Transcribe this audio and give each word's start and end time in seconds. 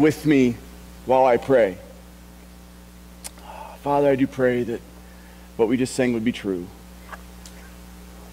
with 0.00 0.24
me 0.24 0.56
while 1.04 1.26
I 1.26 1.36
pray. 1.36 1.76
Father, 3.82 4.08
I 4.08 4.16
do 4.16 4.26
pray 4.26 4.62
that 4.62 4.80
what 5.56 5.68
we 5.68 5.76
just 5.76 5.94
sang 5.94 6.14
would 6.14 6.24
be 6.24 6.32
true. 6.32 6.66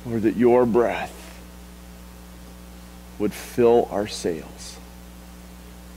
Lord, 0.06 0.24
that 0.24 0.38
your 0.38 0.66
breath 0.66 1.14
would 3.20 3.34
fill 3.34 3.88
our 3.92 4.08
sails, 4.08 4.78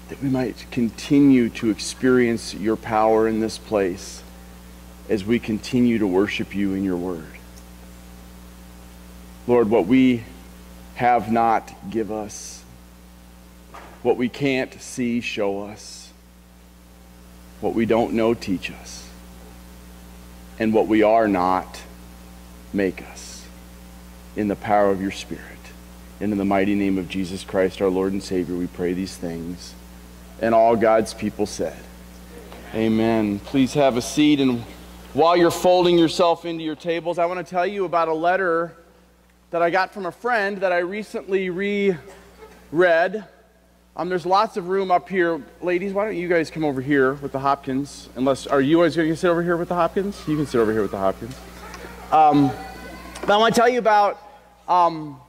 that 0.09 0.23
we 0.23 0.29
might 0.29 0.67
continue 0.71 1.49
to 1.51 1.71
experience 1.71 2.55
your 2.55 2.77
power 2.77 3.29
in 3.29 3.41
this 3.41 3.59
place 3.59 4.23
as 5.09 5.25
we 5.25 5.39
continue 5.39 5.99
to 5.99 6.07
worship 6.07 6.55
you 6.55 6.75
in 6.75 6.83
your 6.83 6.97
word. 6.97 7.27
Lord, 9.47 9.71
what 9.71 9.87
we 9.87 10.25
have 10.95 11.31
not, 11.31 11.91
give 11.91 12.11
us. 12.11 12.60
What 14.03 14.17
we 14.17 14.29
can't 14.29 14.81
see, 14.81 15.21
show 15.21 15.63
us. 15.63 16.13
What 17.61 17.75
we 17.75 17.85
don't 17.85 18.15
know, 18.15 18.35
teach 18.35 18.71
us. 18.71 19.09
And 20.59 20.73
what 20.73 20.87
we 20.87 21.03
are 21.03 21.29
not, 21.29 21.81
make 22.73 23.03
us. 23.03 23.47
In 24.37 24.49
the 24.49 24.57
power 24.57 24.91
of 24.91 25.03
your 25.03 25.11
Spirit. 25.11 25.45
And 26.21 26.33
in 26.33 26.39
the 26.39 26.45
mighty 26.45 26.75
name 26.75 26.99
of 26.99 27.09
Jesus 27.09 27.45
Christ, 27.45 27.81
our 27.83 27.89
Lord 27.89 28.13
and 28.13 28.23
Savior, 28.23 28.55
we 28.55 28.67
pray 28.67 28.93
these 28.93 29.17
things. 29.17 29.75
And 30.41 30.55
all 30.55 30.77
God's 30.77 31.13
people 31.13 31.47
said, 31.47 31.77
Amen. 32.75 33.39
Please 33.41 33.75
have 33.75 33.97
a 33.97 34.03
seat. 34.03 34.41
And 34.41 34.61
while 35.13 35.37
you're 35.37 35.51
folding 35.51 35.99
yourself 35.99 36.45
into 36.45 36.63
your 36.63 36.77
tables, 36.77 37.19
I 37.19 37.27
want 37.27 37.45
to 37.45 37.51
tell 37.51 37.67
you 37.67 37.85
about 37.85 38.09
a 38.09 38.15
letter 38.15 38.77
that 39.51 39.61
I 39.61 39.71
got 39.71 39.93
from 39.93 40.07
a 40.07 40.13
friend 40.13 40.59
that 40.59 40.73
I 40.73 40.79
recently 40.79 41.51
reread. 41.51 41.99
Um, 43.97 44.09
there's 44.09 44.25
lots 44.25 44.57
of 44.57 44.69
room 44.69 44.91
up 44.91 45.09
here. 45.09 45.43
Ladies, 45.61 45.93
why 45.93 46.05
don't 46.05 46.17
you 46.17 46.29
guys 46.29 46.51
come 46.51 46.65
over 46.65 46.81
here 46.81 47.15
with 47.15 47.33
the 47.33 47.39
Hopkins? 47.39 48.09
Unless, 48.17 48.47
are 48.47 48.61
you 48.61 48.81
guys 48.81 48.97
going 48.97 49.09
to 49.09 49.17
sit 49.17 49.29
over 49.29 49.43
here 49.43 49.57
with 49.57 49.69
the 49.69 49.75
Hopkins? 49.75 50.23
You 50.27 50.37
can 50.37 50.47
sit 50.47 50.59
over 50.59 50.73
here 50.73 50.83
with 50.83 50.93
the 50.93 50.99
Hopkins. 50.99 51.37
Um, 52.13 52.51
but 53.21 53.31
I 53.31 53.37
want 53.37 53.55
to 53.55 53.61
tell 53.61 53.69
you 53.69 53.79
about 53.79 54.21
um, 54.69 55.21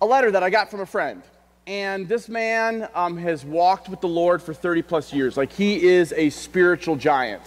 a 0.00 0.06
letter 0.06 0.30
that 0.30 0.42
I 0.42 0.50
got 0.50 0.70
from 0.70 0.80
a 0.80 0.86
friend. 0.86 1.22
And 1.66 2.08
this 2.08 2.28
man 2.28 2.88
um, 2.94 3.16
has 3.18 3.44
walked 3.44 3.88
with 3.88 4.00
the 4.00 4.08
Lord 4.08 4.42
for 4.42 4.54
30 4.54 4.82
plus 4.82 5.12
years. 5.12 5.36
Like, 5.36 5.52
he 5.52 5.82
is 5.82 6.12
a 6.16 6.30
spiritual 6.30 6.96
giant. 6.96 7.42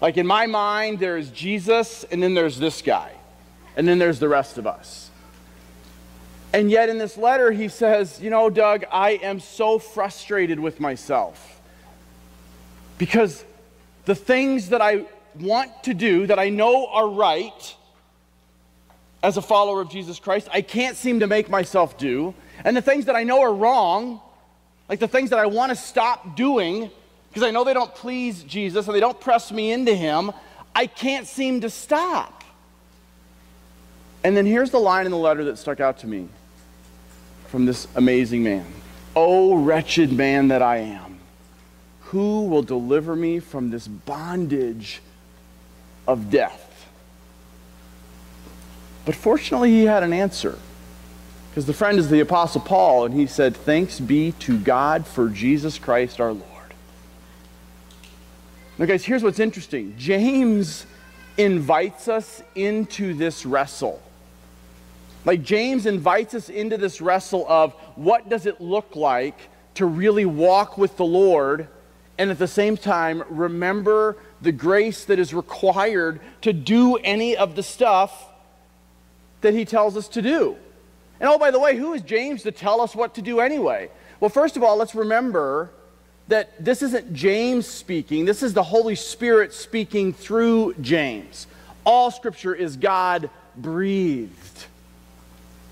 Like, 0.00 0.16
in 0.16 0.26
my 0.26 0.46
mind, 0.46 1.00
there's 1.00 1.30
Jesus, 1.30 2.04
and 2.04 2.22
then 2.22 2.34
there's 2.34 2.58
this 2.58 2.82
guy 2.82 3.12
and 3.78 3.86
then 3.86 3.98
there's 3.98 4.18
the 4.18 4.28
rest 4.28 4.58
of 4.58 4.66
us. 4.66 5.08
And 6.52 6.70
yet, 6.70 6.88
in 6.88 6.98
this 6.98 7.16
letter, 7.16 7.50
he 7.50 7.68
says, 7.68 8.20
You 8.20 8.30
know, 8.30 8.48
Doug, 8.48 8.84
I 8.90 9.12
am 9.22 9.40
so 9.40 9.78
frustrated 9.78 10.58
with 10.58 10.80
myself 10.80 11.60
because 12.96 13.44
the 14.06 14.14
things 14.14 14.70
that 14.70 14.80
I 14.80 15.04
want 15.38 15.84
to 15.84 15.94
do, 15.94 16.26
that 16.26 16.38
I 16.38 16.48
know 16.48 16.86
are 16.86 17.08
right 17.08 17.76
as 19.22 19.36
a 19.36 19.42
follower 19.42 19.80
of 19.80 19.90
Jesus 19.90 20.18
Christ, 20.18 20.48
I 20.52 20.62
can't 20.62 20.96
seem 20.96 21.20
to 21.20 21.26
make 21.26 21.50
myself 21.50 21.98
do. 21.98 22.34
And 22.64 22.76
the 22.76 22.82
things 22.82 23.06
that 23.06 23.16
I 23.16 23.24
know 23.24 23.40
are 23.42 23.52
wrong, 23.52 24.20
like 24.88 25.00
the 25.00 25.08
things 25.08 25.30
that 25.30 25.38
I 25.38 25.46
want 25.46 25.70
to 25.70 25.76
stop 25.76 26.36
doing 26.36 26.90
because 27.28 27.42
I 27.46 27.50
know 27.50 27.62
they 27.64 27.74
don't 27.74 27.94
please 27.94 28.42
Jesus 28.42 28.86
and 28.86 28.96
they 28.96 29.00
don't 29.00 29.20
press 29.20 29.52
me 29.52 29.70
into 29.70 29.94
Him, 29.94 30.32
I 30.74 30.86
can't 30.86 31.26
seem 31.26 31.60
to 31.60 31.70
stop. 31.70 32.42
And 34.24 34.36
then 34.36 34.46
here's 34.46 34.70
the 34.70 34.78
line 34.78 35.06
in 35.06 35.12
the 35.12 35.18
letter 35.18 35.44
that 35.44 35.58
stuck 35.58 35.80
out 35.80 35.98
to 35.98 36.06
me 36.06 36.28
from 37.48 37.66
this 37.66 37.88
amazing 37.96 38.42
man 38.42 38.66
Oh, 39.16 39.56
wretched 39.56 40.12
man 40.12 40.46
that 40.48 40.62
I 40.62 40.76
am, 40.76 41.18
who 42.02 42.46
will 42.46 42.62
deliver 42.62 43.16
me 43.16 43.40
from 43.40 43.70
this 43.70 43.88
bondage 43.88 45.00
of 46.06 46.30
death? 46.30 46.88
But 49.04 49.16
fortunately, 49.16 49.70
he 49.70 49.86
had 49.86 50.04
an 50.04 50.12
answer. 50.12 50.56
Because 51.50 51.66
the 51.66 51.72
friend 51.72 51.98
is 51.98 52.08
the 52.08 52.20
Apostle 52.20 52.60
Paul, 52.60 53.06
and 53.06 53.14
he 53.14 53.26
said, 53.26 53.56
Thanks 53.56 53.98
be 53.98 54.32
to 54.38 54.56
God 54.56 55.04
for 55.04 55.28
Jesus 55.28 55.78
Christ 55.78 56.20
our 56.20 56.32
Lord. 56.32 56.44
Now, 58.78 58.86
guys, 58.86 59.04
here's 59.04 59.24
what's 59.24 59.40
interesting 59.40 59.94
James 59.98 60.86
invites 61.36 62.06
us 62.06 62.40
into 62.54 63.14
this 63.14 63.44
wrestle. 63.44 64.00
Like 65.28 65.42
James 65.42 65.84
invites 65.84 66.32
us 66.32 66.48
into 66.48 66.78
this 66.78 67.02
wrestle 67.02 67.44
of 67.50 67.74
what 67.96 68.30
does 68.30 68.46
it 68.46 68.62
look 68.62 68.96
like 68.96 69.38
to 69.74 69.84
really 69.84 70.24
walk 70.24 70.78
with 70.78 70.96
the 70.96 71.04
Lord 71.04 71.68
and 72.16 72.30
at 72.30 72.38
the 72.38 72.48
same 72.48 72.78
time 72.78 73.22
remember 73.28 74.16
the 74.40 74.52
grace 74.52 75.04
that 75.04 75.18
is 75.18 75.34
required 75.34 76.20
to 76.40 76.54
do 76.54 76.96
any 76.96 77.36
of 77.36 77.56
the 77.56 77.62
stuff 77.62 78.24
that 79.42 79.52
he 79.52 79.66
tells 79.66 79.98
us 79.98 80.08
to 80.08 80.22
do. 80.22 80.56
And 81.20 81.28
oh, 81.28 81.36
by 81.36 81.50
the 81.50 81.60
way, 81.60 81.76
who 81.76 81.92
is 81.92 82.00
James 82.00 82.42
to 82.44 82.50
tell 82.50 82.80
us 82.80 82.96
what 82.96 83.16
to 83.16 83.20
do 83.20 83.40
anyway? 83.40 83.90
Well, 84.20 84.30
first 84.30 84.56
of 84.56 84.62
all, 84.62 84.78
let's 84.78 84.94
remember 84.94 85.68
that 86.28 86.64
this 86.64 86.80
isn't 86.80 87.12
James 87.12 87.66
speaking, 87.66 88.24
this 88.24 88.42
is 88.42 88.54
the 88.54 88.62
Holy 88.62 88.94
Spirit 88.94 89.52
speaking 89.52 90.14
through 90.14 90.72
James. 90.80 91.46
All 91.84 92.10
scripture 92.10 92.54
is 92.54 92.78
God 92.78 93.28
breathed. 93.58 94.64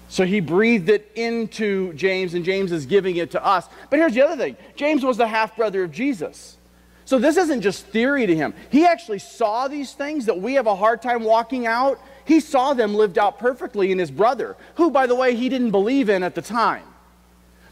So 0.09 0.25
he 0.25 0.41
breathed 0.41 0.89
it 0.89 1.11
into 1.15 1.93
James, 1.95 2.35
and 2.35 2.45
James 2.45 2.73
is 2.73 2.87
giving 2.87 3.17
it 3.17 3.33
to 3.33 3.45
us. 3.45 3.67
But 3.91 3.99
here's 3.99 4.15
the 4.15 4.23
other 4.23 4.37
thing 4.37 4.57
James 4.77 5.05
was 5.05 5.17
the 5.17 5.27
half 5.27 5.57
brother 5.57 5.83
of 5.83 5.93
Jesus. 5.93 6.57
So 7.05 7.21
this 7.21 7.37
isn't 7.37 7.61
just 7.61 7.87
theory 7.87 8.27
to 8.27 8.35
him. 8.35 8.53
He 8.71 8.85
actually 8.85 9.21
saw 9.21 9.69
these 9.69 9.93
things 9.93 10.27
that 10.27 10.41
we 10.41 10.55
have 10.55 10.67
a 10.67 10.75
hard 10.75 11.03
time 11.03 11.23
walking 11.23 11.65
out. 11.67 12.01
He 12.25 12.41
saw 12.41 12.75
them 12.75 12.95
lived 12.95 13.17
out 13.17 13.39
perfectly 13.39 13.93
in 13.93 13.99
his 13.99 14.11
brother, 14.11 14.57
who, 14.75 14.91
by 14.91 15.07
the 15.07 15.15
way, 15.15 15.37
he 15.37 15.49
didn't 15.49 15.71
believe 15.71 16.11
in 16.11 16.25
at 16.25 16.35
the 16.35 16.43
time. 16.43 16.83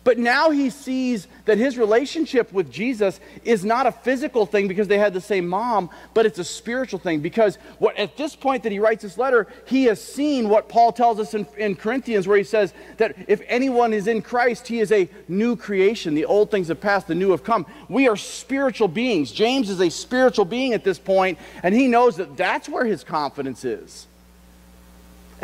But 0.05 0.19
now 0.19 0.51
he 0.51 0.69
sees 0.69 1.27
that 1.47 1.57
his 1.57 1.79
relationship 1.79 2.53
with 2.53 2.71
Jesus 2.71 3.21
is 3.43 3.65
not 3.65 3.87
a 3.87 3.93
physical 3.93 4.45
thing 4.45 4.69
because 4.69 4.87
they 4.87 4.99
had 4.99 5.15
the 5.15 5.21
same 5.21 5.49
mom, 5.49 5.89
but 6.13 6.27
it's 6.27 6.39
a 6.39 6.45
spiritual 6.45 6.99
thing. 6.99 7.21
Because 7.21 7.57
what, 7.79 7.97
at 7.97 8.17
this 8.19 8.37
point 8.37 8.63
that 8.63 8.73
he 8.73 8.79
writes 8.79 9.03
this 9.03 9.17
letter, 9.17 9.47
he 9.67 9.85
has 9.85 10.03
seen 10.03 10.51
what 10.51 10.69
Paul 10.69 10.93
tells 10.93 11.19
us 11.19 11.33
in, 11.33 11.47
in 11.57 11.75
Corinthians, 11.75 12.29
where 12.29 12.37
he 12.37 12.45
says 12.45 12.75
that 12.99 13.17
if 13.27 13.41
anyone 13.49 13.95
is 13.95 14.07
in 14.07 14.21
Christ, 14.21 14.69
he 14.69 14.81
is 14.81 14.93
a 14.93 15.09
new 15.27 15.57
creation. 15.57 16.15
The 16.15 16.27
old 16.27 16.51
things 16.51 16.69
have 16.69 16.81
passed, 16.81 17.09
the 17.09 17.15
new 17.15 17.31
have 17.31 17.43
come. 17.43 17.65
We 17.89 18.07
are 18.07 18.17
spiritual 18.17 18.89
beings. 18.89 19.33
James 19.33 19.71
is 19.71 19.81
a 19.81 19.91
spiritual 19.91 20.45
being 20.45 20.75
at 20.75 20.85
this 20.85 20.99
point, 20.99 21.39
and 21.63 21.75
he 21.75 21.89
knows 21.89 22.17
that 22.17 22.37
that's 22.37 22.69
where 22.69 22.85
his 22.85 23.03
confidence 23.03 23.65
is. 23.65 24.07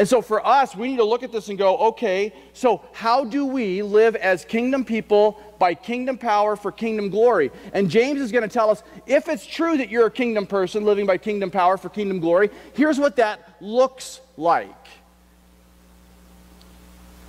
And 0.01 0.09
so 0.09 0.23
for 0.23 0.45
us, 0.47 0.75
we 0.75 0.89
need 0.89 0.97
to 0.97 1.05
look 1.05 1.23
at 1.23 1.31
this 1.31 1.51
and 1.51 1.59
go, 1.59 1.77
okay, 1.89 2.33
so 2.55 2.83
how 2.95 3.23
do 3.23 3.45
we 3.45 3.83
live 3.83 4.17
as 4.17 4.47
kingdom 4.47 4.83
people 4.83 5.39
by 5.59 5.75
kingdom 5.75 6.17
power 6.17 6.57
for 6.57 6.73
kingdom 6.73 7.11
glory? 7.11 7.51
And 7.75 7.91
James 7.91 8.19
is 8.19 8.33
going 8.33 8.41
to 8.41 8.49
tell 8.49 8.71
us 8.71 8.83
if 9.07 9.29
it's 9.29 9.45
true 9.45 9.77
that 9.77 9.91
you're 9.91 10.07
a 10.07 10.11
kingdom 10.11 10.47
person 10.47 10.87
living 10.87 11.05
by 11.05 11.19
kingdom 11.19 11.51
power 11.51 11.77
for 11.77 11.91
kingdom 11.91 12.19
glory, 12.19 12.49
here's 12.73 12.99
what 12.99 13.17
that 13.17 13.57
looks 13.61 14.23
like. 14.39 14.87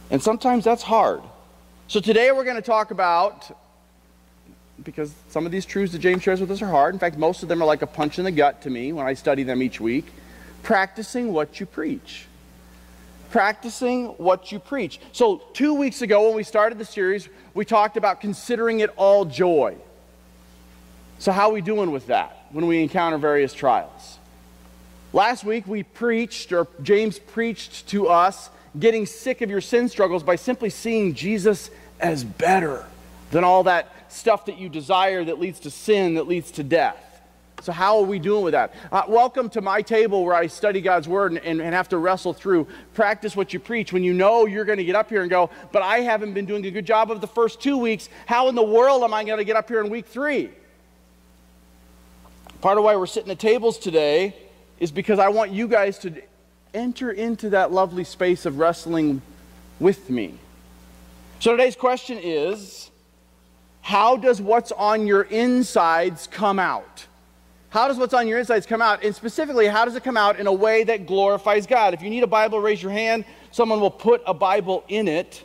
And 0.10 0.24
sometimes 0.24 0.64
that's 0.64 0.81
hard. 0.81 1.24
So 1.90 2.00
today 2.00 2.31
we're 2.31 2.46
going 2.46 2.56
to 2.56 2.62
talk 2.62 2.92
about, 2.92 3.54
because 4.81 5.14
some 5.28 5.46
of 5.46 5.52
these 5.52 5.66
truths 5.66 5.92
that 5.92 6.00
James 6.00 6.24
shares 6.24 6.40
with 6.40 6.50
us 6.52 6.62
are 6.62 6.70
hard. 6.70 6.96
In 6.96 7.02
fact, 7.02 7.18
most 7.18 7.44
of 7.44 7.50
them 7.50 7.62
are 7.62 7.66
like 7.66 7.81
a 7.81 7.88
punch 7.88 8.18
in 8.18 8.24
the 8.24 8.31
gut 8.31 8.62
to 8.62 8.70
me 8.70 8.94
when 8.94 9.06
I 9.06 9.14
study 9.14 9.44
them 9.44 9.62
each 9.62 9.81
week. 9.81 10.06
Practicing 10.64 11.34
what 11.34 11.60
you 11.60 11.66
preach 11.66 12.28
practicing 13.31 14.08
what 14.18 14.52
you 14.52 14.59
preach. 14.59 15.00
So, 15.14 15.42
two 15.53 15.74
weeks 15.74 16.02
ago, 16.02 16.28
when 16.28 16.36
we 16.36 16.44
started 16.44 16.78
the 16.78 16.86
series, 16.86 17.30
we 17.53 17.66
talked 17.66 17.97
about 17.97 18.22
considering 18.22 18.81
it 18.81 18.92
all 18.97 19.25
joy. 19.25 19.75
So, 21.19 21.31
how 21.31 21.50
are 21.50 21.54
we 21.54 21.62
doing 21.62 21.92
with 21.92 22.07
that 22.07 22.45
when 22.51 22.68
we 22.68 22.83
encounter 22.83 23.18
various 23.18 23.54
trials? 23.54 24.19
Last 25.13 25.44
week, 25.44 25.68
we 25.68 25.83
preached, 25.83 26.51
or 26.51 26.68
James 26.81 27.19
preached 27.19 27.88
to 27.88 28.07
us, 28.07 28.50
getting 28.80 29.06
sick 29.06 29.42
of 29.42 29.50
your 29.50 29.62
sin 29.62 29.89
struggles 29.89 30.24
by 30.24 30.36
simply 30.36 30.69
seeing 30.69 31.13
Jesus 31.13 31.69
as 32.00 32.24
better 32.24 32.86
than 33.31 33.44
all 33.44 33.63
that 33.63 33.94
stuff 34.10 34.45
that 34.45 34.57
you 34.57 34.69
desire 34.69 35.24
that 35.24 35.39
leads 35.39 35.60
to 35.62 35.72
sin, 35.72 36.16
that 36.16 36.28
leads 36.28 36.51
to 36.51 36.63
death. 36.63 37.11
So, 37.62 37.72
how 37.72 38.00
are 38.00 38.06
we 38.06 38.18
doing 38.18 38.44
with 38.44 38.54
that? 38.54 38.74
Uh, 38.92 39.04
welcome 39.08 39.48
to 39.52 39.62
my 39.62 39.84
table 39.84 40.25
where 40.25 40.34
I 40.34 40.48
study 40.48 40.81
God's 40.81 41.08
Word 41.08 41.34
and, 41.34 41.42
and, 41.46 41.62
and, 41.62 41.75
have 41.75 41.90
to 41.90 42.00
wrestle 42.00 42.34
through, 42.34 42.66
practice 42.96 43.36
what 43.36 43.54
you 43.54 43.60
preach. 43.60 43.94
When 43.94 44.04
you 44.04 44.16
know 44.16 44.48
you're 44.48 44.66
going 44.66 44.80
to 44.80 44.84
get 44.84 44.96
up 44.96 45.10
here 45.10 45.22
and 45.22 45.30
go, 45.30 45.52
but 45.72 45.84
I 45.84 46.00
haven't 46.00 46.34
been 46.34 46.48
doing 46.48 46.66
a 46.66 46.72
good 46.72 46.88
job 46.88 47.12
of 47.12 47.22
the 47.22 47.28
first 47.28 47.62
two 47.62 47.78
weeks, 47.78 48.10
how 48.25 48.50
in 48.50 48.56
the 48.56 48.63
world 48.63 49.04
am 49.04 49.13
I 49.13 49.24
going 49.24 49.38
to 49.38 49.44
get 49.44 49.56
up 49.56 49.68
here 49.68 49.80
in 49.80 49.92
week 49.92 50.08
three? 50.08 50.50
Part 52.62 52.80
of 52.80 52.84
why 52.84 52.96
we're 52.96 53.06
sitting 53.06 53.30
at 53.30 53.38
tables 53.38 53.78
today 53.78 54.36
is 54.80 54.92
because 54.92 55.19
I 55.19 55.30
want 55.30 55.52
you 55.52 55.68
guys 55.68 56.00
to 56.00 56.19
enter 56.74 57.12
into 57.12 57.52
that 57.52 57.72
lovely 57.72 58.06
space 58.06 58.48
of 58.48 58.57
wrestling 58.57 59.22
with 59.80 60.10
me. 60.10 60.34
So, 61.40 61.52
today's 61.52 61.75
question 61.75 62.18
is 62.18 62.90
how 63.81 64.18
does 64.18 64.42
what's 64.42 64.72
on 64.72 65.06
your 65.06 65.22
insides 65.22 66.25
come 66.25 66.57
out? 66.57 67.06
How 67.71 67.88
does 67.88 67.97
what's 67.97 68.13
on 68.13 68.27
your 68.27 68.38
insides 68.38 68.65
come 68.65 68.81
out? 68.81 69.01
And 69.01 69.15
specifically, 69.15 69.65
how 69.65 69.85
does 69.85 69.95
it 69.95 70.03
come 70.03 70.18
out 70.18 70.38
in 70.38 70.45
a 70.45 70.51
way 70.51 70.83
that 70.83 71.07
glorifies 71.07 71.65
God? 71.65 71.94
If 71.94 72.01
you 72.01 72.09
need 72.09 72.21
a 72.21 72.27
Bible, 72.27 72.59
raise 72.59 72.83
your 72.83 72.91
hand. 72.91 73.23
Someone 73.51 73.79
will 73.79 73.89
put 73.89 74.21
a 74.27 74.33
Bible 74.33 74.83
in 74.89 75.07
it. 75.07 75.41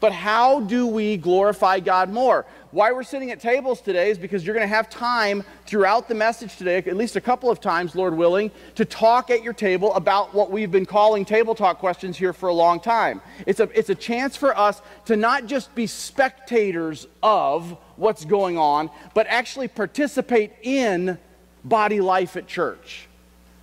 But 0.00 0.12
how 0.12 0.60
do 0.60 0.86
we 0.86 1.18
glorify 1.18 1.80
God 1.80 2.08
more? 2.08 2.46
Why 2.70 2.92
we're 2.92 3.02
sitting 3.02 3.30
at 3.30 3.40
tables 3.40 3.82
today 3.82 4.08
is 4.08 4.16
because 4.16 4.46
you're 4.46 4.54
going 4.54 4.66
to 4.66 4.74
have 4.74 4.88
time 4.88 5.44
throughout 5.66 6.08
the 6.08 6.14
message 6.14 6.56
today, 6.56 6.78
at 6.78 6.96
least 6.96 7.16
a 7.16 7.20
couple 7.20 7.50
of 7.50 7.60
times, 7.60 7.94
Lord 7.94 8.16
willing, 8.16 8.50
to 8.76 8.86
talk 8.86 9.28
at 9.28 9.42
your 9.42 9.52
table 9.52 9.92
about 9.92 10.32
what 10.32 10.50
we've 10.50 10.70
been 10.70 10.86
calling 10.86 11.26
table 11.26 11.54
talk 11.54 11.78
questions 11.78 12.16
here 12.16 12.32
for 12.32 12.48
a 12.48 12.54
long 12.54 12.80
time. 12.80 13.20
It's 13.44 13.60
a, 13.60 13.64
it's 13.78 13.90
a 13.90 13.94
chance 13.94 14.34
for 14.34 14.56
us 14.56 14.80
to 15.04 15.16
not 15.16 15.44
just 15.44 15.74
be 15.74 15.86
spectators 15.86 17.06
of 17.22 17.76
what's 17.96 18.24
going 18.24 18.56
on, 18.56 18.88
but 19.12 19.26
actually 19.26 19.68
participate 19.68 20.52
in 20.62 21.18
body 21.64 22.00
life 22.00 22.36
at 22.36 22.46
church. 22.46 23.06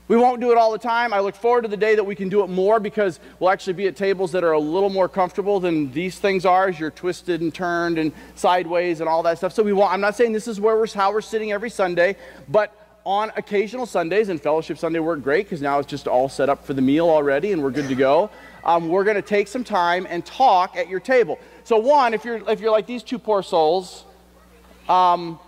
We 0.08 0.16
won't 0.16 0.40
do 0.40 0.52
it 0.52 0.58
all 0.58 0.72
the 0.72 0.78
time. 0.78 1.14
I 1.14 1.20
look 1.20 1.36
forward 1.36 1.64
to 1.64 1.68
the 1.68 1.76
day 1.76 1.96
that 1.96 2.04
we 2.04 2.16
can 2.16 2.30
do 2.30 2.42
it 2.42 2.48
more 2.48 2.80
because 2.80 3.20
we'll 3.40 3.50
actually 3.50 3.74
be 3.74 3.88
at 3.88 3.98
tables 3.98 4.32
that 4.32 4.44
are 4.44 4.54
a 4.54 4.60
little 4.60 4.90
more 4.90 5.10
comfortable 5.10 5.60
than 5.60 5.92
these 5.92 6.18
things 6.18 6.46
are 6.46 6.70
as 6.70 6.80
you're 6.80 6.92
twisted 6.92 7.42
and 7.42 7.54
turned 7.54 7.98
and 7.98 8.14
sideways 8.36 9.02
and 9.02 9.10
all 9.10 9.22
that 9.24 9.38
stuff. 9.38 9.52
So 9.52 9.64
we 9.64 9.74
won't, 9.74 9.92
I'm 9.92 10.00
not 10.00 10.16
saying 10.16 10.32
this 10.32 10.48
is 10.48 10.62
where 10.62 10.78
we're, 10.78 10.88
how 10.88 11.12
we're 11.12 11.20
sitting 11.20 11.52
every 11.52 11.70
Sunday, 11.70 12.16
but 12.48 12.74
on 13.04 13.32
occasional 13.38 13.86
Sundays, 13.86 14.28
and 14.28 14.42
Fellowship 14.42 14.78
Sunday 14.78 15.00
worked 15.00 15.24
great 15.24 15.46
because 15.46 15.62
now 15.62 15.80
it's 15.80 15.90
just 15.90 16.08
all 16.08 16.28
set 16.28 16.50
up 16.50 16.66
for 16.66 16.74
the 16.74 16.82
meal 16.82 17.10
already 17.10 17.54
and 17.54 17.62
we're 17.64 17.72
good 17.72 17.88
to 17.88 17.96
go. 17.96 18.30
Um, 18.64 18.90
we're 18.90 19.06
going 19.06 19.16
to 19.16 19.22
take 19.22 19.48
some 19.48 19.64
time 19.64 20.06
and 20.10 20.26
talk 20.26 20.76
at 20.76 20.90
your 20.90 21.00
table. 21.00 21.40
So 21.64 21.78
one, 21.78 22.14
if 22.14 22.26
you're, 22.26 22.50
if 22.50 22.60
you're 22.60 22.72
like 22.72 22.86
these 22.86 23.04
two 23.04 23.18
poor 23.18 23.44
souls, 23.44 24.04
um, 24.90 25.40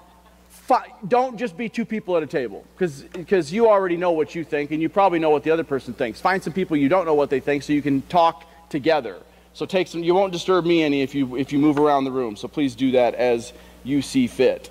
don't 1.08 1.38
just 1.38 1.58
be 1.58 1.70
two 1.70 1.86
people 1.86 2.18
at 2.18 2.24
a 2.24 2.28
table 2.28 2.66
because 2.78 3.54
you 3.54 3.70
already 3.70 3.98
know 3.98 4.12
what 4.12 4.36
you 4.36 4.44
think 4.44 4.72
and 4.72 4.82
you 4.82 4.90
probably 4.90 5.20
know 5.20 5.30
what 5.30 5.44
the 5.44 5.52
other 5.52 5.64
person 5.64 5.94
thinks. 5.94 6.20
Find 6.22 6.44
some 6.44 6.54
people 6.54 6.78
you 6.78 6.90
don't 6.90 7.06
know 7.06 7.14
what 7.14 7.30
they 7.30 7.40
think 7.40 7.64
so 7.64 7.74
you 7.74 7.82
can 7.82 8.02
talk 8.04 8.46
together. 8.70 9.18
So 9.54 9.66
take 9.66 9.88
some, 9.88 10.04
you 10.04 10.14
won't 10.14 10.32
disturb 10.32 10.66
me 10.66 10.84
any 10.84 11.02
if 11.02 11.16
you, 11.16 11.36
if 11.36 11.52
you 11.52 11.60
move 11.60 11.80
around 11.80 12.04
the 12.04 12.12
room. 12.12 12.36
So 12.36 12.48
please 12.48 12.76
do 12.76 12.92
that 12.92 13.16
as 13.16 13.54
you 13.84 14.02
see 14.02 14.28
fit. 14.28 14.70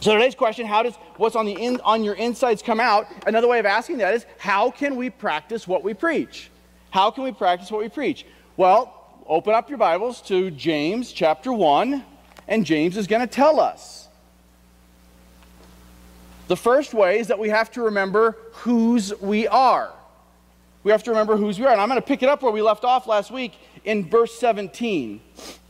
So 0.00 0.12
today's 0.12 0.34
question, 0.34 0.66
how 0.66 0.82
does 0.82 0.94
what's 1.16 1.36
on, 1.36 1.46
the 1.46 1.52
in, 1.52 1.80
on 1.82 2.04
your 2.04 2.14
insides 2.14 2.62
come 2.62 2.80
out? 2.80 3.06
Another 3.26 3.48
way 3.48 3.58
of 3.58 3.66
asking 3.66 3.98
that 3.98 4.14
is, 4.14 4.26
how 4.38 4.70
can 4.70 4.96
we 4.96 5.10
practice 5.10 5.66
what 5.66 5.82
we 5.82 5.94
preach? 5.94 6.50
How 6.90 7.10
can 7.10 7.24
we 7.24 7.32
practice 7.32 7.70
what 7.70 7.80
we 7.80 7.88
preach? 7.88 8.26
Well, 8.56 9.22
open 9.26 9.54
up 9.54 9.68
your 9.68 9.78
Bibles 9.78 10.20
to 10.22 10.50
James 10.50 11.12
chapter 11.12 11.52
1, 11.52 12.04
and 12.48 12.64
James 12.64 12.96
is 12.96 13.06
going 13.06 13.22
to 13.22 13.26
tell 13.26 13.58
us 13.58 14.05
the 16.48 16.56
first 16.56 16.94
way 16.94 17.18
is 17.18 17.28
that 17.28 17.38
we 17.38 17.48
have 17.48 17.70
to 17.72 17.82
remember 17.82 18.36
whose 18.52 19.18
we 19.20 19.48
are. 19.48 19.92
We 20.84 20.92
have 20.92 21.02
to 21.04 21.10
remember 21.10 21.36
whose 21.36 21.58
we 21.58 21.66
are. 21.66 21.72
And 21.72 21.80
I'm 21.80 21.88
going 21.88 22.00
to 22.00 22.06
pick 22.06 22.22
it 22.22 22.28
up 22.28 22.42
where 22.42 22.52
we 22.52 22.62
left 22.62 22.84
off 22.84 23.08
last 23.08 23.30
week 23.30 23.54
in 23.84 24.08
verse 24.08 24.38
17. 24.38 25.20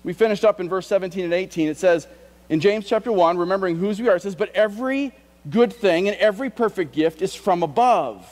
We 0.04 0.12
finished 0.12 0.44
up 0.44 0.60
in 0.60 0.68
verse 0.68 0.86
17 0.86 1.24
and 1.24 1.32
18. 1.32 1.68
It 1.68 1.78
says 1.78 2.06
in 2.48 2.60
James 2.60 2.86
chapter 2.86 3.10
1, 3.10 3.38
remembering 3.38 3.76
whose 3.76 4.00
we 4.00 4.08
are, 4.08 4.16
it 4.16 4.22
says, 4.22 4.34
But 4.34 4.54
every 4.54 5.12
good 5.48 5.72
thing 5.72 6.08
and 6.08 6.16
every 6.18 6.50
perfect 6.50 6.92
gift 6.92 7.22
is 7.22 7.34
from 7.34 7.62
above, 7.62 8.28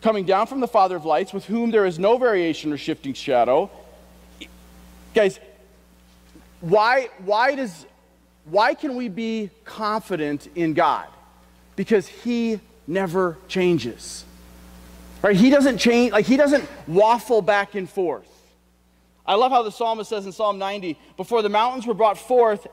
coming 0.00 0.24
down 0.24 0.46
from 0.46 0.60
the 0.60 0.68
Father 0.68 0.94
of 0.94 1.04
lights, 1.04 1.32
with 1.32 1.44
whom 1.46 1.70
there 1.70 1.86
is 1.86 1.98
no 1.98 2.18
variation 2.18 2.72
or 2.72 2.76
shifting 2.76 3.12
shadow. 3.12 3.68
Guys, 5.14 5.40
why, 6.60 7.08
why, 7.24 7.56
does, 7.56 7.84
why 8.44 8.74
can 8.74 8.96
we 8.96 9.08
be 9.08 9.50
confident 9.64 10.48
in 10.54 10.72
God? 10.74 11.08
Because 11.76 12.06
he 12.06 12.60
never 12.86 13.36
changes. 13.48 14.24
Right? 15.22 15.36
He 15.36 15.50
doesn't 15.50 15.78
change, 15.78 16.12
like 16.12 16.26
he 16.26 16.36
doesn't 16.36 16.68
waffle 16.86 17.42
back 17.42 17.74
and 17.74 17.88
forth. 17.88 18.28
I 19.26 19.36
love 19.36 19.52
how 19.52 19.62
the 19.62 19.72
psalmist 19.72 20.10
says 20.10 20.26
in 20.26 20.32
Psalm 20.32 20.58
90 20.58 20.98
before 21.16 21.40
the 21.40 21.48
mountains 21.48 21.86
were 21.86 21.94
brought 21.94 22.18
forth 22.18 22.66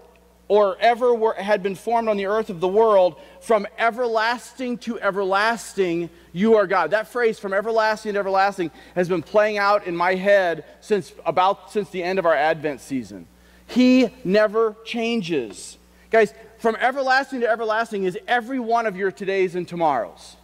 or 0.51 0.77
ever 0.81 1.13
were, 1.13 1.33
had 1.33 1.63
been 1.63 1.75
formed 1.75 2.09
on 2.09 2.17
the 2.17 2.25
earth 2.25 2.49
of 2.49 2.59
the 2.59 2.67
world, 2.67 3.15
from 3.39 3.65
everlasting 3.77 4.77
to 4.77 4.99
everlasting, 4.99 6.09
you 6.33 6.55
are 6.57 6.67
God. 6.67 6.91
That 6.91 7.07
phrase, 7.07 7.39
from 7.39 7.53
everlasting 7.53 8.15
to 8.15 8.19
everlasting, 8.19 8.69
has 8.93 9.07
been 9.07 9.21
playing 9.21 9.59
out 9.59 9.87
in 9.87 9.95
my 9.95 10.15
head 10.15 10.65
since 10.81 11.13
about 11.25 11.71
since 11.71 11.89
the 11.89 12.03
end 12.03 12.19
of 12.19 12.25
our 12.25 12.35
Advent 12.35 12.81
season. 12.81 13.27
He 13.65 14.09
never 14.25 14.75
changes. 14.83 15.77
Guys, 16.09 16.33
from 16.61 16.75
everlasting 16.75 17.41
to 17.41 17.49
everlasting 17.49 18.03
is 18.03 18.17
every 18.27 18.59
one 18.59 18.85
of 18.85 18.95
your 18.95 19.11
todays 19.11 19.55
and 19.55 19.67
tomorrows. 19.67 20.35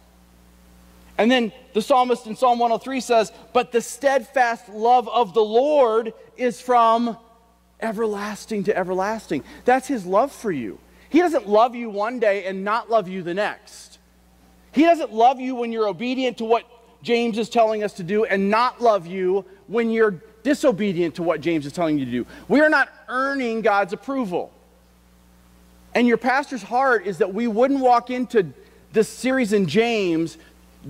And 1.16 1.30
then 1.30 1.52
the 1.74 1.80
psalmist 1.80 2.26
in 2.26 2.34
Psalm 2.34 2.58
103 2.58 3.00
says, 3.00 3.32
But 3.52 3.70
the 3.70 3.80
steadfast 3.80 4.68
love 4.68 5.08
of 5.08 5.32
the 5.32 5.44
Lord 5.44 6.12
is 6.36 6.60
from 6.60 7.16
everlasting 7.80 8.64
to 8.64 8.76
everlasting. 8.76 9.44
That's 9.64 9.86
his 9.86 10.04
love 10.04 10.32
for 10.32 10.50
you. 10.50 10.80
He 11.08 11.20
doesn't 11.20 11.48
love 11.48 11.76
you 11.76 11.88
one 11.88 12.18
day 12.18 12.46
and 12.46 12.64
not 12.64 12.90
love 12.90 13.08
you 13.08 13.22
the 13.22 13.34
next. 13.34 13.98
He 14.72 14.82
doesn't 14.82 15.12
love 15.12 15.40
you 15.40 15.54
when 15.54 15.70
you're 15.70 15.88
obedient 15.88 16.38
to 16.38 16.44
what 16.44 16.64
James 17.02 17.38
is 17.38 17.48
telling 17.48 17.84
us 17.84 17.92
to 17.94 18.02
do 18.02 18.24
and 18.24 18.50
not 18.50 18.80
love 18.80 19.06
you 19.06 19.44
when 19.68 19.90
you're 19.92 20.20
disobedient 20.42 21.14
to 21.14 21.22
what 21.22 21.40
James 21.40 21.64
is 21.64 21.72
telling 21.72 21.96
you 21.96 22.04
to 22.04 22.10
do. 22.10 22.26
We 22.48 22.60
are 22.60 22.68
not 22.68 22.88
earning 23.08 23.62
God's 23.62 23.92
approval. 23.92 24.52
And 25.98 26.06
your 26.06 26.16
pastor's 26.16 26.62
heart 26.62 27.08
is 27.08 27.18
that 27.18 27.34
we 27.34 27.48
wouldn't 27.48 27.80
walk 27.80 28.08
into 28.08 28.52
this 28.92 29.08
series 29.08 29.52
in 29.52 29.66
James 29.66 30.38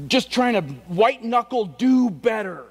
just 0.07 0.31
trying 0.31 0.53
to 0.53 0.61
white 0.61 1.25
knuckle 1.25 1.65
do 1.65 2.11
better 2.11 2.63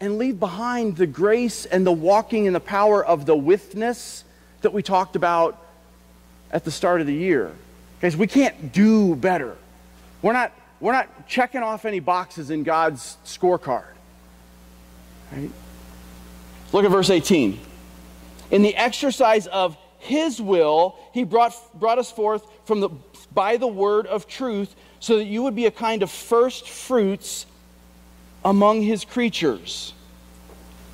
and 0.00 0.18
leave 0.18 0.38
behind 0.38 0.98
the 0.98 1.06
grace 1.06 1.64
and 1.64 1.86
the 1.86 1.92
walking 1.92 2.46
and 2.46 2.54
the 2.54 2.60
power 2.60 3.02
of 3.02 3.24
the 3.24 3.34
withness 3.34 4.22
that 4.60 4.74
we 4.74 4.82
talked 4.82 5.16
about 5.16 5.58
at 6.52 6.66
the 6.66 6.70
start 6.70 7.00
of 7.00 7.06
the 7.06 7.14
year. 7.14 7.50
Guys, 8.02 8.18
we 8.18 8.26
can't 8.26 8.70
do 8.70 9.16
better. 9.16 9.56
We're 10.20 10.34
not, 10.34 10.52
we're 10.78 10.92
not 10.92 11.26
checking 11.26 11.62
off 11.62 11.86
any 11.86 12.00
boxes 12.00 12.50
in 12.50 12.64
God's 12.64 13.16
scorecard. 13.24 13.94
Right? 15.32 15.50
Look 16.74 16.84
at 16.84 16.90
verse 16.90 17.08
18. 17.08 17.58
In 18.50 18.60
the 18.60 18.76
exercise 18.76 19.46
of 19.46 19.78
his 20.00 20.40
will, 20.40 20.96
He 21.12 21.24
brought, 21.24 21.54
brought 21.78 21.98
us 21.98 22.10
forth 22.10 22.44
from 22.64 22.80
the, 22.80 22.88
by 23.32 23.58
the 23.58 23.66
word 23.66 24.06
of 24.06 24.26
truth 24.26 24.74
so 24.98 25.18
that 25.18 25.26
you 25.26 25.42
would 25.42 25.54
be 25.54 25.66
a 25.66 25.70
kind 25.70 26.02
of 26.02 26.10
first 26.10 26.68
fruits 26.68 27.46
among 28.44 28.82
His 28.82 29.04
creatures. 29.04 29.92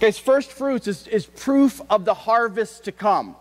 Guys, 0.01 0.19
first 0.19 0.51
fruits 0.51 0.89
is, 0.89 1.07
is 1.07 1.25
proof 1.25 1.81
of 1.89 2.05
the 2.05 2.15
harvest 2.15 2.85
to 2.85 2.93
come. 2.93 3.37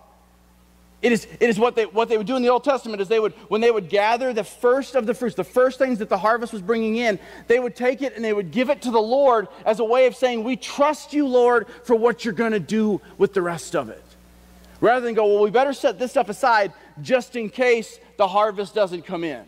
It 1.01 1.12
is, 1.12 1.27
it 1.39 1.50
is 1.50 1.60
what, 1.60 1.75
they, 1.75 1.86
what 1.86 2.10
they 2.10 2.17
would 2.17 2.27
do 2.27 2.36
in 2.36 2.41
the 2.41 2.50
Old 2.50 2.63
Testament 2.63 3.01
is 3.01 3.07
they 3.07 3.19
would, 3.19 3.34
when 3.48 3.62
they 3.62 3.69
would 3.69 3.89
gather 3.89 4.34
the 4.34 4.43
first 4.43 4.95
of 4.95 5.05
the 5.05 5.13
fruits, 5.13 5.36
the 5.36 5.43
first 5.43 5.77
things 5.77 6.00
that 6.00 6.10
the 6.10 6.17
harvest 6.17 6.53
was 6.53 6.62
bringing 6.62 6.98
in, 6.98 7.19
they 7.48 7.60
would 7.60 7.75
take 7.75 8.01
it 8.01 8.15
and 8.15 8.24
they 8.24 8.34
would 8.34 8.51
give 8.51 8.69
it 8.69 8.84
to 8.84 8.91
the 8.91 9.01
Lord 9.01 9.48
as 9.65 9.79
a 9.79 9.84
way 9.84 10.05
of 10.05 10.15
saying, 10.15 10.43
we 10.43 10.55
trust 10.55 11.12
you, 11.12 11.27
Lord, 11.27 11.67
for 11.84 11.95
what 11.95 12.24
you're 12.24 12.34
going 12.34 12.53
to 12.53 12.60
do 12.60 13.01
with 13.17 13.34
the 13.34 13.41
rest 13.41 13.75
of 13.75 13.89
it. 13.89 14.04
Rather 14.82 15.05
than 15.05 15.13
go, 15.13 15.25
well, 15.25 15.44
we 15.44 15.50
better 15.50 15.74
set 15.74 15.98
this 15.98 16.12
stuff 16.12 16.29
aside 16.29 16.74
just 17.01 17.36
in 17.36 17.50
case 17.50 18.00
the 18.17 18.27
harvest 18.27 18.75
doesn't 18.75 19.03
come 19.03 19.24
in. 19.24 19.44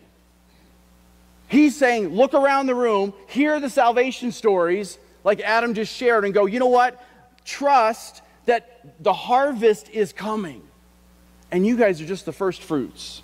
He's 1.48 1.76
saying, 1.76 2.08
look 2.08 2.34
around 2.34 2.66
the 2.66 2.74
room, 2.74 3.14
hear 3.26 3.58
the 3.60 3.70
salvation 3.70 4.32
stories 4.32 4.98
like 5.24 5.40
Adam 5.40 5.74
just 5.74 5.94
shared, 5.94 6.24
and 6.24 6.32
go, 6.32 6.46
you 6.46 6.58
know 6.58 6.68
what? 6.68 7.02
Trust 7.44 8.22
that 8.46 9.02
the 9.02 9.12
harvest 9.12 9.90
is 9.90 10.12
coming. 10.12 10.62
And 11.50 11.66
you 11.66 11.76
guys 11.76 12.00
are 12.00 12.06
just 12.06 12.26
the 12.26 12.32
first 12.32 12.62
fruits. 12.62 13.22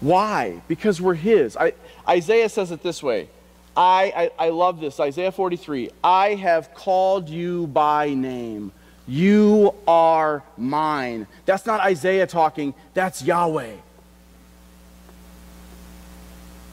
Why? 0.00 0.60
Because 0.68 1.00
we're 1.00 1.14
His. 1.14 1.56
I, 1.56 1.72
Isaiah 2.08 2.48
says 2.48 2.70
it 2.70 2.82
this 2.82 3.02
way. 3.02 3.28
I, 3.76 4.30
I, 4.38 4.46
I 4.46 4.48
love 4.50 4.80
this. 4.80 4.98
Isaiah 4.98 5.32
43. 5.32 5.90
I 6.02 6.34
have 6.34 6.74
called 6.74 7.28
you 7.28 7.68
by 7.68 8.14
name. 8.14 8.72
You 9.08 9.74
are 9.88 10.44
mine. 10.58 11.26
That's 11.46 11.64
not 11.64 11.80
Isaiah 11.80 12.26
talking, 12.26 12.74
that's 12.92 13.22
Yahweh. 13.22 13.76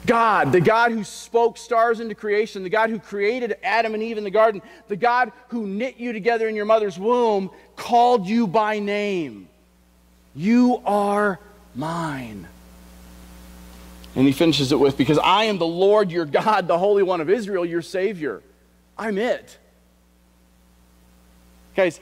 God, 0.06 0.52
the 0.52 0.62
God 0.62 0.92
who 0.92 1.04
spoke 1.04 1.58
stars 1.58 2.00
into 2.00 2.14
creation, 2.14 2.62
the 2.62 2.70
God 2.70 2.90
who 2.90 3.00
created 3.00 3.58
Adam 3.64 3.94
and 3.94 4.04
Eve 4.04 4.18
in 4.18 4.24
the 4.24 4.30
garden, 4.30 4.62
the 4.88 4.96
God 4.96 5.32
who 5.48 5.66
knit 5.66 5.98
you 5.98 6.14
together 6.14 6.48
in 6.48 6.56
your 6.56 6.66
mother's 6.66 7.00
womb, 7.00 7.50
called 7.76 8.28
you 8.28 8.46
by 8.46 8.80
name. 8.80 9.48
You 10.36 10.82
are 10.86 11.40
mine. 11.74 12.48
And 14.16 14.28
he 14.28 14.34
finishes 14.34 14.72
it 14.72 14.80
with, 14.80 14.98
Because 14.98 15.18
I 15.18 15.46
am 15.46 15.58
the 15.58 15.66
Lord 15.66 16.12
your 16.12 16.26
God, 16.26 16.68
the 16.68 16.78
Holy 16.78 17.02
One 17.02 17.22
of 17.22 17.30
Israel, 17.30 17.66
your 17.66 17.82
Savior. 17.82 18.44
I'm 18.98 19.18
it. 19.18 19.58
Guys, 21.76 22.00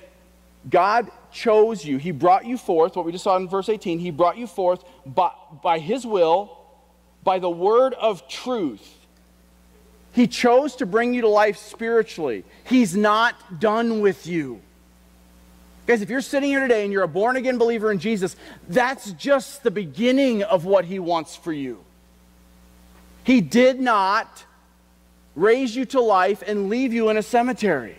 God 0.70 1.10
chose 1.32 1.84
you. 1.84 1.98
He 1.98 2.12
brought 2.12 2.46
you 2.46 2.58
forth, 2.58 2.96
what 2.96 3.06
we 3.06 3.12
just 3.12 3.24
saw 3.24 3.36
in 3.38 3.48
verse 3.48 3.70
18. 3.70 4.00
He 4.00 4.12
brought 4.12 4.38
you 4.38 4.48
forth 4.48 4.84
by, 5.06 5.32
by 5.62 5.80
His 5.80 6.06
will, 6.06 6.58
by 7.24 7.40
the 7.40 7.50
word 7.50 7.94
of 7.94 8.28
truth. 8.28 9.00
He 10.14 10.28
chose 10.28 10.76
to 10.78 10.86
bring 10.86 11.14
you 11.14 11.22
to 11.22 11.28
life 11.28 11.58
spiritually. 11.58 12.44
He's 12.66 12.96
not 12.96 13.60
done 13.60 14.02
with 14.02 14.28
you. 14.28 14.62
Guys, 15.86 16.02
if 16.02 16.10
you're 16.10 16.22
sitting 16.22 16.50
here 16.50 16.62
today 16.62 16.84
and 16.84 16.94
you're 16.94 17.04
a 17.04 17.08
born 17.08 17.36
again 17.36 17.58
believer 17.58 17.92
in 17.92 18.00
Jesus, 18.00 18.36
that's 18.70 19.12
just 19.14 19.64
the 19.64 19.72
beginning 19.72 20.44
of 20.44 20.66
what 20.66 20.86
He 20.86 21.00
wants 21.00 21.36
for 21.36 21.52
you. 21.52 21.84
He 23.24 23.42
did 23.42 23.82
not 23.82 24.46
raise 25.36 25.76
you 25.76 25.86
to 25.86 26.00
life 26.00 26.44
and 26.46 26.70
leave 26.70 26.94
you 26.94 27.10
in 27.10 27.18
a 27.18 27.24
cemetery. 27.24 27.98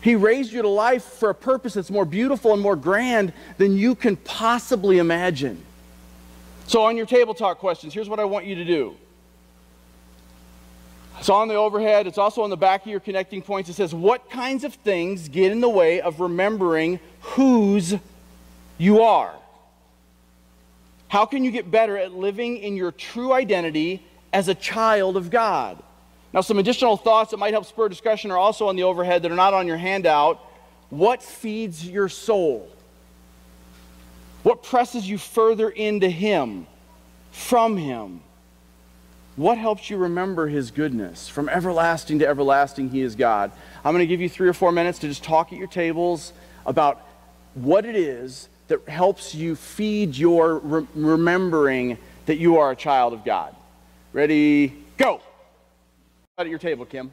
He 0.00 0.14
raised 0.14 0.52
you 0.52 0.62
to 0.62 0.68
life 0.68 1.04
for 1.04 1.30
a 1.30 1.34
purpose 1.34 1.74
that's 1.74 1.90
more 1.90 2.04
beautiful 2.04 2.52
and 2.52 2.62
more 2.62 2.76
grand 2.76 3.32
than 3.58 3.76
you 3.76 3.94
can 3.94 4.16
possibly 4.16 4.98
imagine. 4.98 5.62
So, 6.66 6.82
on 6.82 6.96
your 6.96 7.06
table 7.06 7.34
talk 7.34 7.58
questions, 7.58 7.92
here's 7.92 8.08
what 8.08 8.20
I 8.20 8.24
want 8.24 8.46
you 8.46 8.54
to 8.54 8.64
do. 8.64 8.96
It's 11.18 11.28
on 11.28 11.48
the 11.48 11.54
overhead, 11.54 12.06
it's 12.06 12.16
also 12.16 12.42
on 12.42 12.50
the 12.50 12.56
back 12.56 12.82
of 12.82 12.86
your 12.86 13.00
connecting 13.00 13.42
points. 13.42 13.68
It 13.68 13.74
says, 13.74 13.94
What 13.94 14.30
kinds 14.30 14.64
of 14.64 14.74
things 14.74 15.28
get 15.28 15.52
in 15.52 15.60
the 15.60 15.68
way 15.68 16.00
of 16.00 16.20
remembering 16.20 16.98
whose 17.20 17.94
you 18.78 19.02
are? 19.02 19.34
How 21.08 21.26
can 21.26 21.44
you 21.44 21.50
get 21.50 21.70
better 21.70 21.98
at 21.98 22.12
living 22.12 22.56
in 22.56 22.76
your 22.76 22.92
true 22.92 23.32
identity 23.32 24.02
as 24.32 24.48
a 24.48 24.54
child 24.54 25.18
of 25.18 25.28
God? 25.28 25.82
Now, 26.32 26.40
some 26.42 26.58
additional 26.58 26.96
thoughts 26.96 27.32
that 27.32 27.38
might 27.38 27.52
help 27.52 27.66
spur 27.66 27.88
discussion 27.88 28.30
are 28.30 28.38
also 28.38 28.68
on 28.68 28.76
the 28.76 28.84
overhead 28.84 29.22
that 29.22 29.32
are 29.32 29.36
not 29.36 29.52
on 29.52 29.66
your 29.66 29.76
handout. 29.76 30.40
What 30.90 31.22
feeds 31.22 31.88
your 31.88 32.08
soul? 32.08 32.68
What 34.42 34.62
presses 34.62 35.08
you 35.08 35.18
further 35.18 35.68
into 35.68 36.08
Him, 36.08 36.66
from 37.32 37.76
Him? 37.76 38.20
What 39.36 39.58
helps 39.58 39.90
you 39.90 39.96
remember 39.96 40.46
His 40.46 40.70
goodness? 40.70 41.28
From 41.28 41.48
everlasting 41.48 42.20
to 42.20 42.28
everlasting, 42.28 42.90
He 42.90 43.00
is 43.00 43.16
God. 43.16 43.50
I'm 43.84 43.92
going 43.92 44.02
to 44.02 44.06
give 44.06 44.20
you 44.20 44.28
three 44.28 44.48
or 44.48 44.52
four 44.52 44.72
minutes 44.72 44.98
to 45.00 45.08
just 45.08 45.24
talk 45.24 45.52
at 45.52 45.58
your 45.58 45.68
tables 45.68 46.32
about 46.64 47.06
what 47.54 47.84
it 47.84 47.96
is 47.96 48.48
that 48.68 48.88
helps 48.88 49.34
you 49.34 49.56
feed 49.56 50.16
your 50.16 50.58
re- 50.58 50.86
remembering 50.94 51.98
that 52.26 52.36
you 52.36 52.58
are 52.58 52.70
a 52.70 52.76
child 52.76 53.12
of 53.12 53.24
God. 53.24 53.54
Ready? 54.12 54.68
Go! 54.96 55.20
At 56.40 56.48
your 56.48 56.58
table, 56.58 56.86
Kim. 56.86 57.12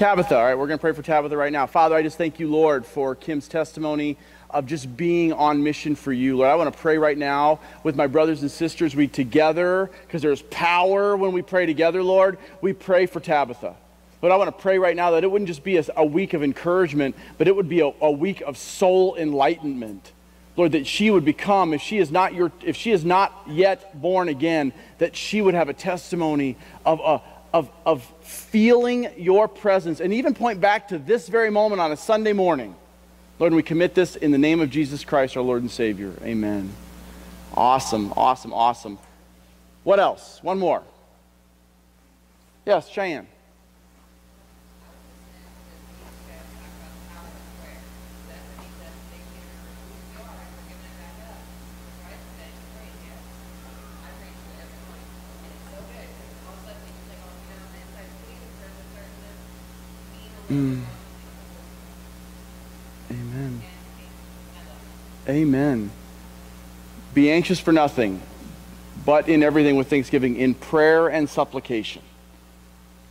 Tabitha. 0.00 0.34
All 0.34 0.42
right, 0.42 0.54
we're 0.54 0.66
going 0.66 0.78
to 0.78 0.80
pray 0.80 0.92
for 0.92 1.02
Tabitha 1.02 1.36
right 1.36 1.52
now. 1.52 1.66
Father, 1.66 1.94
I 1.94 2.00
just 2.00 2.16
thank 2.16 2.40
you, 2.40 2.48
Lord, 2.48 2.86
for 2.86 3.14
Kim's 3.14 3.48
testimony 3.48 4.16
of 4.48 4.64
just 4.64 4.96
being 4.96 5.30
on 5.34 5.62
mission 5.62 5.94
for 5.94 6.10
you. 6.10 6.38
Lord, 6.38 6.48
I 6.48 6.54
want 6.54 6.72
to 6.74 6.80
pray 6.80 6.96
right 6.96 7.18
now 7.18 7.60
with 7.82 7.96
my 7.96 8.06
brothers 8.06 8.40
and 8.40 8.50
sisters. 8.50 8.96
We 8.96 9.08
together, 9.08 9.90
because 10.06 10.22
there's 10.22 10.40
power 10.40 11.18
when 11.18 11.32
we 11.32 11.42
pray 11.42 11.66
together, 11.66 12.02
Lord, 12.02 12.38
we 12.62 12.72
pray 12.72 13.04
for 13.04 13.20
Tabitha. 13.20 13.76
But 14.22 14.32
I 14.32 14.38
want 14.38 14.48
to 14.48 14.62
pray 14.62 14.78
right 14.78 14.96
now 14.96 15.10
that 15.10 15.22
it 15.22 15.30
wouldn't 15.30 15.48
just 15.48 15.62
be 15.62 15.76
a, 15.76 15.84
a 15.94 16.06
week 16.06 16.32
of 16.32 16.42
encouragement, 16.42 17.14
but 17.36 17.46
it 17.46 17.54
would 17.54 17.68
be 17.68 17.80
a, 17.80 17.92
a 18.00 18.10
week 18.10 18.40
of 18.40 18.56
soul 18.56 19.16
enlightenment. 19.16 20.12
Lord, 20.56 20.72
that 20.72 20.86
she 20.86 21.10
would 21.10 21.26
become, 21.26 21.74
if 21.74 21.82
she 21.82 21.98
is 21.98 22.10
not 22.10 22.32
your, 22.32 22.52
if 22.64 22.74
she 22.74 22.90
is 22.90 23.04
not 23.04 23.38
yet 23.46 24.00
born 24.00 24.30
again, 24.30 24.72
that 24.96 25.14
she 25.14 25.42
would 25.42 25.52
have 25.52 25.68
a 25.68 25.74
testimony 25.74 26.56
of 26.86 27.00
a, 27.00 27.20
of, 27.52 27.70
of 27.84 28.02
feeling 28.22 29.08
your 29.16 29.48
presence 29.48 30.00
and 30.00 30.12
even 30.12 30.34
point 30.34 30.60
back 30.60 30.88
to 30.88 30.98
this 30.98 31.28
very 31.28 31.50
moment 31.50 31.80
on 31.80 31.92
a 31.92 31.96
Sunday 31.96 32.32
morning. 32.32 32.74
Lord, 33.38 33.54
we 33.54 33.62
commit 33.62 33.94
this 33.94 34.16
in 34.16 34.30
the 34.30 34.38
name 34.38 34.60
of 34.60 34.70
Jesus 34.70 35.04
Christ, 35.04 35.36
our 35.36 35.42
Lord 35.42 35.62
and 35.62 35.70
Savior. 35.70 36.12
Amen. 36.22 36.70
Awesome, 37.54 38.12
awesome, 38.16 38.52
awesome. 38.52 38.98
What 39.82 39.98
else? 39.98 40.38
One 40.42 40.58
more. 40.58 40.82
Yes, 42.66 42.88
Cheyenne. 42.88 43.26
Mm. 60.50 60.82
Amen. 63.10 63.62
Amen. 65.28 65.90
Be 67.14 67.30
anxious 67.30 67.60
for 67.60 67.72
nothing, 67.72 68.20
but 69.04 69.28
in 69.28 69.42
everything 69.42 69.76
with 69.76 69.88
thanksgiving, 69.88 70.36
in 70.36 70.54
prayer 70.54 71.08
and 71.08 71.28
supplication. 71.28 72.02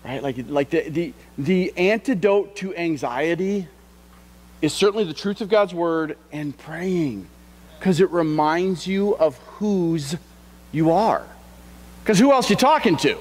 Right? 0.04 0.22
Like, 0.22 0.38
like 0.48 0.70
the, 0.70 0.90
the, 0.90 1.14
the 1.38 1.74
antidote 1.78 2.56
to 2.58 2.76
anxiety 2.76 3.68
is 4.62 4.74
certainly 4.74 5.04
the 5.06 5.14
truth 5.14 5.42
of 5.42 5.50
God's 5.50 5.74
word 5.74 6.18
and 6.32 6.58
praying 6.58 7.28
because 7.78 8.02
it 8.02 8.10
reminds 8.12 8.86
you 8.88 9.16
of 9.16 9.38
whose 9.38 10.18
you 10.72 10.92
are. 10.92 11.26
Because 12.04 12.20
who 12.20 12.32
else 12.32 12.50
you 12.50 12.56
talking 12.56 12.98
to? 12.98 13.18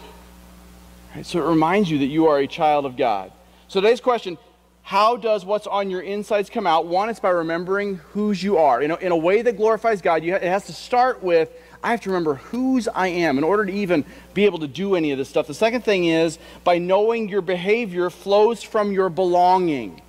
Right? 1.15 1.25
So 1.25 1.45
it 1.45 1.49
reminds 1.49 1.91
you 1.91 1.99
that 1.99 2.07
you 2.07 2.27
are 2.27 2.39
a 2.39 2.47
child 2.47 2.85
of 2.85 2.97
God. 2.97 3.33
So 3.69 3.83
today's 3.83 4.01
question 4.01 4.39
how 4.83 5.19
does 5.19 5.45
what's 5.45 5.67
on 5.67 5.91
your 5.91 6.01
insides 6.01 6.49
come 6.49 6.67
out? 6.67 6.87
One, 6.87 7.11
it's 7.11 7.21
by 7.21 7.29
remembering 7.29 7.97
whose 8.13 8.43
you 8.43 8.57
are. 8.57 8.81
In 8.81 8.91
a, 8.91 8.97
in 8.97 9.13
a 9.13 9.17
way 9.17 9.43
that 9.43 9.59
glorifies 9.59 10.01
God, 10.01 10.25
you 10.25 10.33
ha- 10.33 10.39
it 10.39 10.49
has 10.49 10.65
to 10.67 10.73
start 10.73 11.23
with 11.23 11.51
I 11.85 11.91
have 11.91 12.01
to 12.01 12.11
remember 12.11 12.37
whose 12.37 12.89
I 12.89 13.09
am 13.09 13.39
in 13.39 13.45
order 13.45 13.67
to 13.67 13.73
even 13.73 14.05
be 14.35 14.47
able 14.47 14.59
to 14.61 14.67
do 14.67 14.97
any 14.97 15.13
of 15.13 15.19
this 15.19 15.29
stuff. 15.29 15.47
The 15.47 15.55
second 15.55 15.83
thing 15.83 16.07
is 16.07 16.39
by 16.65 16.79
knowing 16.79 17.29
your 17.29 17.43
behavior 17.43 18.11
flows 18.11 18.63
from 18.63 18.91
your 18.91 19.11
belonging. 19.11 20.01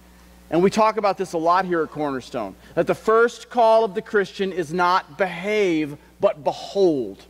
And 0.50 0.64
we 0.64 0.72
talk 0.72 0.98
about 0.98 1.18
this 1.18 1.34
a 1.34 1.38
lot 1.38 1.66
here 1.66 1.84
at 1.84 1.92
Cornerstone 1.92 2.56
that 2.74 2.88
the 2.88 2.96
first 2.96 3.50
call 3.50 3.84
of 3.84 3.94
the 3.94 4.02
Christian 4.02 4.52
is 4.54 4.74
not 4.74 5.18
behave, 5.18 5.98
but 6.22 6.44
behold. 6.44 7.26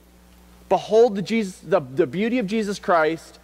Behold 0.69 1.15
the, 1.15 1.21
Jesus, 1.24 1.59
the, 1.59 1.81
the 1.81 2.07
beauty 2.07 2.38
of 2.38 2.45
Jesus 2.45 2.77
Christ. 2.77 3.38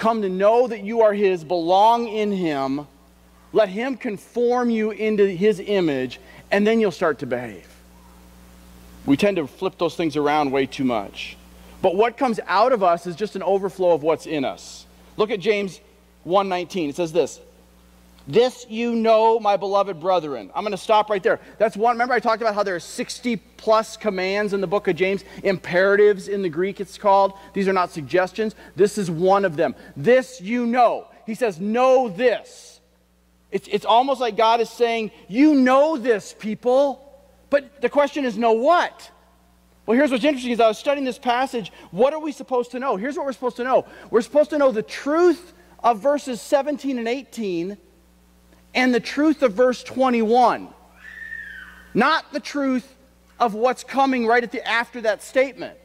Come 0.00 0.22
to 0.22 0.30
know 0.30 0.66
that 0.66 0.82
you 0.82 1.02
are 1.02 1.12
His, 1.12 1.44
belong 1.44 2.08
in 2.08 2.32
Him. 2.32 2.86
Let 3.52 3.68
Him 3.68 3.98
conform 3.98 4.70
you 4.70 4.92
into 4.92 5.26
His 5.26 5.60
image, 5.60 6.18
and 6.50 6.66
then 6.66 6.80
you'll 6.80 6.90
start 6.90 7.18
to 7.18 7.26
behave. 7.26 7.68
We 9.04 9.18
tend 9.18 9.36
to 9.36 9.46
flip 9.46 9.76
those 9.76 9.96
things 9.96 10.16
around 10.16 10.52
way 10.52 10.64
too 10.64 10.84
much. 10.84 11.36
But 11.82 11.96
what 11.96 12.16
comes 12.16 12.40
out 12.46 12.72
of 12.72 12.82
us 12.82 13.06
is 13.06 13.14
just 13.14 13.36
an 13.36 13.42
overflow 13.42 13.92
of 13.92 14.02
what's 14.02 14.24
in 14.24 14.42
us. 14.42 14.86
Look 15.18 15.30
at 15.30 15.38
James 15.38 15.80
1:19. 16.26 16.88
It 16.88 16.96
says 16.96 17.12
this: 17.12 17.38
This 18.26 18.66
you 18.68 18.94
know, 18.94 19.40
my 19.40 19.56
beloved 19.56 19.98
brethren. 19.98 20.50
I'm 20.54 20.62
going 20.62 20.72
to 20.72 20.78
stop 20.78 21.10
right 21.10 21.22
there. 21.22 21.40
That's 21.58 21.76
one. 21.76 21.94
Remember, 21.94 22.14
I 22.14 22.20
talked 22.20 22.42
about 22.42 22.54
how 22.54 22.62
there 22.62 22.76
are 22.76 22.80
60 22.80 23.36
plus 23.56 23.96
commands 23.96 24.52
in 24.52 24.60
the 24.60 24.66
book 24.66 24.88
of 24.88 24.96
James, 24.96 25.24
imperatives 25.42 26.28
in 26.28 26.42
the 26.42 26.48
Greek, 26.48 26.80
it's 26.80 26.98
called. 26.98 27.32
These 27.54 27.68
are 27.68 27.72
not 27.72 27.90
suggestions. 27.90 28.54
This 28.76 28.98
is 28.98 29.10
one 29.10 29.44
of 29.44 29.56
them. 29.56 29.74
This 29.96 30.40
you 30.40 30.66
know. 30.66 31.08
He 31.26 31.34
says, 31.34 31.60
Know 31.60 32.08
this. 32.08 32.80
It's, 33.50 33.68
it's 33.68 33.84
almost 33.84 34.20
like 34.20 34.36
God 34.36 34.60
is 34.60 34.70
saying, 34.70 35.10
You 35.28 35.54
know 35.54 35.96
this, 35.96 36.34
people. 36.38 37.06
But 37.48 37.80
the 37.80 37.88
question 37.88 38.24
is, 38.24 38.38
Know 38.38 38.52
what? 38.52 39.10
Well, 39.86 39.96
here's 39.96 40.10
what's 40.10 40.24
interesting 40.24 40.52
is 40.52 40.60
I 40.60 40.68
was 40.68 40.78
studying 40.78 41.04
this 41.04 41.18
passage. 41.18 41.72
What 41.90 42.12
are 42.12 42.20
we 42.20 42.32
supposed 42.32 42.70
to 42.72 42.78
know? 42.78 42.96
Here's 42.96 43.16
what 43.16 43.26
we're 43.26 43.32
supposed 43.32 43.56
to 43.56 43.64
know. 43.64 43.86
We're 44.10 44.20
supposed 44.20 44.50
to 44.50 44.58
know 44.58 44.70
the 44.70 44.82
truth 44.82 45.52
of 45.82 46.00
verses 46.00 46.40
17 46.40 46.98
and 46.98 47.08
18 47.08 47.76
and 48.74 48.94
the 48.94 49.00
truth 49.00 49.42
of 49.42 49.52
verse 49.52 49.82
21, 49.82 50.68
not 51.94 52.32
the 52.32 52.40
truth 52.40 52.94
of 53.38 53.54
what's 53.54 53.82
coming 53.82 54.26
right 54.26 54.42
at 54.42 54.52
the 54.52 54.66
after 54.66 55.00
that 55.00 55.22
statement. 55.22 55.76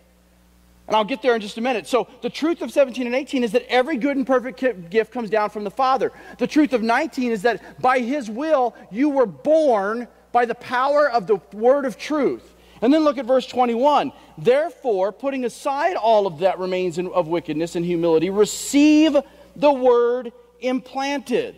And 0.87 0.95
I'll 0.95 1.03
get 1.03 1.23
there 1.23 1.33
in 1.33 1.41
just 1.41 1.57
a 1.57 1.61
minute. 1.61 1.87
So, 1.87 2.07
the 2.21 2.29
truth 2.29 2.61
of 2.61 2.71
17 2.71 3.07
and 3.07 3.15
18 3.15 3.43
is 3.43 3.53
that 3.53 3.65
every 3.69 3.97
good 3.97 4.17
and 4.17 4.27
perfect 4.27 4.89
gift 4.91 5.11
comes 5.11 5.31
down 5.31 5.49
from 5.49 5.63
the 5.63 5.71
Father. 5.71 6.11
The 6.37 6.45
truth 6.45 6.73
of 6.73 6.83
19 6.83 7.31
is 7.31 7.41
that 7.41 7.81
by 7.81 7.99
His 7.99 8.29
will, 8.29 8.75
you 8.91 9.09
were 9.09 9.25
born 9.25 10.07
by 10.31 10.45
the 10.45 10.53
power 10.53 11.09
of 11.09 11.25
the 11.25 11.37
word 11.53 11.85
of 11.85 11.97
truth. 11.97 12.53
And 12.81 12.93
then 12.93 13.03
look 13.03 13.17
at 13.17 13.25
verse 13.25 13.47
21. 13.47 14.11
Therefore, 14.37 15.11
putting 15.11 15.45
aside 15.45 15.95
all 15.95 16.27
of 16.27 16.39
that 16.39 16.59
remains 16.59 16.99
of 16.99 17.27
wickedness 17.27 17.75
and 17.75 17.83
humility, 17.83 18.29
receive 18.29 19.17
the 19.55 19.71
word 19.71 20.33
implanted 20.59 21.55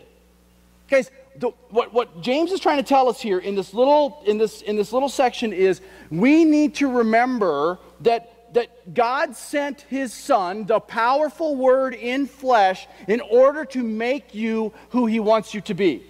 Guys, 0.88 1.12
the, 1.36 1.50
what, 1.70 1.94
what 1.94 2.22
James 2.22 2.52
is 2.52 2.60
trying 2.60 2.78
to 2.78 2.84
tell 2.84 3.10
us 3.10 3.22
here 3.22 3.40
in 3.40 3.56
this 3.56 3.74
little, 3.74 4.24
in 4.26 4.38
this, 4.38 4.62
in 4.62 4.76
this 4.76 4.92
little 4.94 5.10
section 5.10 5.54
is 5.54 5.82
we 6.10 6.46
need 6.46 6.76
to 6.76 6.88
remember 6.90 7.80
that, 8.02 8.54
that 8.54 8.94
God 8.94 9.36
sent 9.36 9.82
his 9.82 10.14
son, 10.14 10.66
the 10.66 10.80
powerful 10.80 11.56
word 11.56 11.94
in 11.94 12.26
flesh, 12.26 12.88
in 13.08 13.22
order 13.22 13.66
to 13.66 13.84
make 13.84 14.34
you 14.34 14.74
who 14.90 15.06
he 15.06 15.20
wants 15.20 15.54
you 15.54 15.62
to 15.62 15.74
be. 15.74 16.04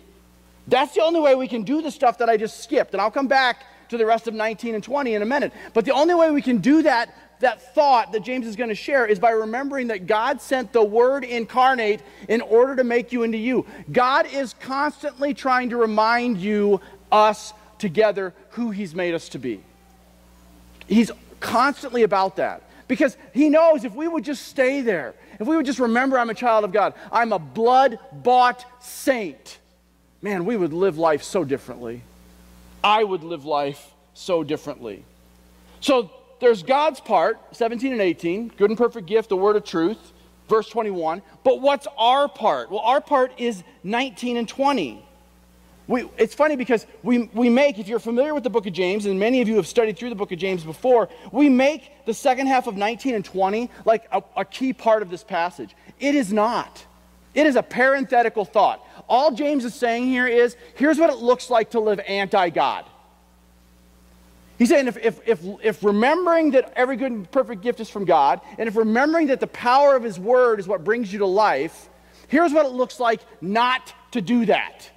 That's 0.67 0.93
the 0.93 1.01
only 1.01 1.19
way 1.19 1.33
we 1.35 1.47
can 1.47 1.63
do 1.63 1.81
the 1.81 1.91
stuff 1.91 2.17
that 2.19 2.29
I 2.29 2.37
just 2.37 2.63
skipped. 2.63 2.93
And 2.93 3.01
I'll 3.01 3.11
come 3.11 3.27
back 3.27 3.65
to 3.89 3.97
the 3.97 4.05
rest 4.05 4.27
of 4.27 4.33
19 4.33 4.75
and 4.75 4.83
20 4.83 5.15
in 5.15 5.21
a 5.21 5.25
minute. 5.25 5.53
But 5.73 5.85
the 5.85 5.91
only 5.91 6.13
way 6.13 6.29
we 6.29 6.41
can 6.41 6.57
do 6.57 6.83
that 6.83 7.13
that 7.39 7.73
thought 7.75 8.11
that 8.11 8.21
James 8.23 8.47
is 8.47 8.55
going 8.55 8.69
to 8.69 8.75
share 8.75 9.05
is 9.05 9.19
by 9.19 9.31
remembering 9.31 9.87
that 9.87 10.07
God 10.07 10.41
sent 10.41 10.73
the 10.73 10.83
Word 10.83 11.23
incarnate 11.23 12.01
in 12.27 12.41
order 12.41 12.75
to 12.75 12.83
make 12.83 13.11
you 13.11 13.23
into 13.23 13.37
you. 13.37 13.65
God 13.91 14.25
is 14.31 14.53
constantly 14.59 15.33
trying 15.33 15.69
to 15.69 15.77
remind 15.77 16.37
you, 16.37 16.81
us 17.11 17.53
together, 17.77 18.33
who 18.51 18.71
He's 18.71 18.95
made 18.95 19.13
us 19.13 19.29
to 19.29 19.39
be. 19.39 19.61
He's 20.87 21.11
constantly 21.39 22.03
about 22.03 22.37
that. 22.37 22.63
Because 22.87 23.17
he 23.33 23.49
knows 23.49 23.83
if 23.83 23.93
we 23.93 24.07
would 24.07 24.23
just 24.23 24.47
stay 24.47 24.81
there, 24.81 25.13
if 25.39 25.47
we 25.47 25.57
would 25.57 25.65
just 25.65 25.79
remember 25.79 26.17
I'm 26.17 26.29
a 26.29 26.33
child 26.33 26.63
of 26.63 26.71
God, 26.71 26.93
I'm 27.11 27.33
a 27.33 27.39
blood 27.39 27.99
bought 28.13 28.65
saint, 28.81 29.57
man, 30.21 30.45
we 30.45 30.55
would 30.55 30.71
live 30.71 30.97
life 30.97 31.23
so 31.23 31.43
differently. 31.43 32.01
I 32.83 33.03
would 33.03 33.23
live 33.23 33.43
life 33.43 33.91
so 34.13 34.43
differently. 34.43 35.03
So 35.81 36.11
there's 36.39 36.63
God's 36.63 36.99
part, 36.99 37.39
17 37.51 37.91
and 37.91 38.01
18, 38.01 38.49
good 38.49 38.69
and 38.69 38.77
perfect 38.77 39.07
gift, 39.07 39.29
the 39.29 39.37
word 39.37 39.55
of 39.55 39.63
truth, 39.63 40.13
verse 40.47 40.67
21. 40.69 41.21
But 41.43 41.61
what's 41.61 41.87
our 41.97 42.27
part? 42.27 42.71
Well, 42.71 42.81
our 42.81 43.01
part 43.01 43.31
is 43.37 43.63
19 43.83 44.37
and 44.37 44.47
20. 44.47 45.03
We, 45.87 46.09
it's 46.17 46.35
funny 46.35 46.57
because 46.57 46.85
we, 47.01 47.29
we 47.33 47.49
make, 47.49 47.79
if 47.79 47.87
you're 47.87 47.99
familiar 47.99 48.33
with 48.33 48.43
the 48.43 48.49
book 48.49 48.67
of 48.67 48.73
James, 48.73 49.05
and 49.05 49.17
many 49.19 49.41
of 49.41 49.47
you 49.47 49.55
have 49.55 49.67
studied 49.67 49.97
through 49.97 50.09
the 50.09 50.15
book 50.15 50.33
of 50.33 50.39
James 50.39 50.63
before, 50.63 51.07
we 51.31 51.47
make 51.47 52.05
the 52.05 52.13
second 52.13 52.47
half 52.47 52.67
of 52.67 52.75
19 52.75 53.15
and 53.15 53.23
20 53.23 53.69
like 53.85 54.05
a, 54.11 54.21
a 54.35 54.43
key 54.43 54.73
part 54.73 55.01
of 55.01 55.09
this 55.09 55.23
passage. 55.23 55.75
It 55.99 56.13
is 56.13 56.33
not. 56.33 56.85
It 57.33 57.47
is 57.47 57.55
a 57.55 57.63
parenthetical 57.63 58.43
thought. 58.43 58.85
All 59.07 59.31
James 59.31 59.63
is 59.63 59.73
saying 59.73 60.07
here 60.07 60.27
is 60.27 60.57
here's 60.75 60.97
what 60.97 61.09
it 61.09 61.17
looks 61.17 61.49
like 61.49 61.71
to 61.71 61.79
live 61.79 61.99
anti 61.99 62.49
God. 62.49 62.85
He's 64.57 64.69
saying 64.69 64.87
if, 64.87 64.97
if, 64.97 65.19
if, 65.27 65.41
if 65.63 65.83
remembering 65.83 66.51
that 66.51 66.73
every 66.75 66.95
good 66.95 67.11
and 67.11 67.31
perfect 67.31 67.61
gift 67.61 67.79
is 67.79 67.89
from 67.89 68.05
God, 68.05 68.41
and 68.57 68.67
if 68.67 68.75
remembering 68.75 69.27
that 69.27 69.39
the 69.39 69.47
power 69.47 69.95
of 69.95 70.03
His 70.03 70.19
Word 70.19 70.59
is 70.59 70.67
what 70.67 70.83
brings 70.83 71.13
you 71.13 71.19
to 71.19 71.27
life, 71.27 71.89
here's 72.27 72.51
what 72.51 72.65
it 72.65 72.71
looks 72.71 72.99
like 72.99 73.21
not 73.39 73.93
to 74.11 74.21
do 74.21 74.45
that. 74.47 74.89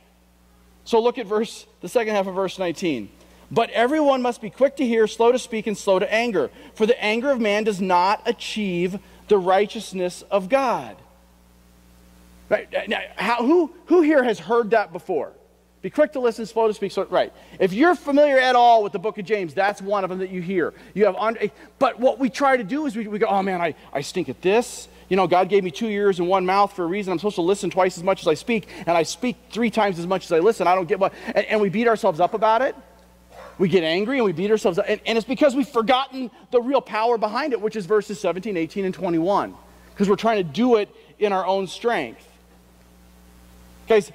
So 0.85 1.01
look 1.01 1.19
at 1.19 1.27
verse, 1.27 1.67
the 1.83 1.89
second 1.89 2.15
half 2.15 2.27
of 2.27 2.35
verse 2.35 2.59
19. 2.59 3.11
But 3.51 3.71
everyone 3.71 4.23
must 4.23 4.41
be 4.41 4.49
quick 4.49 4.77
to 4.77 4.87
hear, 4.87 5.07
slow 5.07 5.33
to 5.33 5.39
speak, 5.39 5.67
and 5.67 5.77
slow 5.77 5.99
to 5.99 6.13
anger, 6.13 6.51
for 6.75 6.87
the 6.87 7.01
anger 7.03 7.31
of 7.31 7.41
man 7.41 7.65
does 7.65 7.81
not 7.81 8.23
achieve 8.27 8.99
the 9.29 9.39
righteousness 9.39 10.23
of 10.31 10.49
God. 10.49 10.97
Right? 12.49 12.69
Now, 12.89 13.01
how, 13.17 13.45
who, 13.45 13.73
who 13.87 14.03
here 14.03 14.25
has 14.25 14.39
heard 14.39 14.71
that 14.71 14.93
before? 14.93 15.33
Be 15.83 15.89
quick 15.89 16.13
to 16.13 16.21
listen, 16.21 16.45
slow 16.45 16.69
to 16.69 16.75
speak. 16.75 16.93
So, 16.93 17.05
right. 17.07 17.33
If 17.59 17.73
you're 17.73 17.95
familiar 17.95 18.39
at 18.39 18.55
all 18.55 18.83
with 18.83 18.93
the 18.93 18.99
book 18.99 19.17
of 19.17 19.25
James, 19.25 19.55
that's 19.55 19.81
one 19.81 20.05
of 20.05 20.11
them 20.11 20.19
that 20.19 20.31
you 20.31 20.43
hear. 20.43 20.75
You 20.93 21.07
have, 21.07 21.17
un- 21.17 21.39
but 21.79 21.99
what 21.99 22.19
we 22.19 22.29
try 22.29 22.57
to 22.57 22.65
do 22.65 22.85
is 22.85 22.95
we, 22.95 23.09
we 23.09 23.19
go, 23.19 23.27
oh 23.27 23.43
man, 23.43 23.63
I, 23.63 23.75
I 23.93 24.03
stink 24.03 24.29
at 24.29 24.43
this. 24.43 24.89
You 25.09 25.17
know, 25.17 25.27
God 25.27 25.49
gave 25.49 25.65
me 25.65 25.71
two 25.71 25.89
ears 25.89 26.19
and 26.19 26.29
one 26.29 26.45
mouth 26.45 26.75
for 26.75 26.85
a 26.85 26.87
reason. 26.87 27.13
I'm 27.13 27.19
supposed 27.19 27.37
to 27.37 27.43
listen 27.43 27.71
twice 27.71 27.97
as 27.97 28.05
much 28.05 28.21
as 28.21 28.29
I 28.29 28.35
speak, 28.35 28.69
and 28.87 28.91
I 28.91 29.03
speak 29.03 29.37
three 29.51 29.71
times 29.71 29.99
as 29.99 30.07
much 30.07 30.27
as 30.27 30.33
I 30.33 30.39
listen. 30.39 30.67
I 30.67 30.75
don't 30.75 30.87
get 30.87 31.01
what, 31.01 31.15
and, 31.27 31.47
and 31.47 31.61
we 31.61 31.71
beat 31.71 31.89
ourselves 31.89 32.21
up 32.21 32.35
about 32.35 32.63
it. 32.63 32.77
We 33.59 33.69
get 33.69 33.83
angry 33.83 34.19
and 34.19 34.25
we 34.25 34.33
beat 34.33 34.51
ourselves 34.51 34.79
up. 34.79 34.87
And, 34.89 35.01
and 35.07 35.19
it's 35.19 35.27
because 35.27 35.55
we've 35.55 35.69
forgotten 35.69 36.31
the 36.51 36.61
real 36.61 36.81
power 36.81 37.19
behind 37.19 37.53
it, 37.53 37.61
which 37.61 37.77
is 37.77 37.87
verses 37.87 38.21
17, 38.21 38.57
18, 38.57 38.85
and 38.85 38.95
21. 38.95 39.55
Because 39.93 40.09
we're 40.09 40.17
trying 40.17 40.39
to 40.39 40.45
do 40.45 40.77
it 40.77 40.89
in 41.19 41.33
our 41.33 41.45
own 41.45 41.67
strength. 41.67 42.27
Guys, 43.87 44.13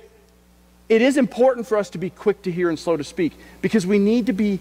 it 0.88 1.02
is 1.02 1.18
important 1.18 1.68
for 1.68 1.78
us 1.78 1.90
to 1.92 1.98
be 1.98 2.10
quick 2.10 2.42
to 2.44 2.52
hear 2.52 2.70
and 2.70 2.78
slow 2.78 2.96
to 2.96 3.04
speak 3.04 3.34
because 3.62 3.88
we 3.88 3.98
need 3.98 4.28
to 4.28 4.34
be, 4.34 4.60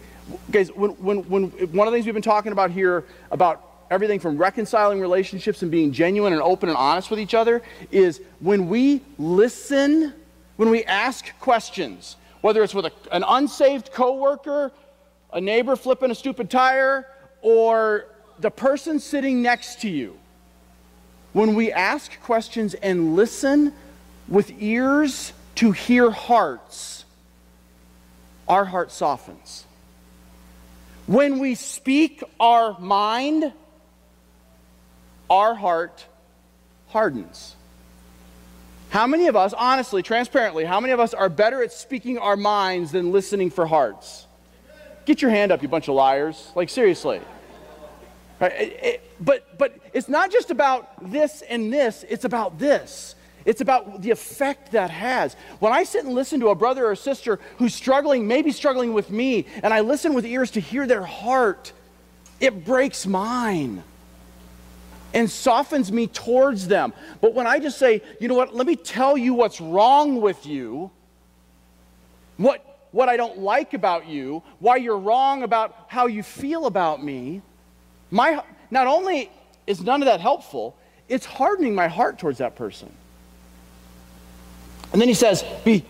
guys, 0.50 0.72
when, 0.72 0.92
when, 0.92 1.18
when 1.28 1.44
one 1.72 1.86
of 1.86 1.92
the 1.92 1.96
things 1.96 2.06
we've 2.06 2.14
been 2.14 2.22
talking 2.22 2.52
about 2.52 2.70
here 2.70 3.04
about 3.30 3.62
everything 3.90 4.18
from 4.18 4.38
reconciling 4.38 5.00
relationships 5.00 5.60
and 5.62 5.70
being 5.70 5.92
genuine 5.92 6.32
and 6.32 6.40
open 6.40 6.68
and 6.68 6.78
honest 6.78 7.10
with 7.10 7.20
each 7.20 7.34
other 7.34 7.62
is 7.90 8.20
when 8.40 8.68
we 8.68 9.02
listen, 9.18 10.14
when 10.56 10.70
we 10.70 10.82
ask 10.84 11.38
questions, 11.40 12.16
whether 12.40 12.62
it's 12.62 12.74
with 12.74 12.86
a, 12.86 12.92
an 13.12 13.24
unsaved 13.26 13.92
coworker, 13.92 14.72
a 15.32 15.40
neighbor 15.40 15.76
flipping 15.76 16.10
a 16.10 16.14
stupid 16.14 16.48
tire, 16.48 17.06
or 17.42 18.06
the 18.38 18.50
person 18.50 18.98
sitting 18.98 19.42
next 19.42 19.82
to 19.82 19.90
you, 19.90 20.18
when 21.34 21.54
we 21.54 21.70
ask 21.70 22.18
questions 22.22 22.74
and 22.74 23.14
listen 23.14 23.74
with 24.28 24.50
ears 24.62 25.32
to 25.56 25.72
hear 25.72 26.10
hearts, 26.10 27.04
our 28.48 28.64
heart 28.64 28.90
softens. 28.90 29.64
When 31.06 31.38
we 31.38 31.54
speak 31.54 32.22
our 32.40 32.78
mind, 32.78 33.52
our 35.28 35.54
heart 35.54 36.04
hardens. 36.88 37.56
How 38.90 39.06
many 39.06 39.26
of 39.26 39.34
us, 39.34 39.52
honestly, 39.52 40.02
transparently, 40.02 40.64
how 40.64 40.80
many 40.80 40.92
of 40.92 41.00
us 41.00 41.14
are 41.14 41.28
better 41.28 41.62
at 41.62 41.72
speaking 41.72 42.18
our 42.18 42.36
minds 42.36 42.92
than 42.92 43.10
listening 43.10 43.50
for 43.50 43.66
hearts? 43.66 44.26
Get 45.04 45.20
your 45.20 45.30
hand 45.30 45.52
up, 45.52 45.62
you 45.62 45.68
bunch 45.68 45.88
of 45.88 45.94
liars. 45.94 46.52
Like, 46.54 46.70
seriously. 46.70 47.20
Right? 48.40 48.52
It, 48.52 48.80
it, 48.82 49.10
but, 49.20 49.58
but 49.58 49.76
it's 49.92 50.08
not 50.08 50.30
just 50.30 50.50
about 50.50 51.10
this 51.10 51.42
and 51.42 51.72
this, 51.72 52.04
it's 52.08 52.24
about 52.24 52.58
this. 52.58 53.14
It's 53.44 53.60
about 53.60 54.00
the 54.00 54.10
effect 54.10 54.72
that 54.72 54.90
has. 54.90 55.36
When 55.58 55.72
I 55.72 55.84
sit 55.84 56.04
and 56.04 56.14
listen 56.14 56.40
to 56.40 56.48
a 56.48 56.54
brother 56.54 56.86
or 56.86 56.96
sister 56.96 57.38
who's 57.58 57.74
struggling, 57.74 58.26
maybe 58.26 58.52
struggling 58.52 58.94
with 58.94 59.10
me, 59.10 59.46
and 59.62 59.74
I 59.74 59.80
listen 59.80 60.14
with 60.14 60.24
ears 60.24 60.52
to 60.52 60.60
hear 60.60 60.86
their 60.86 61.04
heart, 61.04 61.72
it 62.40 62.64
breaks 62.64 63.06
mine 63.06 63.82
and 65.12 65.30
softens 65.30 65.92
me 65.92 66.06
towards 66.06 66.66
them. 66.66 66.92
But 67.20 67.34
when 67.34 67.46
I 67.46 67.58
just 67.60 67.78
say, 67.78 68.02
you 68.20 68.28
know 68.28 68.34
what, 68.34 68.54
let 68.54 68.66
me 68.66 68.76
tell 68.76 69.16
you 69.16 69.34
what's 69.34 69.60
wrong 69.60 70.20
with 70.20 70.44
you, 70.46 70.90
what, 72.36 72.88
what 72.90 73.08
I 73.08 73.16
don't 73.16 73.38
like 73.38 73.74
about 73.74 74.06
you, 74.06 74.42
why 74.58 74.76
you're 74.76 74.98
wrong 74.98 75.42
about 75.42 75.86
how 75.88 76.06
you 76.06 76.22
feel 76.22 76.66
about 76.66 77.02
me, 77.02 77.42
my, 78.10 78.42
not 78.70 78.86
only 78.86 79.30
is 79.66 79.82
none 79.82 80.02
of 80.02 80.06
that 80.06 80.20
helpful, 80.20 80.76
it's 81.08 81.26
hardening 81.26 81.74
my 81.74 81.88
heart 81.88 82.18
towards 82.18 82.38
that 82.38 82.56
person. 82.56 82.92
And 84.94 85.00
then 85.00 85.08
he 85.08 85.14
says, 85.14 85.44
be 85.64 85.84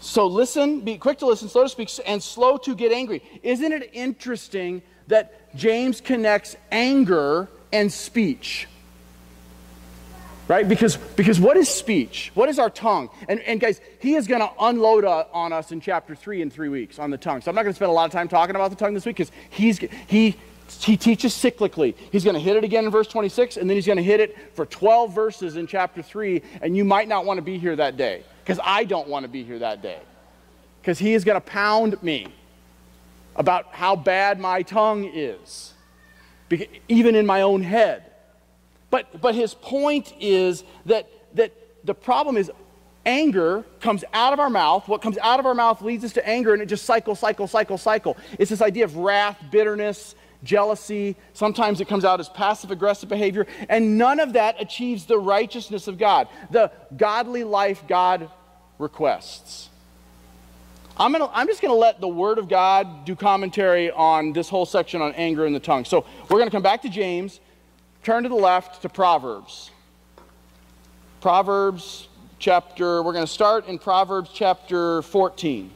so 0.00 0.26
listen, 0.26 0.80
be 0.80 0.96
quick 0.96 1.18
to 1.18 1.26
listen, 1.26 1.50
slow 1.50 1.64
to 1.64 1.68
speak, 1.68 1.90
and 2.06 2.22
slow 2.22 2.56
to 2.58 2.74
get 2.74 2.90
angry. 2.90 3.22
Isn't 3.42 3.70
it 3.70 3.90
interesting 3.92 4.80
that 5.08 5.54
James 5.54 6.00
connects 6.00 6.56
anger 6.72 7.48
and 7.70 7.92
speech? 7.92 8.66
Right? 10.48 10.66
Because, 10.66 10.96
because 10.96 11.38
what 11.38 11.58
is 11.58 11.68
speech? 11.68 12.30
What 12.32 12.48
is 12.48 12.58
our 12.58 12.70
tongue? 12.70 13.10
And, 13.28 13.40
and 13.40 13.60
guys, 13.60 13.78
he 14.00 14.14
is 14.14 14.26
going 14.26 14.40
to 14.40 14.50
unload 14.58 15.04
uh, 15.04 15.24
on 15.34 15.52
us 15.52 15.70
in 15.70 15.82
chapter 15.82 16.14
3 16.14 16.40
in 16.40 16.50
three 16.50 16.70
weeks 16.70 16.98
on 16.98 17.10
the 17.10 17.18
tongue. 17.18 17.42
So 17.42 17.50
I'm 17.50 17.54
not 17.54 17.62
going 17.62 17.74
to 17.74 17.76
spend 17.76 17.90
a 17.90 17.94
lot 17.94 18.06
of 18.06 18.12
time 18.12 18.26
talking 18.26 18.56
about 18.56 18.70
the 18.70 18.76
tongue 18.76 18.94
this 18.94 19.04
week 19.04 19.16
because 19.16 19.32
he's, 19.50 19.78
he, 20.06 20.34
he 20.80 20.96
teaches 20.96 21.34
cyclically. 21.34 21.94
He's 22.10 22.24
going 22.24 22.36
to 22.36 22.40
hit 22.40 22.56
it 22.56 22.64
again 22.64 22.86
in 22.86 22.90
verse 22.90 23.08
26, 23.08 23.58
and 23.58 23.68
then 23.68 23.76
he's 23.76 23.86
going 23.86 23.98
to 23.98 24.02
hit 24.02 24.20
it 24.20 24.34
for 24.54 24.64
12 24.64 25.14
verses 25.14 25.56
in 25.56 25.66
chapter 25.66 26.00
3, 26.00 26.40
and 26.62 26.74
you 26.74 26.86
might 26.86 27.06
not 27.06 27.26
want 27.26 27.36
to 27.36 27.42
be 27.42 27.58
here 27.58 27.76
that 27.76 27.98
day 27.98 28.22
because 28.46 28.60
I 28.62 28.84
don't 28.84 29.08
want 29.08 29.24
to 29.24 29.28
be 29.28 29.42
here 29.42 29.58
that 29.58 29.82
day 29.82 29.98
because 30.80 31.00
he 31.00 31.14
is 31.14 31.24
going 31.24 31.34
to 31.34 31.40
pound 31.40 32.00
me 32.00 32.28
about 33.34 33.74
how 33.74 33.96
bad 33.96 34.38
my 34.38 34.62
tongue 34.62 35.10
is, 35.12 35.74
even 36.88 37.16
in 37.16 37.26
my 37.26 37.42
own 37.42 37.60
head. 37.60 38.04
But, 38.88 39.20
but 39.20 39.34
his 39.34 39.52
point 39.52 40.14
is 40.20 40.62
that, 40.86 41.10
that 41.34 41.52
the 41.82 41.92
problem 41.92 42.36
is 42.36 42.52
anger 43.04 43.64
comes 43.80 44.04
out 44.12 44.32
of 44.32 44.38
our 44.38 44.48
mouth. 44.48 44.86
What 44.86 45.02
comes 45.02 45.18
out 45.18 45.40
of 45.40 45.46
our 45.46 45.54
mouth 45.54 45.82
leads 45.82 46.04
us 46.04 46.12
to 46.12 46.26
anger, 46.26 46.52
and 46.52 46.62
it 46.62 46.66
just 46.66 46.84
cycle, 46.84 47.16
cycle, 47.16 47.48
cycle, 47.48 47.78
cycle. 47.78 48.16
It's 48.38 48.50
this 48.50 48.62
idea 48.62 48.84
of 48.84 48.96
wrath, 48.96 49.38
bitterness, 49.50 50.14
jealousy. 50.44 51.16
Sometimes 51.32 51.80
it 51.80 51.88
comes 51.88 52.04
out 52.04 52.20
as 52.20 52.28
passive 52.28 52.70
aggressive 52.70 53.08
behavior, 53.08 53.48
and 53.68 53.98
none 53.98 54.20
of 54.20 54.34
that 54.34 54.54
achieves 54.62 55.04
the 55.04 55.18
righteousness 55.18 55.88
of 55.88 55.98
God, 55.98 56.28
the 56.52 56.70
godly 56.96 57.42
life 57.42 57.82
God 57.88 58.30
requests. 58.78 59.68
I'm, 60.98 61.12
gonna, 61.12 61.28
I'm 61.32 61.46
just 61.46 61.60
going 61.60 61.72
to 61.72 61.78
let 61.78 62.00
the 62.00 62.08
Word 62.08 62.38
of 62.38 62.48
God 62.48 63.04
do 63.04 63.14
commentary 63.14 63.90
on 63.90 64.32
this 64.32 64.48
whole 64.48 64.64
section 64.64 65.02
on 65.02 65.12
anger 65.14 65.44
and 65.44 65.54
the 65.54 65.60
tongue. 65.60 65.84
So 65.84 66.06
we're 66.22 66.38
going 66.38 66.46
to 66.46 66.54
come 66.54 66.62
back 66.62 66.82
to 66.82 66.88
James 66.88 67.40
turn 68.06 68.22
to 68.22 68.28
the 68.28 68.36
left 68.36 68.82
to 68.82 68.88
Proverbs. 68.88 69.72
Proverbs 71.20 72.06
chapter, 72.38 73.02
we're 73.02 73.12
going 73.12 73.26
to 73.26 73.32
start 73.32 73.66
in 73.66 73.80
Proverbs 73.80 74.30
chapter 74.32 75.02
14. 75.02 75.72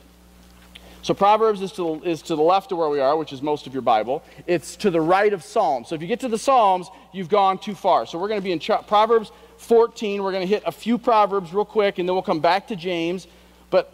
So 1.02 1.12
Proverbs 1.12 1.60
is 1.60 1.72
to, 1.72 2.00
is 2.04 2.22
to 2.22 2.36
the 2.36 2.42
left 2.42 2.70
of 2.70 2.78
where 2.78 2.88
we 2.88 3.00
are, 3.00 3.16
which 3.16 3.32
is 3.32 3.42
most 3.42 3.66
of 3.66 3.72
your 3.72 3.82
Bible. 3.82 4.22
It's 4.46 4.76
to 4.76 4.90
the 4.90 5.00
right 5.00 5.32
of 5.32 5.42
Psalms. 5.42 5.88
So 5.88 5.96
if 5.96 6.02
you 6.02 6.06
get 6.06 6.20
to 6.20 6.28
the 6.28 6.38
Psalms, 6.38 6.88
you've 7.12 7.28
gone 7.28 7.58
too 7.58 7.74
far. 7.74 8.06
So 8.06 8.16
we're 8.16 8.28
going 8.28 8.40
to 8.40 8.44
be 8.44 8.52
in 8.52 8.60
Proverbs 8.60 9.32
14. 9.60 10.22
We're 10.22 10.32
going 10.32 10.46
to 10.46 10.52
hit 10.52 10.62
a 10.66 10.72
few 10.72 10.98
Proverbs 10.98 11.52
real 11.52 11.64
quick, 11.64 11.98
and 11.98 12.08
then 12.08 12.14
we'll 12.14 12.22
come 12.22 12.40
back 12.40 12.68
to 12.68 12.76
James. 12.76 13.26
But 13.68 13.92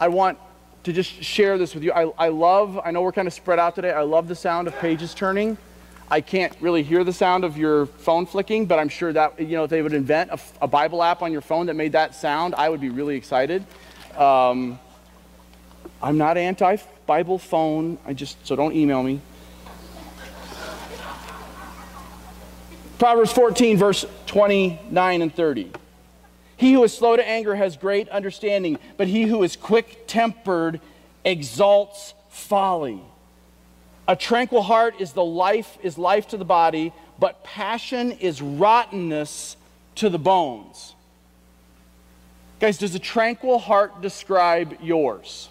I 0.00 0.08
want 0.08 0.38
to 0.84 0.92
just 0.92 1.10
share 1.22 1.58
this 1.58 1.74
with 1.74 1.82
you. 1.82 1.92
I, 1.92 2.10
I 2.16 2.28
love, 2.28 2.80
I 2.82 2.90
know 2.92 3.02
we're 3.02 3.12
kind 3.12 3.28
of 3.28 3.34
spread 3.34 3.58
out 3.58 3.74
today. 3.74 3.92
I 3.92 4.02
love 4.02 4.28
the 4.28 4.34
sound 4.34 4.68
of 4.68 4.78
pages 4.78 5.12
turning. 5.12 5.58
I 6.10 6.22
can't 6.22 6.56
really 6.60 6.82
hear 6.82 7.04
the 7.04 7.12
sound 7.12 7.44
of 7.44 7.58
your 7.58 7.86
phone 7.86 8.24
flicking, 8.24 8.64
but 8.64 8.78
I'm 8.78 8.88
sure 8.88 9.12
that, 9.12 9.38
you 9.38 9.56
know, 9.56 9.64
if 9.64 9.70
they 9.70 9.82
would 9.82 9.92
invent 9.92 10.30
a, 10.30 10.38
a 10.62 10.68
Bible 10.68 11.02
app 11.02 11.20
on 11.20 11.32
your 11.32 11.42
phone 11.42 11.66
that 11.66 11.74
made 11.74 11.92
that 11.92 12.14
sound, 12.14 12.54
I 12.54 12.68
would 12.68 12.80
be 12.80 12.88
really 12.88 13.16
excited. 13.16 13.66
Um, 14.16 14.78
I'm 16.00 16.16
not 16.16 16.38
anti 16.38 16.76
Bible 17.06 17.38
phone. 17.38 17.98
I 18.06 18.14
just, 18.14 18.46
so 18.46 18.56
don't 18.56 18.74
email 18.74 19.02
me. 19.02 19.20
Proverbs 22.98 23.32
14, 23.32 23.76
verse 23.76 24.04
29 24.26 25.22
and 25.22 25.34
30. 25.34 25.70
He 26.56 26.72
who 26.72 26.82
is 26.82 26.92
slow 26.92 27.14
to 27.14 27.26
anger 27.26 27.54
has 27.54 27.76
great 27.76 28.08
understanding, 28.08 28.78
but 28.96 29.06
he 29.06 29.22
who 29.22 29.44
is 29.44 29.54
quick 29.54 30.08
tempered 30.08 30.80
exalts 31.24 32.14
folly. 32.30 33.00
A 34.08 34.16
tranquil 34.16 34.62
heart 34.62 34.96
is 35.00 35.12
the 35.12 35.24
life 35.24 35.78
is 35.82 35.96
life 35.96 36.28
to 36.28 36.36
the 36.36 36.44
body, 36.44 36.92
but 37.20 37.44
passion 37.44 38.10
is 38.12 38.42
rottenness 38.42 39.56
to 39.96 40.08
the 40.08 40.18
bones. 40.18 40.94
Guys, 42.58 42.78
does 42.78 42.94
a 42.96 42.98
tranquil 42.98 43.60
heart 43.60 44.00
describe 44.00 44.76
yours? 44.82 45.50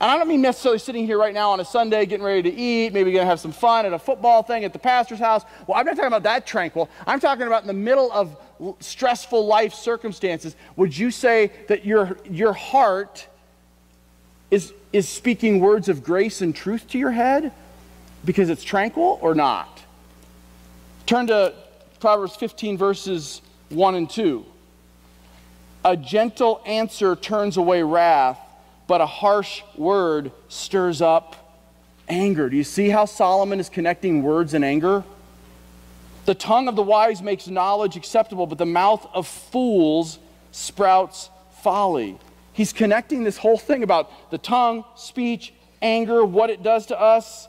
And 0.00 0.10
I 0.10 0.16
don't 0.16 0.28
mean 0.28 0.40
necessarily 0.40 0.78
sitting 0.78 1.04
here 1.04 1.18
right 1.18 1.34
now 1.34 1.50
on 1.50 1.60
a 1.60 1.64
Sunday 1.64 2.06
getting 2.06 2.24
ready 2.24 2.42
to 2.50 2.56
eat, 2.56 2.94
maybe 2.94 3.12
going 3.12 3.22
to 3.22 3.28
have 3.28 3.38
some 3.38 3.52
fun 3.52 3.84
at 3.84 3.92
a 3.92 3.98
football 3.98 4.42
thing 4.42 4.64
at 4.64 4.72
the 4.72 4.78
pastor's 4.78 5.18
house. 5.18 5.44
Well, 5.66 5.78
I'm 5.78 5.84
not 5.84 5.94
talking 5.94 6.06
about 6.06 6.22
that 6.22 6.46
tranquil. 6.46 6.88
I'm 7.06 7.20
talking 7.20 7.46
about 7.46 7.62
in 7.62 7.66
the 7.66 7.74
middle 7.74 8.10
of 8.10 8.34
stressful 8.80 9.46
life 9.46 9.74
circumstances. 9.74 10.56
Would 10.76 10.96
you 10.96 11.10
say 11.10 11.52
that 11.68 11.84
your, 11.84 12.16
your 12.24 12.54
heart 12.54 13.26
is, 14.50 14.72
is 14.90 15.06
speaking 15.06 15.60
words 15.60 15.90
of 15.90 16.02
grace 16.02 16.40
and 16.40 16.56
truth 16.56 16.88
to 16.88 16.98
your 16.98 17.10
head 17.10 17.52
because 18.24 18.48
it's 18.48 18.64
tranquil 18.64 19.18
or 19.20 19.34
not? 19.34 19.82
Turn 21.04 21.26
to 21.26 21.52
Proverbs 22.00 22.36
15, 22.36 22.78
verses 22.78 23.42
1 23.68 23.94
and 23.94 24.08
2. 24.08 24.46
A 25.84 25.96
gentle 25.96 26.62
answer 26.64 27.16
turns 27.16 27.58
away 27.58 27.82
wrath, 27.82 28.38
but 28.90 29.00
a 29.00 29.06
harsh 29.06 29.62
word 29.76 30.32
stirs 30.48 31.00
up 31.00 31.56
anger. 32.08 32.50
Do 32.50 32.56
you 32.56 32.64
see 32.64 32.88
how 32.88 33.04
Solomon 33.04 33.60
is 33.60 33.68
connecting 33.68 34.24
words 34.24 34.52
and 34.52 34.64
anger? 34.64 35.04
The 36.24 36.34
tongue 36.34 36.66
of 36.66 36.74
the 36.74 36.82
wise 36.82 37.22
makes 37.22 37.46
knowledge 37.46 37.94
acceptable, 37.94 38.48
but 38.48 38.58
the 38.58 38.66
mouth 38.66 39.06
of 39.14 39.28
fools 39.28 40.18
sprouts 40.50 41.30
folly. 41.62 42.18
He's 42.52 42.72
connecting 42.72 43.22
this 43.22 43.36
whole 43.36 43.56
thing 43.56 43.84
about 43.84 44.10
the 44.32 44.38
tongue, 44.38 44.84
speech, 44.96 45.54
anger, 45.80 46.24
what 46.24 46.50
it 46.50 46.64
does 46.64 46.86
to 46.86 47.00
us. 47.00 47.46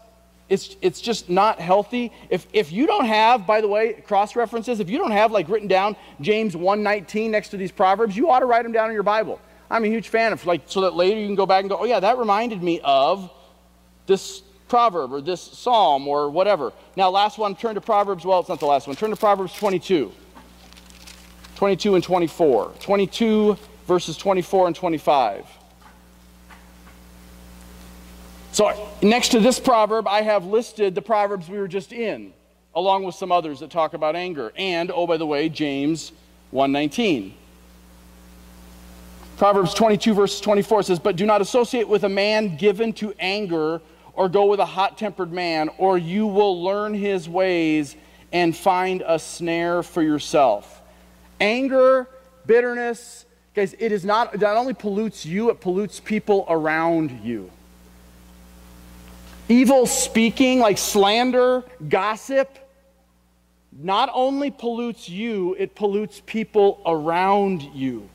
It's, 0.48 0.76
it's 0.80 1.02
just 1.02 1.28
not 1.28 1.60
healthy. 1.60 2.12
If, 2.30 2.46
if 2.54 2.72
you 2.72 2.86
don't 2.86 3.06
have, 3.06 3.48
by 3.48 3.62
the 3.62 3.68
way, 3.68 3.94
cross 3.94 4.36
references, 4.36 4.80
if 4.80 4.92
you 4.92 5.00
don't 5.00 5.10
have 5.10 5.32
like 5.32 5.50
written 5.50 5.68
down 5.68 5.96
James 6.22 6.56
119 6.56 7.32
next 7.32 7.50
to 7.50 7.58
these 7.58 7.72
proverbs, 7.72 8.16
you 8.16 8.30
ought 8.30 8.42
to 8.42 8.46
write 8.46 8.62
them 8.62 8.74
down 8.74 8.90
in 8.90 8.94
your 8.94 9.02
Bible. 9.02 9.42
I'm 9.72 9.86
a 9.86 9.88
huge 9.88 10.10
fan 10.10 10.34
of 10.34 10.46
like 10.46 10.64
so 10.66 10.82
that 10.82 10.96
later 10.96 11.20
you 11.20 11.26
can 11.26 11.36
go 11.36 11.46
back 11.46 11.62
and 11.62 11.70
go, 11.70 11.78
oh 11.78 11.86
yeah, 11.86 12.02
that 12.02 12.18
reminded 12.18 12.62
me 12.62 12.82
of 12.84 13.32
this 14.06 14.42
proverb 14.68 15.14
or 15.14 15.22
this 15.22 15.42
psalm 15.42 16.08
or 16.08 16.30
whatever. 16.30 16.74
Now, 16.98 17.10
last 17.10 17.38
one, 17.38 17.56
turn 17.56 17.76
to 17.76 17.82
Proverbs. 17.82 18.26
Well, 18.26 18.42
it's 18.42 18.50
not 18.50 18.60
the 18.60 18.66
last 18.66 18.88
one. 18.88 18.96
Turn 18.96 19.10
to 19.10 19.16
Proverbs 19.16 19.54
22. 19.54 20.12
22 21.56 21.96
and 21.96 22.04
24. 22.04 22.74
22 22.80 23.58
verses 23.88 24.18
24 24.18 24.68
and 24.68 24.76
25. 24.76 25.46
So, 28.52 28.90
next 29.02 29.30
to 29.30 29.40
this 29.40 29.60
proverb, 29.60 30.08
I 30.08 30.22
have 30.22 30.46
listed 30.46 30.96
the 30.96 31.02
proverbs 31.02 31.48
we 31.48 31.58
were 31.58 31.70
just 31.70 31.94
in, 31.94 32.34
along 32.76 33.06
with 33.06 33.16
some 33.16 33.32
others 33.32 33.62
that 33.62 33.70
talk 33.70 33.94
about 33.94 34.18
anger. 34.18 34.52
And, 34.58 34.92
oh, 34.94 35.08
by 35.08 35.16
the 35.16 35.26
way, 35.26 35.48
James 35.48 36.12
119. 36.52 37.36
Proverbs 39.42 39.74
22, 39.74 40.14
verse 40.14 40.40
24 40.40 40.84
says, 40.84 41.00
But 41.00 41.16
do 41.16 41.26
not 41.26 41.42
associate 41.42 41.88
with 41.88 42.04
a 42.04 42.10
man 42.10 42.58
given 42.58 42.94
to 42.94 43.12
anger, 43.18 43.82
or 44.14 44.30
go 44.30 44.46
with 44.46 44.60
a 44.60 44.66
hot 44.68 45.00
tempered 45.00 45.34
man, 45.34 45.72
or 45.80 45.98
you 45.98 46.28
will 46.28 46.62
learn 46.62 46.94
his 46.94 47.28
ways 47.28 47.96
and 48.32 48.56
find 48.56 49.02
a 49.04 49.18
snare 49.18 49.82
for 49.82 50.04
yourself. 50.04 50.84
Anger, 51.40 52.08
bitterness, 52.46 53.26
Guys, 53.56 53.76
it 53.80 53.92
is 53.92 54.06
not, 54.06 54.40
not 54.40 54.58
only 54.58 54.76
pollutes 54.76 55.26
you, 55.26 55.50
it 55.50 55.60
pollutes 55.60 56.00
people 56.00 56.46
around 56.48 57.10
you. 57.24 57.50
Evil 59.50 59.88
speaking, 59.88 60.60
like 60.60 60.78
slander, 60.78 61.64
gossip, 61.90 62.60
not 63.72 64.12
only 64.14 64.52
pollutes 64.52 65.10
you, 65.10 65.56
it 65.58 65.74
pollutes 65.74 66.22
people 66.28 66.80
around 66.86 67.64
you. 67.74 68.08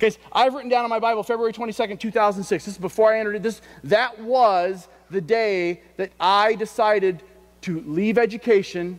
Guys, 0.00 0.18
I've 0.32 0.54
written 0.54 0.70
down 0.70 0.84
in 0.84 0.88
my 0.88 0.98
Bible 0.98 1.22
February 1.22 1.52
22nd, 1.52 2.00
2006. 2.00 2.64
This 2.64 2.74
is 2.74 2.80
before 2.80 3.12
I 3.12 3.20
entered 3.20 3.36
it. 3.36 3.42
This, 3.42 3.60
that 3.84 4.18
was 4.18 4.88
the 5.10 5.20
day 5.20 5.82
that 5.98 6.10
I 6.18 6.54
decided 6.54 7.22
to 7.62 7.82
leave 7.82 8.16
education. 8.16 8.98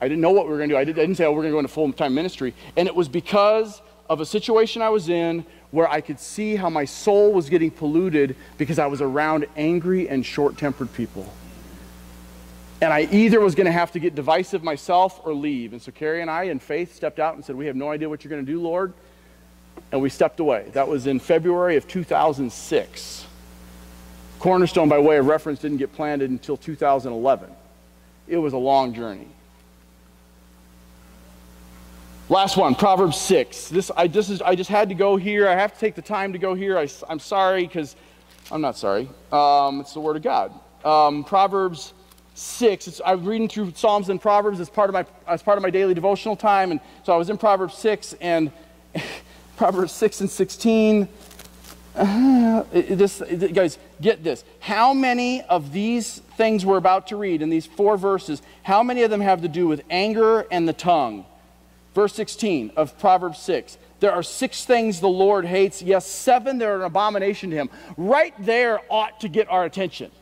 I 0.00 0.08
didn't 0.08 0.20
know 0.20 0.32
what 0.32 0.46
we 0.46 0.50
were 0.50 0.56
going 0.56 0.70
to 0.70 0.74
do. 0.74 0.78
I, 0.78 0.82
did, 0.82 0.98
I 0.98 1.02
didn't 1.02 1.18
say, 1.18 1.24
oh, 1.24 1.30
we're 1.30 1.42
going 1.42 1.52
to 1.52 1.54
go 1.54 1.58
into 1.60 1.68
full 1.68 1.92
time 1.92 2.16
ministry. 2.16 2.52
And 2.76 2.88
it 2.88 2.96
was 2.96 3.08
because 3.08 3.80
of 4.10 4.20
a 4.20 4.26
situation 4.26 4.82
I 4.82 4.88
was 4.88 5.08
in 5.08 5.46
where 5.70 5.88
I 5.88 6.00
could 6.00 6.18
see 6.18 6.56
how 6.56 6.68
my 6.68 6.84
soul 6.84 7.32
was 7.32 7.48
getting 7.48 7.70
polluted 7.70 8.34
because 8.56 8.80
I 8.80 8.86
was 8.86 9.00
around 9.00 9.46
angry 9.56 10.08
and 10.08 10.26
short 10.26 10.58
tempered 10.58 10.92
people. 10.94 11.32
And 12.82 12.92
I 12.92 13.02
either 13.12 13.38
was 13.38 13.54
going 13.54 13.66
to 13.66 13.72
have 13.72 13.92
to 13.92 14.00
get 14.00 14.16
divisive 14.16 14.64
myself 14.64 15.20
or 15.24 15.32
leave. 15.32 15.74
And 15.74 15.80
so 15.80 15.92
Carrie 15.92 16.22
and 16.22 16.30
I, 16.30 16.44
in 16.44 16.58
faith, 16.58 16.96
stepped 16.96 17.20
out 17.20 17.36
and 17.36 17.44
said, 17.44 17.54
We 17.54 17.66
have 17.66 17.76
no 17.76 17.92
idea 17.92 18.08
what 18.08 18.24
you're 18.24 18.30
going 18.30 18.44
to 18.44 18.52
do, 18.52 18.60
Lord. 18.60 18.92
And 19.92 20.00
we 20.00 20.08
stepped 20.08 20.40
away. 20.40 20.66
That 20.72 20.88
was 20.88 21.06
in 21.06 21.18
February 21.18 21.76
of 21.76 21.86
2006. 21.88 23.26
Cornerstone, 24.38 24.88
by 24.88 24.98
way 24.98 25.16
of 25.16 25.26
reference, 25.26 25.60
didn't 25.60 25.78
get 25.78 25.92
planted 25.92 26.30
until 26.30 26.56
2011. 26.56 27.50
It 28.28 28.36
was 28.36 28.52
a 28.52 28.58
long 28.58 28.94
journey. 28.94 29.28
Last 32.28 32.58
one, 32.58 32.74
Proverbs 32.74 33.16
6. 33.16 33.68
This, 33.70 33.90
I, 33.96 34.06
this 34.06 34.28
is, 34.28 34.42
I 34.42 34.54
just 34.54 34.68
had 34.68 34.90
to 34.90 34.94
go 34.94 35.16
here. 35.16 35.48
I 35.48 35.54
have 35.54 35.72
to 35.72 35.80
take 35.80 35.94
the 35.94 36.02
time 36.02 36.34
to 36.34 36.38
go 36.38 36.54
here. 36.54 36.78
I, 36.78 36.86
am 37.08 37.18
sorry 37.18 37.66
because 37.66 37.96
I'm 38.52 38.60
not 38.60 38.76
sorry. 38.76 39.08
Um, 39.32 39.80
it's 39.80 39.94
the 39.94 40.00
Word 40.00 40.16
of 40.16 40.22
God. 40.22 40.52
Um, 40.84 41.24
Proverbs 41.24 41.94
6. 42.34 42.86
It's, 42.86 43.00
I'm 43.04 43.24
reading 43.24 43.48
through 43.48 43.72
Psalms 43.74 44.10
and 44.10 44.20
Proverbs 44.20 44.60
as 44.60 44.68
part, 44.68 44.90
of 44.90 44.94
my, 44.94 45.06
as 45.26 45.42
part 45.42 45.56
of 45.56 45.62
my 45.62 45.70
daily 45.70 45.94
devotional 45.94 46.36
time. 46.36 46.70
And 46.70 46.80
so 47.02 47.14
I 47.14 47.16
was 47.16 47.30
in 47.30 47.38
Proverbs 47.38 47.78
6 47.78 48.14
and 48.20 48.52
Proverbs 49.58 49.90
6 49.90 50.20
and 50.20 50.30
16. 50.30 51.08
Uh, 51.96 52.62
this, 52.72 53.20
guys, 53.52 53.76
get 54.00 54.22
this. 54.22 54.44
How 54.60 54.94
many 54.94 55.42
of 55.42 55.72
these 55.72 56.20
things 56.36 56.64
we're 56.64 56.76
about 56.76 57.08
to 57.08 57.16
read 57.16 57.42
in 57.42 57.50
these 57.50 57.66
four 57.66 57.96
verses, 57.96 58.40
how 58.62 58.84
many 58.84 59.02
of 59.02 59.10
them 59.10 59.20
have 59.20 59.42
to 59.42 59.48
do 59.48 59.66
with 59.66 59.82
anger 59.90 60.46
and 60.52 60.68
the 60.68 60.72
tongue? 60.72 61.26
Verse 61.92 62.14
16 62.14 62.70
of 62.76 62.96
Proverbs 63.00 63.40
6. 63.40 63.78
There 63.98 64.12
are 64.12 64.22
six 64.22 64.64
things 64.64 65.00
the 65.00 65.08
Lord 65.08 65.44
hates. 65.44 65.82
Yes, 65.82 66.06
seven 66.06 66.58
that 66.58 66.68
are 66.68 66.76
an 66.76 66.82
abomination 66.82 67.50
to 67.50 67.56
him. 67.56 67.68
Right 67.96 68.34
there 68.38 68.80
ought 68.88 69.18
to 69.22 69.28
get 69.28 69.50
our 69.50 69.64
attention. 69.64 70.12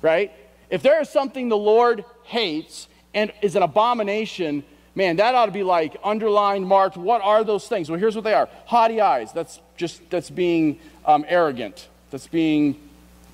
Right? 0.00 0.32
If 0.70 0.82
there 0.82 0.98
is 1.02 1.10
something 1.10 1.50
the 1.50 1.58
Lord 1.58 2.06
hates 2.24 2.88
and 3.12 3.34
is 3.42 3.54
an 3.54 3.62
abomination, 3.62 4.64
man, 4.94 5.16
that 5.16 5.34
ought 5.34 5.46
to 5.46 5.52
be 5.52 5.62
like 5.62 5.96
underlined, 6.02 6.66
marked. 6.66 6.96
What 6.96 7.22
are 7.22 7.44
those 7.44 7.68
things? 7.68 7.90
Well, 7.90 7.98
here's 7.98 8.14
what 8.14 8.24
they 8.24 8.34
are 8.34 8.48
haughty 8.66 9.00
eyes. 9.00 9.32
That's 9.32 9.60
just, 9.76 10.08
that's 10.10 10.30
being 10.30 10.78
um, 11.04 11.24
arrogant. 11.28 11.88
That's 12.10 12.26
being, 12.26 12.80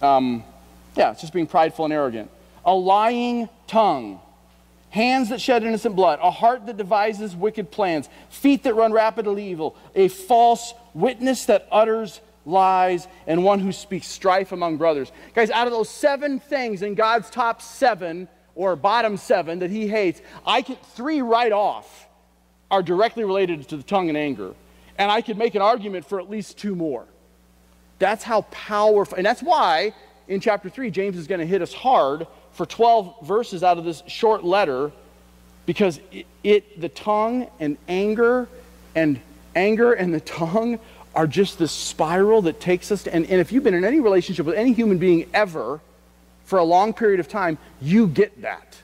um, 0.03 0.45
yeah, 0.97 1.13
it's 1.13 1.21
just 1.21 1.33
being 1.33 1.47
prideful 1.47 1.85
and 1.85 1.95
arrogant. 1.95 2.31
A 2.65 2.75
lying 2.75 3.49
tongue 3.67 4.21
hands 4.91 5.29
that 5.29 5.41
shed 5.41 5.63
innocent 5.63 5.95
blood, 5.95 6.19
a 6.23 6.31
heart 6.31 6.67
that 6.67 6.77
devises 6.77 7.37
wicked 7.37 7.71
plans, 7.71 8.09
feet 8.31 8.63
that 8.63 8.75
run 8.75 8.93
rapidly 8.93 9.51
evil, 9.51 9.77
a 9.95 10.09
false 10.09 10.73
witness 10.95 11.45
that 11.47 11.69
utters 11.71 12.21
lies, 12.47 13.07
and 13.27 13.45
one 13.45 13.61
who 13.61 13.73
speaks 13.73 14.07
strife 14.07 14.53
among 14.53 14.77
brothers. 14.79 15.13
Guys, 15.35 15.51
out 15.51 15.67
of 15.67 15.73
those 15.73 15.91
seven 15.91 16.41
things 16.41 16.83
in 16.83 16.95
God's 16.95 17.29
top 17.29 17.61
seven 17.61 18.29
or 18.57 18.75
bottom 18.75 19.17
seven 19.17 19.61
that 19.61 19.71
he 19.71 19.87
hates, 19.87 20.21
I 20.45 20.63
can 20.63 20.77
three 20.95 21.23
right 21.23 21.53
off 21.53 22.09
are 22.71 22.83
directly 22.83 23.23
related 23.23 23.69
to 23.69 23.77
the 23.77 23.83
tongue 23.83 24.09
and 24.09 24.19
anger. 24.19 24.55
And 24.99 25.11
I 25.11 25.21
could 25.21 25.39
make 25.39 25.55
an 25.55 25.63
argument 25.63 26.07
for 26.07 26.19
at 26.19 26.29
least 26.29 26.59
two 26.59 26.75
more. 26.75 27.05
That's 27.99 28.25
how 28.25 28.43
powerful, 28.51 29.17
and 29.17 29.25
that's 29.25 29.43
why 29.43 29.95
in 30.29 30.41
chapter 30.41 30.69
3, 30.69 30.91
James 30.91 31.17
is 31.17 31.27
going 31.27 31.41
to 31.41 31.47
hit 31.47 31.63
us 31.63 31.73
hard 31.73 32.27
for 32.53 32.67
12 32.67 33.27
verses 33.27 33.63
out 33.63 33.79
of 33.79 33.85
this 33.85 34.03
short 34.07 34.43
letter 34.43 34.91
because 35.67 36.01
it, 36.11 36.27
it, 36.43 36.81
the 36.81 36.89
tongue 36.89 37.49
and 37.61 37.77
anger 37.89 38.49
and 38.95 39.21
anger 39.55 39.93
and 39.93 40.13
the 40.13 40.21
tongue 40.21 40.79
are 41.15 41.27
just 41.27 41.59
this 41.59 41.73
spiral 41.73 42.43
that 42.43 42.61
takes 42.61 42.91
us 42.91 43.05
to, 43.05 43.15
and, 43.15 43.25
and 43.27 43.41
if 43.41 43.53
you've 43.53 43.65
been 43.65 43.75
in 43.75 43.85
any 43.85 44.01
relationship 44.01 44.47
with 44.47 44.57
any 44.57 44.73
human 44.73 44.99
being 44.99 45.29
ever 45.33 45.81
for 46.47 46.59
a 46.59 46.65
long 46.65 46.95
period 46.95 47.21
of 47.21 47.29
time 47.29 47.59
you 47.83 48.07
get 48.07 48.41
that. 48.41 48.79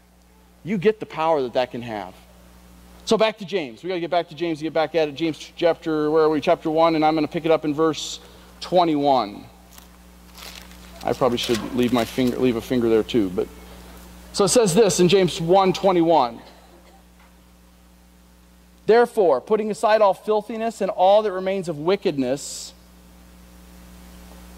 You 0.65 0.77
get 0.77 1.01
the 1.01 1.07
power 1.07 1.43
that 1.43 1.55
that 1.55 1.71
can 1.71 1.83
have. 1.83 2.15
So 3.07 3.17
back 3.17 3.39
to 3.39 3.47
james. 3.47 3.83
We 3.83 3.89
got 3.89 3.95
to 3.95 4.01
get 4.01 4.11
back 4.11 4.29
to 4.29 4.35
james 4.35 4.61
get 4.61 4.75
back 4.75 4.95
at 4.95 5.09
it. 5.09 5.15
James 5.15 5.39
chapter 5.57 6.11
where 6.11 6.25
are 6.25 6.29
we? 6.29 6.41
Chapter 6.41 6.71
1 6.71 6.97
and 6.97 7.05
i'm 7.05 7.15
going 7.15 7.27
to 7.27 7.33
pick 7.33 7.47
it 7.47 7.51
up 7.51 7.65
in 7.65 7.75
verse 7.75 8.21
21 8.61 9.45
i 11.03 11.13
probably 11.13 11.39
should 11.39 11.61
leave 11.75 11.93
my 11.93 12.05
finger 12.05 12.37
leave 12.39 12.55
a 12.55 12.61
finger 12.61 12.89
there 12.89 13.03
too 13.03 13.29
but 13.31 13.49
so 14.33 14.45
it 14.45 14.49
says 14.49 14.75
this 14.75 14.99
in 14.99 15.09
James 15.09 15.39
1:21. 15.39 16.41
Therefore, 18.87 19.41
putting 19.41 19.71
aside 19.71 20.01
all 20.01 20.15
filthiness 20.15 20.81
and 20.81 20.91
all 20.91 21.23
that 21.23 21.33
remains 21.33 21.69
of 21.69 21.79
wickedness, 21.79 22.73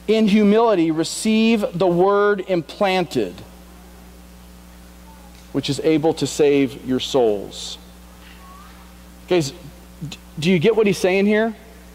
in 0.07 0.29
humility 0.29 0.90
receive 0.90 1.64
the 1.73 1.87
word 1.87 2.45
implanted, 2.49 3.35
which 5.53 5.71
is 5.71 5.81
able 5.81 6.14
to 6.14 6.27
save 6.27 6.85
your 6.87 7.01
souls. 7.01 7.79
Guys, 9.29 9.53
do 10.38 10.51
you 10.51 10.59
get 10.59 10.77
what 10.77 10.87
he's 10.87 10.99
saying 10.99 11.27
here? 11.27 11.55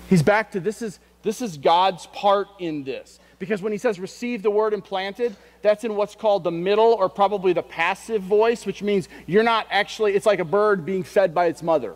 He's 0.09 0.23
back 0.23 0.51
to 0.53 0.59
this 0.59 0.81
is 0.81 0.99
this 1.21 1.41
is 1.41 1.57
God's 1.57 2.07
part 2.07 2.47
in 2.59 2.83
this. 2.83 3.19
Because 3.39 3.61
when 3.61 3.71
he 3.71 3.77
says 3.77 3.99
receive 3.99 4.43
the 4.43 4.51
word 4.51 4.73
implanted, 4.73 5.35
that's 5.61 5.83
in 5.83 5.95
what's 5.95 6.15
called 6.15 6.43
the 6.43 6.51
middle 6.51 6.93
or 6.93 7.07
probably 7.09 7.53
the 7.53 7.63
passive 7.63 8.21
voice, 8.21 8.65
which 8.65 8.81
means 8.81 9.07
you're 9.27 9.43
not 9.43 9.65
actually, 9.69 10.13
it's 10.13 10.25
like 10.25 10.39
a 10.39 10.45
bird 10.45 10.85
being 10.85 11.03
fed 11.03 11.33
by 11.33 11.45
its 11.45 11.63
mother. 11.63 11.95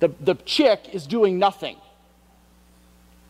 The, 0.00 0.08
the 0.20 0.34
chick 0.34 0.88
is 0.92 1.06
doing 1.06 1.38
nothing. 1.38 1.76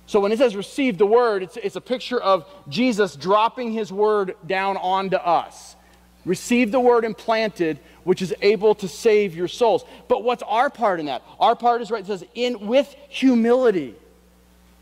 So 0.07 0.21
when 0.21 0.33
it 0.33 0.39
says 0.39 0.57
receive 0.57 0.99
the 0.99 1.07
word, 1.07 1.43
it's, 1.43 1.57
it's 1.57 1.77
a 1.77 1.81
picture 1.81 2.21
of 2.21 2.47
Jesus 2.69 3.17
dropping 3.17 3.73
his 3.73 3.93
word 3.93 4.37
down 4.47 4.77
onto 4.77 5.17
us. 5.17 5.77
Receive 6.25 6.71
the 6.71 6.81
word 6.81 7.05
implanted, 7.05 7.81
which 8.05 8.23
is 8.23 8.35
able 8.43 8.75
to 8.77 8.89
save 8.89 9.35
your 9.35 9.49
souls. 9.49 9.85
But 10.09 10.23
what's 10.23 10.43
our 10.43 10.71
part 10.71 11.01
in 11.01 11.07
that? 11.07 11.23
Our 11.41 11.57
part 11.57 11.83
is 11.83 11.91
right, 11.91 12.03
it 12.03 12.07
says, 12.07 12.25
in 12.35 12.67
with 12.67 12.95
humility, 13.09 13.95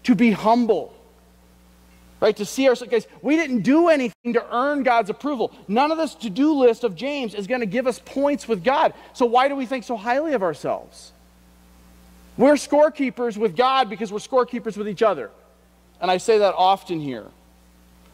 to 0.04 0.14
be 0.14 0.30
humble 0.33 0.94
right? 2.20 2.37
To 2.37 2.44
see 2.44 2.68
ourselves, 2.68 2.92
guys, 2.92 3.06
we 3.22 3.37
didn't 3.37 3.62
do 3.62 3.88
anything 3.88 4.35
to 4.35 4.54
earn 4.54 4.83
God's 4.83 5.11
approval. 5.11 5.52
None 5.66 5.90
of 5.90 5.98
this 5.98 6.14
to 6.16 6.30
do 6.30 6.52
list 6.52 6.85
of 6.85 6.94
James 6.94 7.35
is 7.35 7.46
going 7.46 7.61
to 7.61 7.66
give 7.66 7.87
us 7.87 7.98
points 7.98 8.46
with 8.46 8.62
God. 8.62 8.94
So 9.14 9.26
why 9.26 9.48
do 9.48 9.56
we 9.56 9.66
think 9.66 9.85
so 9.85 9.96
highly 9.96 10.35
of 10.35 10.42
ourselves? 10.42 11.12
We're 12.40 12.55
scorekeepers 12.55 13.37
with 13.37 13.55
God 13.55 13.90
because 13.90 14.11
we're 14.11 14.18
scorekeepers 14.18 14.79
with 14.79 14.88
each 14.88 15.03
other. 15.03 15.31
And 16.00 16.11
I 16.11 16.16
say 16.16 16.38
that 16.38 16.55
often 16.55 16.98
here. 16.98 17.26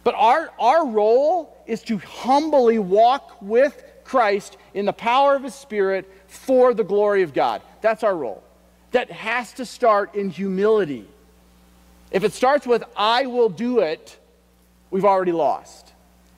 But 0.03 0.17
our, 0.17 0.51
our 0.59 0.85
role 0.85 1.57
is 1.65 1.81
to 1.83 1.99
humbly 1.99 2.81
walk 2.81 3.41
with 3.41 3.85
Christ 4.03 4.57
in 4.75 4.85
the 4.85 4.93
power 4.93 5.37
of 5.37 5.45
His 5.45 5.55
Spirit 5.55 6.11
for 6.27 6.75
the 6.75 6.83
glory 6.83 7.23
of 7.23 7.35
God. 7.35 7.63
That's 7.83 8.03
our 8.03 8.17
role. 8.17 8.43
That 8.91 9.13
has 9.13 9.53
to 9.53 9.65
start 9.65 10.17
in 10.17 10.31
humility. 10.31 11.07
If 12.11 12.25
it 12.25 12.33
starts 12.33 12.67
with, 12.67 12.83
I 12.97 13.27
will 13.27 13.49
do 13.49 13.79
it, 13.79 14.19
we've 14.91 15.05
already 15.05 15.31
lost. 15.31 15.93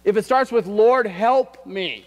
If 0.04 0.18
it 0.18 0.26
starts 0.26 0.52
with, 0.52 0.66
Lord, 0.66 1.06
help 1.06 1.64
me, 1.64 2.04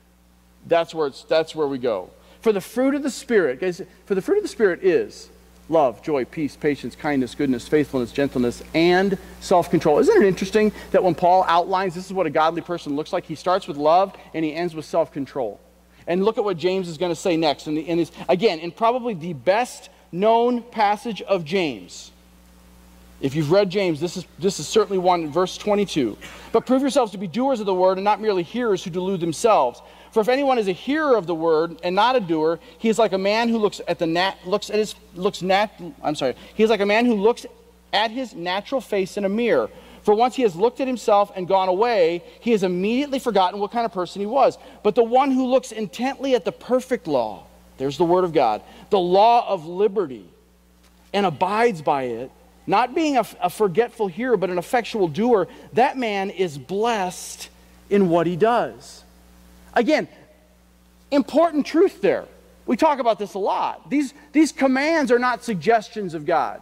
that's 0.66 0.94
where, 0.94 1.06
it's, 1.06 1.22
that's 1.22 1.54
where 1.54 1.66
we 1.68 1.78
go. 1.78 2.10
For 2.46 2.52
the 2.52 2.60
fruit 2.60 2.94
of 2.94 3.02
the 3.02 3.10
Spirit, 3.10 3.58
guys, 3.58 3.82
for 4.04 4.14
the 4.14 4.22
fruit 4.22 4.36
of 4.36 4.44
the 4.44 4.48
Spirit 4.48 4.84
is 4.84 5.30
love, 5.68 6.00
joy, 6.00 6.24
peace, 6.24 6.54
patience, 6.54 6.94
kindness, 6.94 7.34
goodness, 7.34 7.66
faithfulness, 7.66 8.12
gentleness, 8.12 8.62
and 8.72 9.18
self 9.40 9.68
control. 9.68 9.98
Isn't 9.98 10.22
it 10.22 10.28
interesting 10.28 10.70
that 10.92 11.02
when 11.02 11.16
Paul 11.16 11.44
outlines 11.48 11.96
this 11.96 12.06
is 12.06 12.12
what 12.12 12.24
a 12.24 12.30
godly 12.30 12.62
person 12.62 12.94
looks 12.94 13.12
like, 13.12 13.24
he 13.24 13.34
starts 13.34 13.66
with 13.66 13.76
love 13.76 14.14
and 14.32 14.44
he 14.44 14.54
ends 14.54 14.76
with 14.76 14.84
self 14.84 15.10
control? 15.10 15.58
And 16.06 16.24
look 16.24 16.38
at 16.38 16.44
what 16.44 16.56
James 16.56 16.88
is 16.88 16.98
going 16.98 17.10
to 17.10 17.20
say 17.20 17.36
next. 17.36 17.66
And, 17.66 17.78
and 17.78 18.08
again, 18.28 18.60
in 18.60 18.70
probably 18.70 19.14
the 19.14 19.32
best 19.32 19.90
known 20.12 20.62
passage 20.62 21.22
of 21.22 21.44
James 21.44 22.12
if 23.20 23.34
you've 23.34 23.50
read 23.50 23.70
James, 23.70 23.98
this 23.98 24.16
is, 24.16 24.26
this 24.38 24.60
is 24.60 24.68
certainly 24.68 24.98
one, 24.98 25.30
verse 25.30 25.56
22. 25.56 26.18
But 26.52 26.66
prove 26.66 26.82
yourselves 26.82 27.12
to 27.12 27.18
be 27.18 27.26
doers 27.26 27.60
of 27.60 27.66
the 27.66 27.74
word 27.74 27.96
and 27.96 28.04
not 28.04 28.20
merely 28.20 28.42
hearers 28.42 28.84
who 28.84 28.90
delude 28.90 29.20
themselves. 29.20 29.80
For 30.16 30.22
if 30.22 30.30
anyone 30.30 30.56
is 30.56 30.66
a 30.66 30.72
hearer 30.72 31.14
of 31.14 31.26
the 31.26 31.34
word 31.34 31.76
and 31.82 31.94
not 31.94 32.16
a 32.16 32.20
doer, 32.20 32.58
he 32.78 32.88
is 32.88 32.98
like 32.98 33.12
a 33.12 33.18
man 33.18 33.50
who 33.50 33.58
looks 33.58 33.82
at 33.86 33.98
the 33.98 34.06
nat, 34.06 34.38
looks 34.46 34.70
at 34.70 34.76
his 34.76 34.94
looks 35.14 35.42
nat, 35.42 35.68
I'm 36.02 36.14
sorry. 36.14 36.34
He 36.54 36.62
is 36.62 36.70
like 36.70 36.80
a 36.80 36.86
man 36.86 37.04
who 37.04 37.16
looks 37.16 37.44
at 37.92 38.10
his 38.10 38.34
natural 38.34 38.80
face 38.80 39.18
in 39.18 39.26
a 39.26 39.28
mirror. 39.28 39.68
For 40.04 40.14
once 40.14 40.34
he 40.34 40.40
has 40.40 40.56
looked 40.56 40.80
at 40.80 40.86
himself 40.86 41.32
and 41.36 41.46
gone 41.46 41.68
away, 41.68 42.22
he 42.40 42.52
has 42.52 42.62
immediately 42.62 43.18
forgotten 43.18 43.60
what 43.60 43.72
kind 43.72 43.84
of 43.84 43.92
person 43.92 44.20
he 44.20 44.26
was. 44.26 44.56
But 44.82 44.94
the 44.94 45.04
one 45.04 45.32
who 45.32 45.44
looks 45.48 45.70
intently 45.70 46.34
at 46.34 46.46
the 46.46 46.52
perfect 46.52 47.06
law, 47.06 47.44
there's 47.76 47.98
the 47.98 48.06
word 48.06 48.24
of 48.24 48.32
God, 48.32 48.62
the 48.88 48.98
law 48.98 49.46
of 49.46 49.66
liberty, 49.66 50.26
and 51.12 51.26
abides 51.26 51.82
by 51.82 52.04
it, 52.04 52.30
not 52.66 52.94
being 52.94 53.18
a, 53.18 53.26
a 53.42 53.50
forgetful 53.50 54.06
hearer, 54.06 54.38
but 54.38 54.48
an 54.48 54.56
effectual 54.56 55.08
doer, 55.08 55.46
that 55.74 55.98
man 55.98 56.30
is 56.30 56.56
blessed 56.56 57.50
in 57.90 58.08
what 58.08 58.26
he 58.26 58.36
does. 58.36 59.02
Again, 59.76 60.08
important 61.12 61.66
truth 61.66 62.00
there. 62.00 62.24
We 62.66 62.76
talk 62.76 62.98
about 62.98 63.20
this 63.20 63.34
a 63.34 63.38
lot. 63.38 63.88
These, 63.88 64.12
these 64.32 64.50
commands 64.50 65.12
are 65.12 65.20
not 65.20 65.44
suggestions 65.44 66.14
of 66.14 66.26
God. 66.26 66.60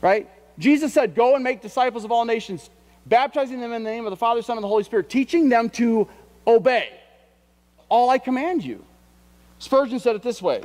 Right? 0.00 0.30
Jesus 0.58 0.92
said, 0.94 1.16
Go 1.16 1.34
and 1.34 1.42
make 1.42 1.60
disciples 1.60 2.04
of 2.04 2.12
all 2.12 2.24
nations, 2.24 2.70
baptizing 3.06 3.60
them 3.60 3.72
in 3.72 3.82
the 3.82 3.90
name 3.90 4.06
of 4.06 4.10
the 4.10 4.16
Father, 4.16 4.42
Son, 4.42 4.56
and 4.56 4.62
the 4.62 4.68
Holy 4.68 4.84
Spirit, 4.84 5.10
teaching 5.10 5.48
them 5.48 5.70
to 5.70 6.06
obey 6.46 6.90
all 7.90 8.08
I 8.08 8.18
command 8.18 8.64
you. 8.64 8.84
Spurgeon 9.58 9.98
said 9.98 10.16
it 10.16 10.22
this 10.22 10.40
way 10.40 10.62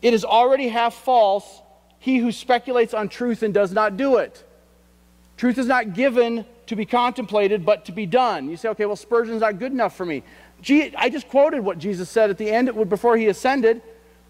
It 0.00 0.14
is 0.14 0.24
already 0.24 0.68
half 0.68 0.94
false 0.94 1.60
he 1.98 2.18
who 2.18 2.32
speculates 2.32 2.94
on 2.94 3.08
truth 3.08 3.42
and 3.42 3.52
does 3.52 3.72
not 3.72 3.96
do 3.96 4.16
it. 4.16 4.44
Truth 5.36 5.58
is 5.58 5.66
not 5.66 5.94
given 5.94 6.46
to 6.68 6.76
be 6.76 6.86
contemplated, 6.86 7.64
but 7.64 7.84
to 7.86 7.92
be 7.92 8.06
done. 8.06 8.48
You 8.48 8.56
say, 8.56 8.68
okay, 8.70 8.86
well, 8.86 8.96
Spurgeon's 8.96 9.40
not 9.40 9.58
good 9.58 9.72
enough 9.72 9.96
for 9.96 10.06
me. 10.06 10.22
Gee, 10.60 10.94
I 10.96 11.08
just 11.08 11.28
quoted 11.28 11.60
what 11.60 11.78
Jesus 11.78 12.08
said 12.08 12.30
at 12.30 12.38
the 12.38 12.50
end 12.50 12.70
before 12.88 13.16
he 13.16 13.26
ascended. 13.26 13.82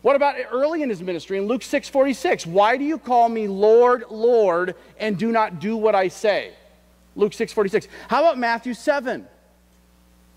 What 0.02 0.16
about 0.16 0.36
early 0.50 0.82
in 0.82 0.88
his 0.88 1.02
ministry 1.02 1.38
in 1.38 1.46
Luke 1.46 1.62
6 1.62 1.88
46? 1.88 2.46
Why 2.46 2.76
do 2.76 2.84
you 2.84 2.98
call 2.98 3.28
me 3.28 3.48
Lord, 3.48 4.04
Lord, 4.10 4.76
and 4.98 5.18
do 5.18 5.32
not 5.32 5.60
do 5.60 5.76
what 5.76 5.94
I 5.94 6.08
say? 6.08 6.52
Luke 7.16 7.32
6 7.32 7.52
46. 7.52 7.88
How 8.08 8.20
about 8.20 8.38
Matthew 8.38 8.74
7? 8.74 9.26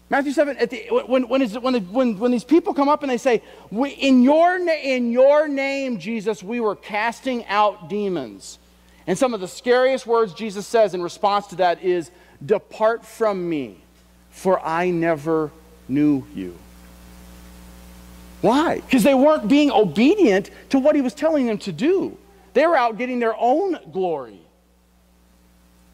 Matthew 0.09 0.33
7, 0.33 0.57
at 0.57 0.69
the, 0.69 0.87
when, 1.07 1.29
when, 1.29 1.41
is, 1.41 1.57
when, 1.57 1.73
when, 1.93 2.19
when 2.19 2.31
these 2.31 2.43
people 2.43 2.73
come 2.73 2.89
up 2.89 3.01
and 3.01 3.09
they 3.09 3.17
say, 3.17 3.41
in, 3.71 4.23
your, 4.23 4.57
in 4.57 5.09
your 5.09 5.47
name, 5.47 5.99
Jesus, 5.99 6.43
we 6.43 6.59
were 6.59 6.75
casting 6.75 7.45
out 7.45 7.87
demons. 7.87 8.59
And 9.07 9.17
some 9.17 9.33
of 9.33 9.39
the 9.39 9.47
scariest 9.47 10.05
words 10.05 10.33
Jesus 10.33 10.67
says 10.67 10.93
in 10.93 11.01
response 11.01 11.47
to 11.47 11.55
that 11.57 11.83
is, 11.83 12.11
Depart 12.45 13.05
from 13.05 13.49
me, 13.49 13.77
for 14.29 14.59
I 14.59 14.89
never 14.89 15.51
knew 15.87 16.25
you. 16.33 16.57
Why? 18.41 18.75
Because 18.75 19.03
they 19.03 19.13
weren't 19.13 19.47
being 19.47 19.71
obedient 19.71 20.49
to 20.69 20.79
what 20.79 20.95
he 20.95 21.01
was 21.01 21.13
telling 21.13 21.45
them 21.45 21.59
to 21.59 21.71
do. 21.71 22.17
They 22.53 22.65
were 22.65 22.75
out 22.75 22.97
getting 22.97 23.19
their 23.19 23.35
own 23.37 23.77
glory. 23.91 24.39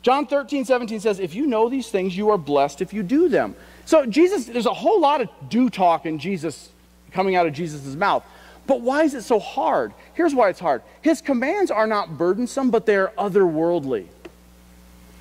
John 0.02 0.26
13, 0.26 0.64
17 0.64 1.02
says, 1.02 1.20
If 1.20 1.36
you 1.36 1.48
know 1.48 1.68
these 1.68 1.90
things, 1.90 2.16
you 2.16 2.30
are 2.30 2.38
blessed 2.38 2.82
if 2.82 2.94
you 2.94 3.04
do 3.04 3.28
them. 3.28 3.56
So, 3.86 4.06
Jesus, 4.06 4.46
there's 4.46 4.66
a 4.66 4.74
whole 4.74 5.02
lot 5.02 5.22
of 5.22 5.30
do 5.50 5.70
talk 5.70 6.06
in 6.06 6.20
Jesus 6.20 6.70
coming 7.12 7.36
out 7.36 7.46
of 7.46 7.54
Jesus' 7.54 7.96
mouth. 7.96 8.24
But 8.68 8.82
why 8.82 9.04
is 9.04 9.14
it 9.14 9.24
so 9.24 9.40
hard? 9.40 9.94
Here's 10.14 10.36
why 10.36 10.50
it's 10.50 10.60
hard 10.60 10.84
His 11.02 11.22
commands 11.22 11.72
are 11.72 11.88
not 11.88 12.18
burdensome, 12.18 12.70
but 12.70 12.86
they're 12.86 13.14
otherworldly. 13.18 14.08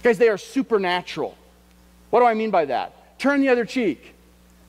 Guys, 0.02 0.18
they 0.18 0.28
are 0.28 0.38
supernatural. 0.38 1.36
What 2.10 2.20
do 2.20 2.26
I 2.26 2.34
mean 2.34 2.50
by 2.50 2.66
that? 2.66 3.18
Turn 3.18 3.40
the 3.40 3.48
other 3.48 3.64
cheek, 3.64 4.14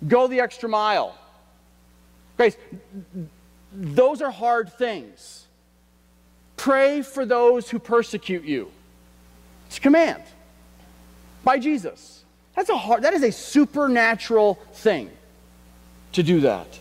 go 0.08 0.28
the 0.28 0.40
extra 0.40 0.70
mile. 0.70 1.18
Guys, 2.38 2.56
those 3.74 4.22
are 4.22 4.32
hard 4.32 4.72
things. 4.74 5.46
Pray 6.56 7.02
for 7.02 7.26
those 7.26 7.70
who 7.70 7.80
persecute 7.80 8.44
you. 8.44 8.72
It's 9.68 9.78
a 9.78 9.82
command 9.82 10.24
by 11.44 11.60
Jesus. 11.60 12.24
That's 12.56 12.70
a 12.70 12.78
hard, 12.78 13.04
that 13.04 13.14
is 13.14 13.24
a 13.24 13.32
supernatural 13.32 14.56
thing 14.74 15.12
to 16.14 16.24
do 16.24 16.42
that. 16.42 16.80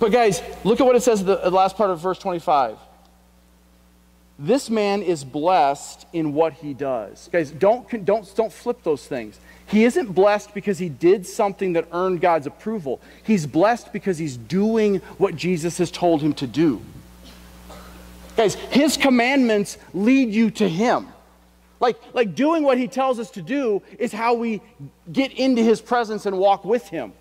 But 0.00 0.12
guys, 0.12 0.42
look 0.64 0.80
at 0.80 0.86
what 0.86 0.96
it 0.96 1.02
says 1.02 1.20
in 1.20 1.26
the 1.26 1.50
last 1.50 1.76
part 1.76 1.90
of 1.90 2.00
verse 2.00 2.18
25. 2.18 2.78
This 4.38 4.70
man 4.70 5.02
is 5.02 5.22
blessed 5.22 6.06
in 6.14 6.32
what 6.32 6.54
he 6.54 6.72
does. 6.72 7.28
Guys, 7.30 7.50
don't, 7.50 8.06
don't, 8.06 8.34
don't 8.34 8.52
flip 8.52 8.82
those 8.82 9.06
things. 9.06 9.38
He 9.66 9.84
isn't 9.84 10.12
blessed 10.12 10.54
because 10.54 10.78
he 10.78 10.88
did 10.88 11.26
something 11.26 11.74
that 11.74 11.86
earned 11.92 12.22
God's 12.22 12.46
approval. 12.46 13.00
He's 13.22 13.46
blessed 13.46 13.92
because 13.92 14.16
he's 14.16 14.38
doing 14.38 14.96
what 15.18 15.36
Jesus 15.36 15.76
has 15.76 15.90
told 15.90 16.22
him 16.22 16.32
to 16.34 16.46
do. 16.46 16.80
Guys, 18.38 18.54
his 18.54 18.96
commandments 18.96 19.76
lead 19.92 20.30
you 20.30 20.50
to 20.52 20.66
him. 20.66 21.08
Like, 21.78 21.98
like 22.14 22.34
doing 22.34 22.62
what 22.62 22.78
he 22.78 22.88
tells 22.88 23.18
us 23.18 23.30
to 23.32 23.42
do 23.42 23.82
is 23.98 24.10
how 24.10 24.32
we 24.32 24.62
get 25.12 25.32
into 25.32 25.62
his 25.62 25.82
presence 25.82 26.24
and 26.24 26.38
walk 26.38 26.64
with 26.64 26.88
him. 26.88 27.12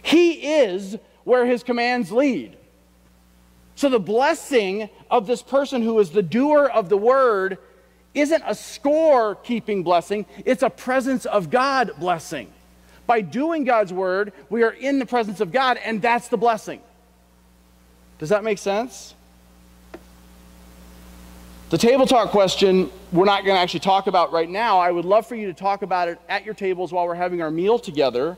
He 0.00 0.32
is 0.32 0.96
where 1.24 1.46
his 1.46 1.62
commands 1.62 2.10
lead. 2.12 2.56
So 3.74 3.88
the 3.88 4.00
blessing 4.00 4.88
of 5.10 5.26
this 5.26 5.42
person 5.42 5.82
who 5.82 5.98
is 5.98 6.10
the 6.10 6.22
doer 6.22 6.66
of 6.66 6.88
the 6.88 6.96
word 6.96 7.58
isn't 8.14 8.42
a 8.46 8.54
score 8.54 9.34
keeping 9.36 9.82
blessing, 9.82 10.26
it's 10.44 10.62
a 10.62 10.70
presence 10.70 11.24
of 11.24 11.50
God 11.50 11.92
blessing. 11.98 12.52
By 13.06 13.20
doing 13.20 13.64
God's 13.64 13.92
word, 13.92 14.32
we 14.50 14.62
are 14.62 14.70
in 14.70 14.98
the 14.98 15.06
presence 15.06 15.40
of 15.40 15.50
God, 15.50 15.78
and 15.84 16.00
that's 16.00 16.28
the 16.28 16.36
blessing. 16.36 16.80
Does 18.18 18.28
that 18.28 18.44
make 18.44 18.58
sense? 18.58 19.14
The 21.70 21.78
table 21.78 22.06
talk 22.06 22.30
question, 22.30 22.90
we're 23.12 23.24
not 23.24 23.44
going 23.44 23.56
to 23.56 23.60
actually 23.60 23.80
talk 23.80 24.06
about 24.06 24.30
right 24.30 24.48
now. 24.48 24.78
I 24.78 24.90
would 24.90 25.06
love 25.06 25.26
for 25.26 25.34
you 25.34 25.46
to 25.46 25.54
talk 25.54 25.80
about 25.80 26.06
it 26.06 26.20
at 26.28 26.44
your 26.44 26.54
tables 26.54 26.92
while 26.92 27.06
we're 27.06 27.14
having 27.14 27.40
our 27.40 27.50
meal 27.50 27.78
together. 27.78 28.36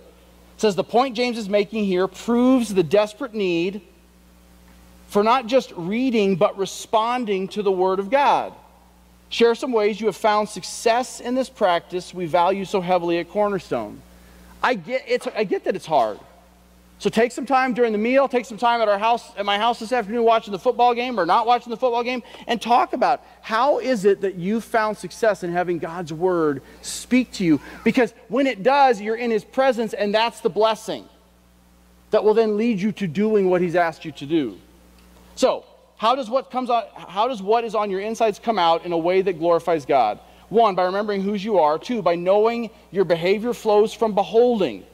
Says 0.57 0.77
the 0.77 0.85
point 0.85 1.17
James 1.17 1.37
is 1.37 1.49
making 1.49 1.85
here 1.85 2.07
proves 2.07 2.73
the 2.73 2.83
desperate 2.83 3.35
need 3.35 3.83
for 5.09 5.23
not 5.23 5.47
just 5.47 5.73
reading, 5.77 6.37
but 6.37 6.59
responding 6.59 7.49
to 7.49 7.63
the 7.63 7.73
Word 7.73 7.99
of 7.99 8.11
God. 8.11 8.53
Share 9.29 9.55
some 9.55 9.73
ways 9.73 10.01
you 10.01 10.07
have 10.07 10.17
found 10.17 10.49
success 10.49 11.21
in 11.21 11.35
this 11.35 11.49
practice 11.49 12.15
we 12.15 12.27
value 12.27 12.65
so 12.65 12.81
heavily 12.81 13.19
at 13.19 13.29
Cornerstone. 13.29 14.01
I 14.63 14.75
get, 14.75 15.05
it's, 15.07 15.27
I 15.27 15.45
get 15.45 15.65
that 15.65 15.77
it's 15.77 15.87
hard. 15.87 16.19
So 17.05 17.11
take 17.11 17.33
some 17.33 17.45
time 17.45 17.75
during 17.75 17.93
the 17.93 17.99
meal, 17.99 18.29
take 18.29 18.47
some 18.47 18.57
time 18.57 18.81
at 18.81 18.89
our 18.89 18.99
house, 18.99 19.31
at 19.37 19.45
my 19.45 19.59
house 19.59 19.79
this 19.79 19.93
afternoon 19.93 20.25
watching 20.25 20.53
the 20.53 20.59
football 20.59 20.95
game 20.95 21.21
or 21.21 21.27
not 21.27 21.47
watching 21.47 21.69
the 21.69 21.77
football 21.77 22.03
game, 22.03 22.23
and 22.47 22.63
talk 22.63 22.95
about 22.95 23.23
how 23.43 23.79
is 23.79 24.07
it 24.07 24.23
that 24.23 24.37
you 24.37 24.59
found 24.59 24.97
success 24.97 25.43
in 25.43 25.53
having 25.53 25.79
God's 25.79 26.15
word 26.15 26.63
speak 26.81 27.31
to 27.33 27.45
you? 27.45 27.61
Because 27.85 28.15
when 28.29 28.47
it 28.47 28.63
does, 28.63 29.03
you're 29.03 29.17
in 29.17 29.31
his 29.31 29.45
presence, 29.45 29.93
and 29.93 30.15
that's 30.15 30.41
the 30.41 30.49
blessing 30.49 31.07
that 32.11 32.25
will 32.25 32.33
then 32.33 32.57
lead 32.57 32.81
you 32.81 32.91
to 32.93 33.07
doing 33.07 33.51
what 33.51 33.61
he's 33.61 33.77
asked 33.77 34.07
you 34.07 34.13
to 34.13 34.25
do. 34.25 34.59
So, 35.35 35.67
how 35.99 36.15
does 36.15 36.31
what 36.31 36.51
comes 36.51 36.71
out, 36.71 36.89
how 36.97 37.29
does 37.29 37.43
what 37.43 37.65
is 37.65 37.75
on 37.75 37.91
your 37.91 38.01
insides 38.01 38.39
come 38.39 38.59
out 38.59 38.87
in 38.87 38.93
a 38.93 38.99
way 38.99 39.21
that 39.21 39.35
glorifies 39.35 39.85
God? 39.85 40.21
One, 40.49 40.75
by 40.75 40.85
remembering 40.85 41.21
whose 41.21 41.45
you 41.45 41.59
are. 41.59 41.79
Two, 41.79 42.01
by 42.01 42.15
knowing 42.15 42.71
your 42.91 43.05
behavior 43.05 43.53
flows 43.53 43.93
from 43.93 44.15
beholding 44.15 44.87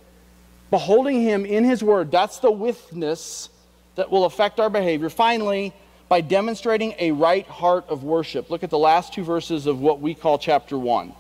beholding 0.71 1.23
Him 1.23 1.45
in 1.45 1.65
His 1.65 1.83
Word, 1.83 2.11
that's 2.11 2.39
the 2.39 2.51
witness 2.51 3.49
that 3.97 4.11
will 4.11 4.25
affect 4.25 4.61
our 4.61 4.71
behavior. 4.71 5.11
Finally, 5.11 5.75
by 6.11 6.21
demonstrating 6.21 6.93
a 6.99 7.13
right 7.13 7.47
heart 7.47 7.85
of 7.89 8.03
worship. 8.03 8.51
Look 8.51 8.65
at 8.65 8.71
the 8.71 8.79
last 8.79 9.15
two 9.15 9.23
verses 9.23 9.67
of 9.67 9.81
what 9.81 10.01
we 10.01 10.13
call 10.13 10.39
chapter 10.39 10.77
1. 10.77 11.13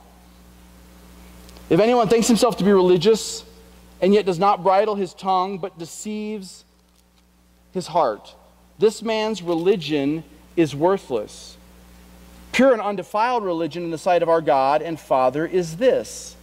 If 1.70 1.78
anyone 1.78 2.08
thinks 2.08 2.26
himself 2.26 2.56
to 2.56 2.64
be 2.64 2.72
religious 2.72 3.44
and 4.00 4.12
yet 4.12 4.26
does 4.26 4.40
not 4.40 4.64
bridle 4.64 4.96
his 4.96 5.14
tongue 5.14 5.58
but 5.58 5.78
deceives 5.78 6.64
his 7.72 7.86
heart, 7.86 8.34
this 8.80 9.00
man's 9.00 9.42
religion 9.42 10.24
is 10.56 10.74
worthless. 10.74 11.56
Pure 12.50 12.72
and 12.72 12.82
undefiled 12.82 13.44
religion 13.44 13.84
in 13.84 13.92
the 13.92 13.98
sight 13.98 14.24
of 14.24 14.28
our 14.28 14.40
God 14.40 14.82
and 14.82 14.98
Father 14.98 15.46
is 15.46 15.76
this 15.76 16.34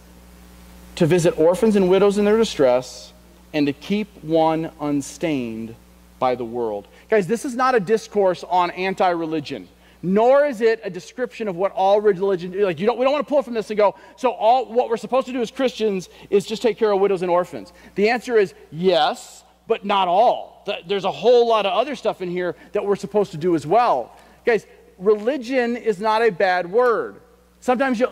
to 0.98 1.06
visit 1.06 1.38
orphans 1.38 1.76
and 1.76 1.88
widows 1.88 2.18
in 2.18 2.24
their 2.24 2.36
distress, 2.36 3.12
and 3.52 3.68
to 3.68 3.72
keep 3.72 4.08
one 4.24 4.68
unstained 4.80 5.76
by 6.18 6.34
the 6.34 6.44
world. 6.44 6.88
Guys, 7.08 7.28
this 7.28 7.44
is 7.44 7.54
not 7.54 7.76
a 7.76 7.78
discourse 7.78 8.42
on 8.42 8.72
anti 8.72 9.08
religion, 9.10 9.68
nor 10.02 10.44
is 10.44 10.60
it 10.60 10.80
a 10.82 10.90
description 10.90 11.46
of 11.46 11.54
what 11.54 11.70
all 11.70 12.00
religion 12.00 12.60
like 12.60 12.80
you 12.80 12.86
don't 12.86 12.98
we 12.98 13.04
don't 13.04 13.12
want 13.12 13.24
to 13.24 13.28
pull 13.28 13.42
from 13.42 13.54
this 13.54 13.70
and 13.70 13.76
go, 13.76 13.94
so 14.16 14.32
all 14.32 14.66
what 14.72 14.90
we're 14.90 14.96
supposed 14.96 15.28
to 15.28 15.32
do 15.32 15.40
as 15.40 15.52
Christians 15.52 16.08
is 16.30 16.44
just 16.44 16.62
take 16.62 16.76
care 16.76 16.90
of 16.90 16.98
widows 16.98 17.22
and 17.22 17.30
orphans. 17.30 17.72
The 17.94 18.10
answer 18.10 18.36
is 18.36 18.52
yes, 18.72 19.44
but 19.68 19.84
not 19.84 20.08
all. 20.08 20.66
There's 20.88 21.04
a 21.04 21.12
whole 21.12 21.46
lot 21.46 21.64
of 21.64 21.74
other 21.74 21.94
stuff 21.94 22.22
in 22.22 22.28
here 22.28 22.56
that 22.72 22.84
we're 22.84 22.96
supposed 22.96 23.30
to 23.30 23.36
do 23.36 23.54
as 23.54 23.64
well. 23.64 24.16
Guys, 24.44 24.66
religion 24.98 25.76
is 25.76 26.00
not 26.00 26.22
a 26.22 26.30
bad 26.30 26.68
word. 26.68 27.20
Sometimes 27.60 27.98
you, 27.98 28.06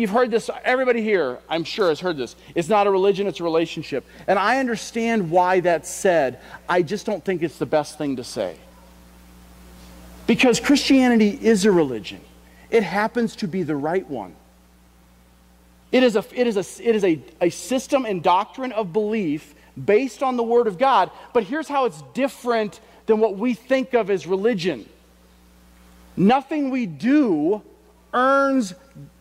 have 0.00 0.10
heard 0.10 0.30
this, 0.30 0.48
everybody 0.64 1.02
here, 1.02 1.38
I'm 1.48 1.64
sure, 1.64 1.90
has 1.90 2.00
heard 2.00 2.16
this. 2.16 2.34
It's 2.54 2.68
not 2.68 2.86
a 2.86 2.90
religion, 2.90 3.26
it's 3.26 3.40
a 3.40 3.44
relationship. 3.44 4.06
And 4.26 4.38
I 4.38 4.58
understand 4.58 5.30
why 5.30 5.60
that's 5.60 5.90
said. 5.90 6.40
I 6.68 6.82
just 6.82 7.04
don't 7.04 7.24
think 7.24 7.42
it's 7.42 7.58
the 7.58 7.66
best 7.66 7.98
thing 7.98 8.16
to 8.16 8.24
say. 8.24 8.56
Because 10.26 10.60
Christianity 10.60 11.38
is 11.40 11.66
a 11.66 11.72
religion, 11.72 12.20
it 12.70 12.82
happens 12.82 13.36
to 13.36 13.48
be 13.48 13.62
the 13.62 13.76
right 13.76 14.08
one. 14.08 14.34
It 15.92 16.02
is, 16.02 16.16
a, 16.16 16.24
it 16.34 16.46
is, 16.46 16.56
a, 16.56 16.88
it 16.88 16.96
is 16.96 17.04
a, 17.04 17.20
a 17.40 17.50
system 17.50 18.06
and 18.06 18.22
doctrine 18.22 18.72
of 18.72 18.92
belief 18.92 19.54
based 19.82 20.22
on 20.22 20.36
the 20.36 20.42
Word 20.42 20.66
of 20.66 20.78
God. 20.78 21.10
But 21.32 21.44
here's 21.44 21.68
how 21.68 21.84
it's 21.84 22.02
different 22.12 22.80
than 23.04 23.20
what 23.20 23.36
we 23.36 23.54
think 23.54 23.94
of 23.94 24.10
as 24.10 24.26
religion 24.26 24.88
nothing 26.18 26.70
we 26.70 26.86
do 26.86 27.60
earns 28.12 28.74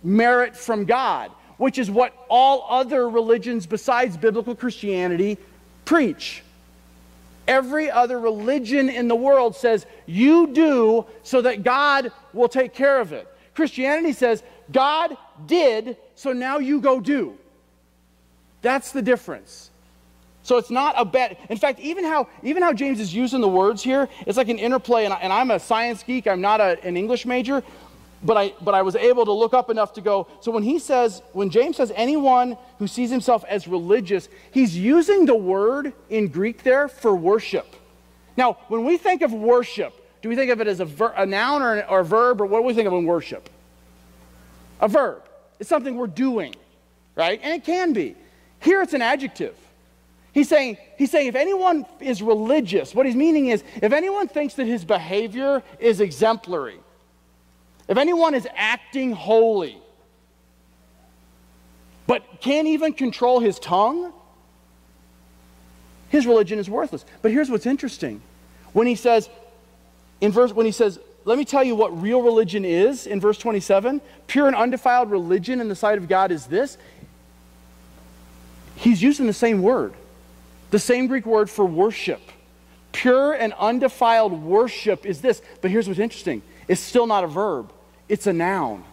merit 0.04 0.56
from 0.56 0.86
God, 0.86 1.32
which 1.58 1.78
is 1.78 1.90
what 1.90 2.14
all 2.30 2.66
other 2.70 3.10
religions 3.10 3.66
besides 3.66 4.18
biblical 4.18 4.56
Christianity 4.56 5.38
preach. 5.86 6.44
Every 7.48 7.92
other 7.92 8.20
religion 8.20 8.90
in 8.90 9.08
the 9.08 9.16
world 9.16 9.56
says, 9.56 9.86
you 10.06 10.48
do 10.48 11.06
so 11.24 11.42
that 11.42 11.64
God 11.64 12.12
will 12.34 12.50
take 12.50 12.74
care 12.74 13.00
of 13.00 13.14
it. 13.14 13.28
Christianity 13.54 14.14
says, 14.14 14.44
God 14.72 15.16
did, 15.46 15.98
so 16.16 16.34
now 16.34 16.58
you 16.58 16.82
go 16.82 17.00
do. 17.00 17.38
That's 18.62 18.92
the 18.92 19.02
difference. 19.02 19.70
So 20.42 20.58
it's 20.58 20.70
not 20.70 20.94
a 20.98 21.06
bet. 21.06 21.40
In 21.50 21.58
fact, 21.58 21.80
even 21.80 22.04
how 22.04 22.28
even 22.44 22.62
how 22.62 22.72
James 22.72 23.00
is 23.00 23.14
using 23.14 23.42
the 23.42 23.48
words 23.48 23.82
here, 23.82 24.08
it's 24.28 24.38
like 24.38 24.50
an 24.50 24.60
interplay. 24.60 25.06
And, 25.06 25.14
I, 25.14 25.42
am 25.42 25.50
a 25.50 25.60
science 25.60 26.04
geek. 26.04 26.28
I'm 26.28 26.42
not 26.42 26.62
a, 26.62 26.80
an 26.84 26.96
English 26.96 27.26
major, 27.26 27.64
but 28.26 28.38
I, 28.38 28.54
but 28.62 28.74
I 28.74 28.82
was 28.82 28.96
able 28.96 29.24
to 29.26 29.32
look 29.32 29.54
up 29.54 29.70
enough 29.70 29.94
to 29.94 30.02
go. 30.02 30.28
So 30.42 30.52
when 30.52 30.64
he 30.64 30.80
says, 30.80 31.22
when 31.34 31.50
James 31.50 31.78
says 31.78 31.92
anyone 31.96 32.58
who 32.80 32.88
sees 32.88 33.12
himself 33.12 33.46
as 33.48 33.68
religious, 33.68 34.28
he's 34.52 34.76
using 34.76 35.26
the 35.26 35.36
word 35.36 35.94
in 36.10 36.28
Greek 36.28 36.64
there 36.64 36.88
for 36.88 37.16
worship. 37.16 37.76
Now, 38.36 38.58
when 38.68 38.84
we 38.84 38.98
think 38.98 39.22
of 39.22 39.32
worship, 39.32 39.94
do 40.22 40.30
we 40.30 40.36
think 40.36 40.52
of 40.52 40.60
it 40.60 40.68
as 40.68 40.80
a, 40.80 40.86
ver, 40.86 41.14
a 41.16 41.26
noun 41.26 41.62
or, 41.62 41.84
or 41.84 42.00
a 42.00 42.04
verb, 42.04 42.42
or 42.42 42.48
what 42.48 42.60
do 42.60 42.66
we 42.66 42.74
think 42.74 42.88
of 42.88 42.94
in 42.94 43.06
worship? 43.06 43.50
A 44.82 44.88
verb. 44.88 45.22
It's 45.60 45.70
something 45.70 45.96
we're 45.96 46.08
doing, 46.08 46.56
right? 47.16 47.40
And 47.44 47.54
it 47.54 47.64
can 47.64 47.94
be. 47.94 48.16
Here 48.60 48.82
it's 48.82 48.94
an 48.94 49.04
adjective. 49.04 49.56
He's 50.34 50.50
saying, 50.50 50.78
he's 50.98 51.12
saying 51.12 51.28
if 51.28 51.36
anyone 51.36 51.86
is 52.02 52.22
religious, 52.22 52.94
what 52.94 53.06
he's 53.06 53.16
meaning 53.16 53.48
is 53.48 53.64
if 53.82 53.94
anyone 53.94 54.28
thinks 54.28 54.56
that 54.56 54.66
his 54.66 54.84
behavior 54.84 55.64
is 55.80 56.02
exemplary, 56.02 56.80
if 57.88 57.98
anyone 57.98 58.34
is 58.34 58.48
acting 58.56 59.12
holy, 59.12 59.78
but 62.08 62.24
can't 62.42 62.68
even 62.68 62.94
control 62.94 63.40
his 63.40 63.60
tongue, 63.60 64.14
his 66.10 66.26
religion 66.26 66.60
is 66.60 66.70
worthless. 66.70 67.06
But 67.22 67.32
here's 67.32 67.50
what's 67.50 67.66
interesting. 67.66 68.22
When 68.74 68.88
he 68.88 68.96
says, 68.96 69.30
in 70.22 70.32
verse, 70.32 70.54
when 70.54 70.66
he 70.66 70.72
says, 70.72 71.00
let 71.26 71.38
me 71.38 71.46
tell 71.46 71.64
you 71.64 71.76
what 71.76 72.00
real 72.02 72.22
religion 72.22 72.64
is 72.64 73.08
in 73.08 73.20
verse 73.20 73.38
27 73.38 74.00
pure 74.28 74.48
and 74.48 74.56
undefiled 74.56 75.10
religion 75.10 75.60
in 75.60 75.68
the 75.68 75.76
sight 75.76 75.98
of 75.98 76.08
God 76.08 76.32
is 76.32 76.46
this. 76.46 76.78
He's 78.76 79.02
using 79.02 79.26
the 79.26 79.34
same 79.34 79.62
word, 79.62 79.94
the 80.72 80.80
same 80.80 81.08
Greek 81.08 81.26
word 81.26 81.50
for 81.50 81.66
worship. 81.66 82.22
Pure 82.92 83.34
and 83.34 83.54
undefiled 83.54 84.34
worship 84.34 85.06
is 85.06 85.22
this. 85.22 85.42
But 85.62 85.72
here's 85.72 85.88
what's 85.88 86.00
interesting 86.00 86.42
it's 86.68 86.82
still 86.82 87.08
not 87.08 87.24
a 87.24 87.28
verb, 87.28 87.72
it's 88.08 88.28
a 88.28 88.34
noun. 88.34 88.84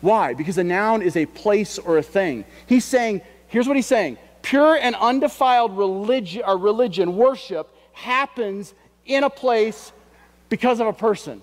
Why? 0.00 0.34
Because 0.34 0.58
a 0.58 0.64
noun 0.64 1.02
is 1.02 1.16
a 1.16 1.26
place 1.26 1.78
or 1.78 1.98
a 1.98 2.02
thing. 2.02 2.44
He's 2.66 2.84
saying, 2.84 3.22
here's 3.48 3.66
what 3.66 3.76
he's 3.76 3.86
saying 3.86 4.18
pure 4.42 4.76
and 4.76 4.94
undefiled 4.96 5.76
religion, 5.76 6.42
or 6.46 6.50
uh, 6.50 6.56
religion, 6.56 7.16
worship, 7.16 7.74
happens 7.92 8.74
in 9.06 9.24
a 9.24 9.30
place 9.30 9.92
because 10.50 10.80
of 10.80 10.86
a 10.86 10.92
person. 10.92 11.40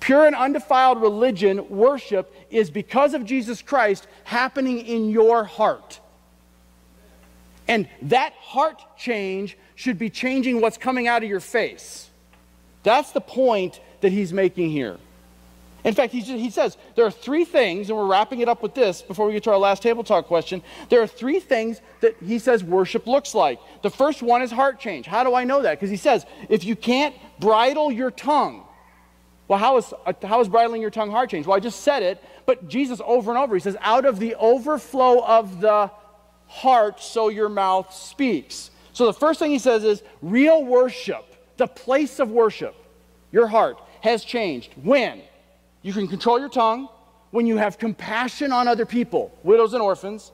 Pure 0.00 0.26
and 0.26 0.36
undefiled 0.36 1.00
religion, 1.02 1.68
worship, 1.68 2.34
is 2.50 2.70
because 2.70 3.12
of 3.12 3.24
Jesus 3.24 3.60
Christ 3.60 4.06
happening 4.24 4.78
in 4.86 5.10
your 5.10 5.44
heart. 5.44 6.00
And 7.68 7.88
that 8.02 8.32
heart 8.34 8.82
change 8.96 9.58
should 9.74 9.98
be 9.98 10.08
changing 10.08 10.60
what's 10.60 10.78
coming 10.78 11.08
out 11.08 11.22
of 11.22 11.28
your 11.28 11.40
face. 11.40 12.08
That's 12.84 13.12
the 13.12 13.20
point 13.20 13.80
that 14.00 14.12
he's 14.12 14.32
making 14.32 14.70
here. 14.70 14.98
In 15.84 15.94
fact, 15.94 16.12
he, 16.12 16.20
he 16.20 16.50
says 16.50 16.76
there 16.96 17.04
are 17.04 17.10
three 17.10 17.44
things, 17.44 17.88
and 17.88 17.96
we're 17.98 18.06
wrapping 18.06 18.40
it 18.40 18.48
up 18.48 18.62
with 18.62 18.74
this 18.74 19.02
before 19.02 19.26
we 19.26 19.32
get 19.32 19.44
to 19.44 19.50
our 19.50 19.58
last 19.58 19.82
table 19.82 20.02
talk 20.02 20.26
question. 20.26 20.62
There 20.88 21.00
are 21.00 21.06
three 21.06 21.38
things 21.38 21.80
that 22.00 22.16
he 22.24 22.38
says 22.38 22.64
worship 22.64 23.06
looks 23.06 23.34
like. 23.34 23.60
The 23.82 23.90
first 23.90 24.22
one 24.22 24.42
is 24.42 24.50
heart 24.50 24.80
change. 24.80 25.06
How 25.06 25.22
do 25.22 25.34
I 25.34 25.44
know 25.44 25.62
that? 25.62 25.78
Because 25.78 25.90
he 25.90 25.96
says 25.96 26.26
if 26.48 26.64
you 26.64 26.74
can't 26.74 27.14
bridle 27.38 27.92
your 27.92 28.10
tongue, 28.10 28.64
well, 29.48 29.58
how 29.58 29.76
is, 29.76 29.92
uh, 30.04 30.12
how 30.22 30.40
is 30.40 30.48
bridling 30.48 30.82
your 30.82 30.90
tongue 30.90 31.10
heart 31.10 31.30
change? 31.30 31.46
Well, 31.46 31.56
I 31.56 31.60
just 31.60 31.80
said 31.80 32.02
it, 32.02 32.22
but 32.46 32.68
Jesus 32.68 33.00
over 33.04 33.30
and 33.30 33.38
over, 33.38 33.54
he 33.54 33.60
says, 33.60 33.76
out 33.80 34.04
of 34.04 34.18
the 34.18 34.34
overflow 34.36 35.24
of 35.24 35.60
the 35.60 35.90
heart, 36.48 37.00
so 37.00 37.28
your 37.28 37.48
mouth 37.48 37.94
speaks. 37.94 38.70
So 38.92 39.06
the 39.06 39.12
first 39.12 39.38
thing 39.38 39.50
he 39.50 39.58
says 39.58 39.84
is 39.84 40.02
real 40.20 40.64
worship, 40.64 41.24
the 41.58 41.66
place 41.66 42.18
of 42.18 42.30
worship, 42.30 42.74
your 43.30 43.46
heart, 43.46 43.78
has 44.00 44.24
changed. 44.24 44.72
When? 44.82 45.22
You 45.86 45.92
can 45.92 46.08
control 46.08 46.40
your 46.40 46.48
tongue, 46.48 46.88
when 47.30 47.46
you 47.46 47.58
have 47.58 47.78
compassion 47.78 48.50
on 48.50 48.66
other 48.66 48.84
people, 48.84 49.30
widows 49.44 49.72
and 49.72 49.80
orphans, 49.80 50.32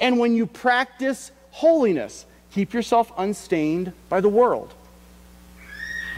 and 0.00 0.18
when 0.18 0.34
you 0.34 0.46
practice 0.46 1.32
holiness. 1.50 2.24
Keep 2.52 2.72
yourself 2.72 3.12
unstained 3.18 3.92
by 4.08 4.22
the 4.22 4.30
world. 4.30 4.72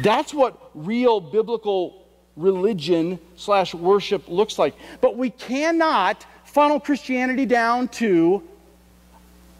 That's 0.01 0.33
what 0.33 0.71
real 0.77 1.19
biblical 1.21 2.07
religion 2.37 3.19
slash 3.35 3.75
worship 3.75 4.29
looks 4.29 4.61
like. 4.61 4.77
But 5.01 5.17
we 5.17 5.31
cannot 5.31 6.25
funnel 6.45 6.79
Christianity 6.79 7.47
down 7.47 7.89
to 7.89 8.45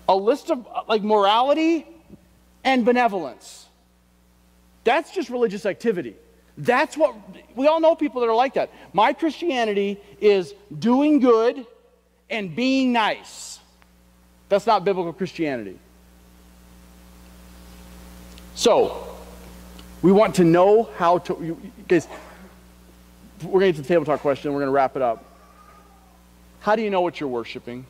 a 0.09 0.15
list 0.15 0.49
of 0.53 0.65
uh, 0.73 0.83
like 0.87 1.03
morality 1.03 1.85
and 2.63 2.85
benevolence. 2.85 3.67
That's 4.85 5.11
just 5.11 5.29
religious 5.29 5.67
activity. 5.67 6.15
That's 6.59 6.97
what 6.97 7.15
we 7.55 7.69
all 7.69 7.81
know 7.81 7.95
people 7.95 8.21
that 8.21 8.27
are 8.27 8.35
like 8.35 8.55
that. 8.55 8.71
My 8.93 9.13
Christianity 9.13 9.99
is 10.21 10.53
doing 10.77 11.21
good 11.21 11.65
and 12.29 12.55
being 12.55 12.93
nice. 12.93 13.61
That's 14.49 14.67
not 14.67 14.85
biblical 14.85 15.13
Christianity. 15.13 15.79
So, 18.57 19.07
we 20.03 20.11
want 20.11 20.35
to 20.37 20.45
know 20.45 20.91
how 20.97 21.19
to. 21.19 21.57
Guys, 21.87 22.09
we're 23.43 23.61
going 23.61 23.61
to 23.61 23.67
get 23.69 23.77
to 23.77 23.83
the 23.83 23.89
table 23.89 24.05
talk 24.05 24.21
question. 24.21 24.53
We're 24.53 24.59
going 24.59 24.69
to 24.69 24.73
wrap 24.73 24.97
it 24.97 25.03
up. 25.03 25.25
How 26.61 26.75
do 26.75 26.83
you 26.83 26.91
know 26.91 27.03
what 27.03 27.21
you're 27.21 27.29
worshiping? 27.29 27.87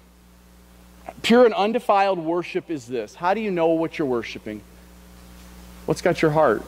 Pure 1.23 1.47
and 1.47 1.55
undefiled 1.55 2.19
worship 2.19 2.71
is 2.71 2.87
this. 2.87 3.15
How 3.15 3.33
do 3.33 3.41
you 3.41 3.51
know 3.51 3.69
what 3.69 3.99
you're 3.99 4.09
worshiping? 4.09 4.61
What's 5.87 6.03
got 6.03 6.21
your 6.21 6.33
heart? 6.33 6.63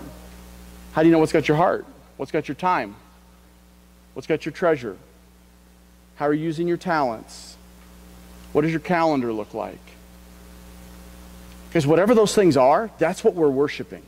How 0.93 1.03
do 1.03 1.09
you 1.09 1.13
know 1.13 1.19
what's 1.19 1.33
got 1.33 1.47
your 1.47 1.59
heart? 1.59 1.85
What's 2.21 2.33
got 2.33 2.49
your 2.49 2.55
time? 2.55 2.97
What's 4.13 4.27
got 4.27 4.45
your 4.45 4.53
treasure? 4.53 4.99
How 6.17 6.27
are 6.27 6.35
you 6.35 6.45
using 6.45 6.69
your 6.69 6.77
talents? 6.77 7.57
What 8.53 8.61
does 8.61 8.73
your 8.73 8.81
calendar 8.81 9.33
look 9.33 9.55
like? 9.55 9.81
Because 11.71 11.87
whatever 11.87 12.15
those 12.15 12.35
things 12.35 12.59
are, 12.59 12.91
that's 12.99 13.25
what 13.25 13.33
we're 13.33 13.49
worshiping. 13.49 14.03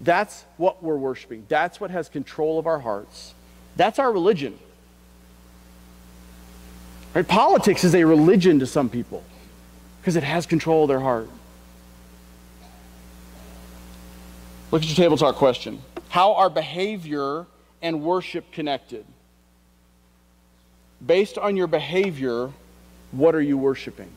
That's 0.00 0.46
what 0.56 0.82
we're 0.82 0.96
worshiping. 0.96 1.44
That's 1.46 1.78
what 1.78 1.90
has 1.90 2.08
control 2.08 2.58
of 2.58 2.66
our 2.66 2.78
hearts. 2.78 3.34
That's 3.76 3.98
our 3.98 4.10
religion. 4.10 4.58
Right? 7.12 7.28
Politics 7.28 7.84
is 7.84 7.94
a 7.94 8.04
religion 8.04 8.60
to 8.60 8.66
some 8.66 8.88
people 8.88 9.22
because 10.00 10.16
it 10.16 10.22
has 10.22 10.46
control 10.46 10.84
of 10.84 10.88
their 10.88 11.00
heart. 11.00 11.28
Look 14.70 14.80
at 14.80 14.88
your 14.88 14.96
table 14.96 15.18
talk 15.18 15.34
question. 15.34 15.82
How 16.08 16.34
are 16.34 16.50
behavior 16.50 17.46
and 17.82 18.02
worship 18.02 18.50
connected? 18.52 19.04
Based 21.04 21.38
on 21.38 21.56
your 21.56 21.66
behavior, 21.66 22.50
what 23.12 23.34
are 23.34 23.40
you 23.40 23.56
worshiping? 23.56 24.10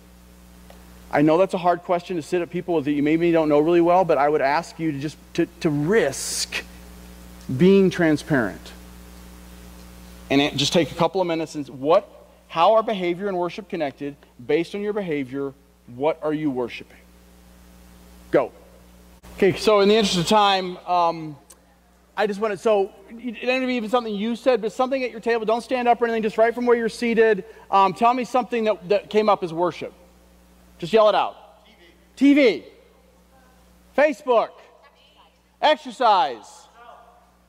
I 1.12 1.22
know 1.22 1.38
that's 1.38 1.54
a 1.54 1.60
hard 1.60 1.82
question 1.82 2.16
to 2.16 2.22
sit 2.22 2.42
at 2.42 2.50
people 2.50 2.82
that 2.82 2.92
you 2.92 3.04
maybe 3.04 3.32
don't 3.32 3.50
know 3.50 3.60
really 3.60 3.82
well, 3.82 4.06
but 4.06 4.18
I 4.18 4.30
would 4.30 4.42
ask 4.42 4.80
you 4.80 4.94
to 4.94 5.00
just 5.00 5.18
to, 5.34 5.46
to 5.60 5.70
risk 5.70 6.64
being 7.58 7.90
transparent. 7.90 8.72
And 10.30 10.40
it, 10.40 10.56
just 10.56 10.72
take 10.72 10.92
a 10.92 10.96
couple 10.96 11.20
of 11.20 11.28
minutes 11.28 11.56
and 11.56 11.68
what 11.68 12.08
how 12.48 12.74
are 12.74 12.84
behavior 12.84 13.28
and 13.28 13.38
worship 13.38 13.70
connected? 13.70 14.16
Based 14.46 14.76
on 14.76 14.82
your 14.82 14.94
behavior, 14.94 15.54
what 15.96 16.20
are 16.22 16.34
you 16.34 16.50
worshiping? 16.50 16.98
Go. 18.30 18.52
Okay, 19.36 19.56
so 19.58 19.80
in 19.82 19.90
the 19.90 19.96
interest 19.96 20.18
of 20.18 20.28
time, 20.28 20.78
um, 20.86 21.38
I 22.22 22.28
just 22.28 22.40
want 22.40 22.52
to, 22.52 22.58
so 22.60 22.92
it 23.10 23.36
ended 23.42 23.64
up 23.64 23.70
even 23.70 23.90
something 23.90 24.14
you 24.14 24.36
said, 24.36 24.62
but 24.62 24.72
something 24.72 25.04
at 25.04 25.10
your 25.10 25.20
table. 25.20 25.44
Don't 25.44 25.64
stand 25.64 25.88
up 25.88 26.00
or 26.00 26.06
anything, 26.06 26.22
just 26.22 26.38
right 26.38 26.54
from 26.54 26.68
where 26.68 26.78
you're 26.78 26.88
seated. 26.88 27.46
Um, 27.72 27.96
tell 27.96 28.14
me 28.14 28.26
something 28.26 28.66
that, 28.66 28.90
that 28.90 29.10
came 29.10 29.28
up 29.28 29.44
as 29.44 29.52
worship. 29.52 29.92
Just 30.78 30.94
yell 30.94 31.10
it 31.10 31.16
out. 31.16 31.66
TV. 32.16 32.62
TV. 32.62 32.64
Facebook. 33.98 34.50
Exercise. 35.60 36.68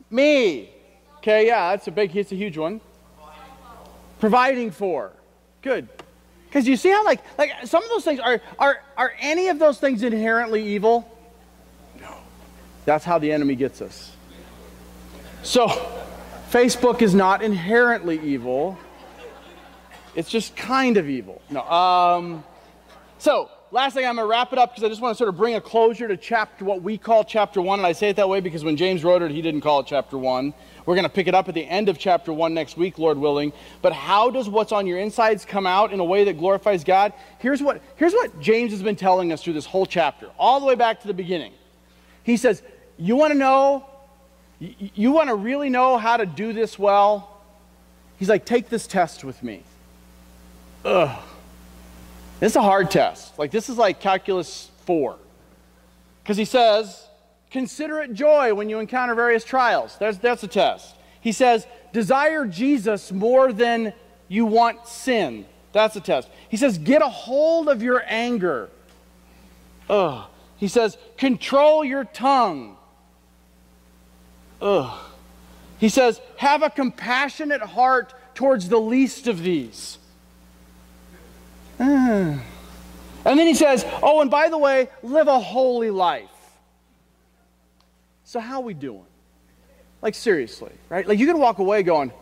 Me. 0.08 0.70
Okay, 1.18 1.48
yeah, 1.48 1.72
that's 1.72 1.86
a 1.88 1.90
big, 1.90 2.16
it's 2.16 2.32
a 2.32 2.34
huge 2.34 2.56
one 2.56 2.80
providing 4.20 4.70
for. 4.70 5.12
Good. 5.60 5.86
Because 6.46 6.66
you 6.66 6.78
see 6.78 6.88
how 6.88 7.04
like 7.04 7.20
like 7.36 7.50
some 7.64 7.82
of 7.82 7.90
those 7.90 8.04
things 8.04 8.20
are 8.20 8.40
are 8.58 8.82
are 8.96 9.12
any 9.20 9.48
of 9.48 9.58
those 9.58 9.78
things 9.78 10.02
inherently 10.02 10.64
evil? 10.64 11.06
No. 12.00 12.14
That's 12.86 13.04
how 13.04 13.18
the 13.18 13.32
enemy 13.32 13.54
gets 13.54 13.82
us. 13.82 14.12
So 15.42 15.66
Facebook 16.50 17.02
is 17.02 17.14
not 17.14 17.42
inherently 17.42 18.20
evil. 18.20 18.78
It's 20.14 20.30
just 20.30 20.54
kind 20.54 20.96
of 20.96 21.08
evil. 21.08 21.42
No. 21.50 21.62
Um, 21.62 22.44
so 23.18 23.50
last 23.70 23.94
thing 23.94 24.06
I'm 24.06 24.16
going 24.16 24.26
to 24.26 24.30
wrap 24.30 24.52
it 24.52 24.58
up 24.58 24.70
because 24.70 24.84
I 24.84 24.88
just 24.88 25.00
want 25.00 25.14
to 25.14 25.18
sort 25.18 25.28
of 25.28 25.36
bring 25.36 25.54
a 25.54 25.60
closure 25.60 26.06
to 26.06 26.16
chapter 26.16 26.64
what 26.64 26.82
we 26.82 26.98
call 26.98 27.24
chapter 27.24 27.60
one, 27.60 27.80
and 27.80 27.86
I 27.86 27.92
say 27.92 28.08
it 28.08 28.16
that 28.16 28.28
way 28.28 28.40
because 28.40 28.62
when 28.62 28.76
James 28.76 29.02
wrote 29.02 29.22
it, 29.22 29.30
he 29.30 29.42
didn't 29.42 29.62
call 29.62 29.80
it 29.80 29.86
chapter 29.86 30.16
one. 30.16 30.54
We're 30.86 30.94
going 30.94 31.04
to 31.04 31.10
pick 31.10 31.26
it 31.26 31.34
up 31.34 31.48
at 31.48 31.54
the 31.54 31.64
end 31.64 31.88
of 31.88 31.98
chapter 31.98 32.32
1 32.32 32.52
next 32.54 32.76
week, 32.76 32.98
Lord 32.98 33.18
willing. 33.18 33.52
But 33.82 33.92
how 33.92 34.30
does 34.30 34.48
what's 34.48 34.72
on 34.72 34.86
your 34.86 34.98
insides 34.98 35.44
come 35.44 35.66
out 35.66 35.92
in 35.92 36.00
a 36.00 36.04
way 36.04 36.24
that 36.24 36.38
glorifies 36.38 36.82
God? 36.82 37.12
Here's 37.38 37.62
what, 37.62 37.80
here's 37.96 38.12
what 38.12 38.40
James 38.40 38.72
has 38.72 38.82
been 38.82 38.96
telling 38.96 39.32
us 39.32 39.42
through 39.42 39.52
this 39.52 39.66
whole 39.66 39.86
chapter, 39.86 40.28
all 40.38 40.58
the 40.60 40.66
way 40.66 40.74
back 40.74 41.00
to 41.02 41.06
the 41.06 41.14
beginning. 41.14 41.52
He 42.24 42.36
says, 42.36 42.62
You 42.98 43.16
want 43.16 43.32
to 43.32 43.38
know, 43.38 43.86
you 44.94 45.12
want 45.12 45.28
to 45.28 45.34
really 45.34 45.68
know 45.68 45.96
how 45.98 46.16
to 46.16 46.26
do 46.26 46.52
this 46.52 46.78
well? 46.78 47.40
He's 48.18 48.28
like, 48.28 48.44
Take 48.44 48.68
this 48.68 48.86
test 48.86 49.24
with 49.24 49.42
me. 49.42 49.62
Ugh. 50.84 51.22
This 52.40 52.52
is 52.52 52.56
a 52.56 52.62
hard 52.62 52.90
test. 52.90 53.38
Like, 53.38 53.50
this 53.50 53.68
is 53.68 53.76
like 53.76 54.00
calculus 54.00 54.70
4. 54.86 55.16
Because 56.22 56.36
he 56.36 56.44
says, 56.44 57.06
Consider 57.50 58.00
it 58.00 58.14
joy 58.14 58.54
when 58.54 58.68
you 58.68 58.78
encounter 58.78 59.14
various 59.14 59.44
trials. 59.44 59.96
That's, 59.98 60.16
that's 60.18 60.42
a 60.42 60.48
test. 60.48 60.96
He 61.20 61.32
says, 61.32 61.66
desire 61.92 62.46
Jesus 62.46 63.12
more 63.12 63.52
than 63.52 63.92
you 64.26 64.46
want 64.46 64.88
sin. 64.88 65.44
That's 65.72 65.94
a 65.94 66.00
test. 66.00 66.28
He 66.48 66.56
says, 66.56 66.78
get 66.78 67.02
a 67.02 67.08
hold 67.08 67.68
of 67.68 67.82
your 67.82 68.02
anger. 68.06 68.70
Ugh. 69.88 70.24
He 70.56 70.68
says, 70.68 70.96
control 71.16 71.84
your 71.84 72.04
tongue. 72.04 72.76
Ugh. 74.62 74.98
He 75.78 75.88
says, 75.88 76.20
have 76.36 76.62
a 76.62 76.70
compassionate 76.70 77.60
heart 77.60 78.14
towards 78.34 78.68
the 78.68 78.78
least 78.78 79.26
of 79.26 79.42
these. 79.42 79.98
Uh. 81.78 82.38
And 83.24 83.38
then 83.38 83.46
he 83.46 83.54
says, 83.54 83.84
oh, 84.02 84.20
and 84.20 84.30
by 84.30 84.48
the 84.48 84.58
way, 84.58 84.88
live 85.02 85.26
a 85.26 85.40
holy 85.40 85.90
life. 85.90 86.28
So, 88.24 88.40
how 88.40 88.60
are 88.60 88.62
we 88.62 88.74
doing? 88.74 89.04
Like, 90.00 90.14
seriously, 90.14 90.72
right? 90.88 91.06
Like, 91.06 91.18
you 91.18 91.26
can 91.26 91.38
walk 91.38 91.58
away 91.58 91.82
going, 91.82 92.12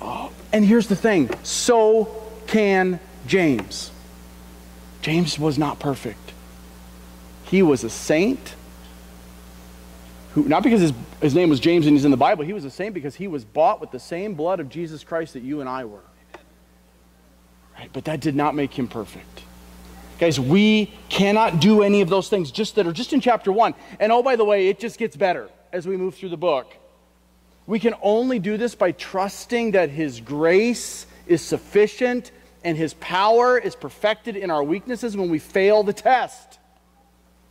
oh, 0.00 0.32
and 0.52 0.64
here's 0.64 0.88
the 0.88 0.96
thing 0.96 1.30
so 1.44 2.22
can 2.46 2.98
James. 3.26 3.90
James 5.02 5.38
was 5.38 5.56
not 5.56 5.78
perfect. 5.78 6.32
He 7.44 7.62
was 7.62 7.84
a 7.84 7.90
saint 7.90 8.54
who, 10.34 10.44
not 10.44 10.62
because 10.62 10.80
his, 10.80 10.92
his 11.20 11.34
name 11.34 11.48
was 11.48 11.60
James 11.60 11.86
and 11.86 11.96
he's 11.96 12.04
in 12.04 12.10
the 12.10 12.16
Bible, 12.16 12.44
he 12.44 12.52
was 12.52 12.62
the 12.62 12.70
same 12.70 12.92
because 12.92 13.16
he 13.16 13.26
was 13.26 13.44
bought 13.44 13.80
with 13.80 13.90
the 13.90 13.98
same 13.98 14.34
blood 14.34 14.60
of 14.60 14.68
Jesus 14.68 15.02
Christ 15.02 15.34
that 15.34 15.42
you 15.42 15.60
and 15.60 15.68
I 15.68 15.84
were. 15.84 16.02
Right? 17.76 17.90
But 17.92 18.04
that 18.04 18.20
did 18.20 18.36
not 18.36 18.54
make 18.54 18.78
him 18.78 18.88
perfect. 18.88 19.42
Guys, 20.18 20.38
we 20.38 20.92
cannot 21.08 21.60
do 21.60 21.82
any 21.82 22.02
of 22.02 22.10
those 22.10 22.28
things 22.28 22.50
just 22.50 22.74
that 22.74 22.86
are 22.86 22.92
just 22.92 23.12
in 23.12 23.20
chapter 23.20 23.50
one. 23.50 23.74
And 23.98 24.12
oh, 24.12 24.22
by 24.22 24.36
the 24.36 24.44
way, 24.44 24.68
it 24.68 24.78
just 24.78 24.98
gets 24.98 25.16
better 25.16 25.48
as 25.72 25.88
we 25.88 25.96
move 25.96 26.14
through 26.14 26.28
the 26.28 26.36
book. 26.36 26.76
We 27.66 27.80
can 27.80 27.94
only 28.02 28.38
do 28.38 28.56
this 28.56 28.74
by 28.74 28.92
trusting 28.92 29.70
that 29.72 29.90
His 29.90 30.20
grace 30.20 31.06
is 31.26 31.40
sufficient 31.40 32.32
and 32.62 32.76
His 32.76 32.94
power 32.94 33.56
is 33.56 33.74
perfected 33.74 34.36
in 34.36 34.50
our 34.50 34.62
weaknesses 34.62 35.16
when 35.16 35.30
we 35.30 35.38
fail 35.38 35.82
the 35.82 35.92
test. 35.94 36.58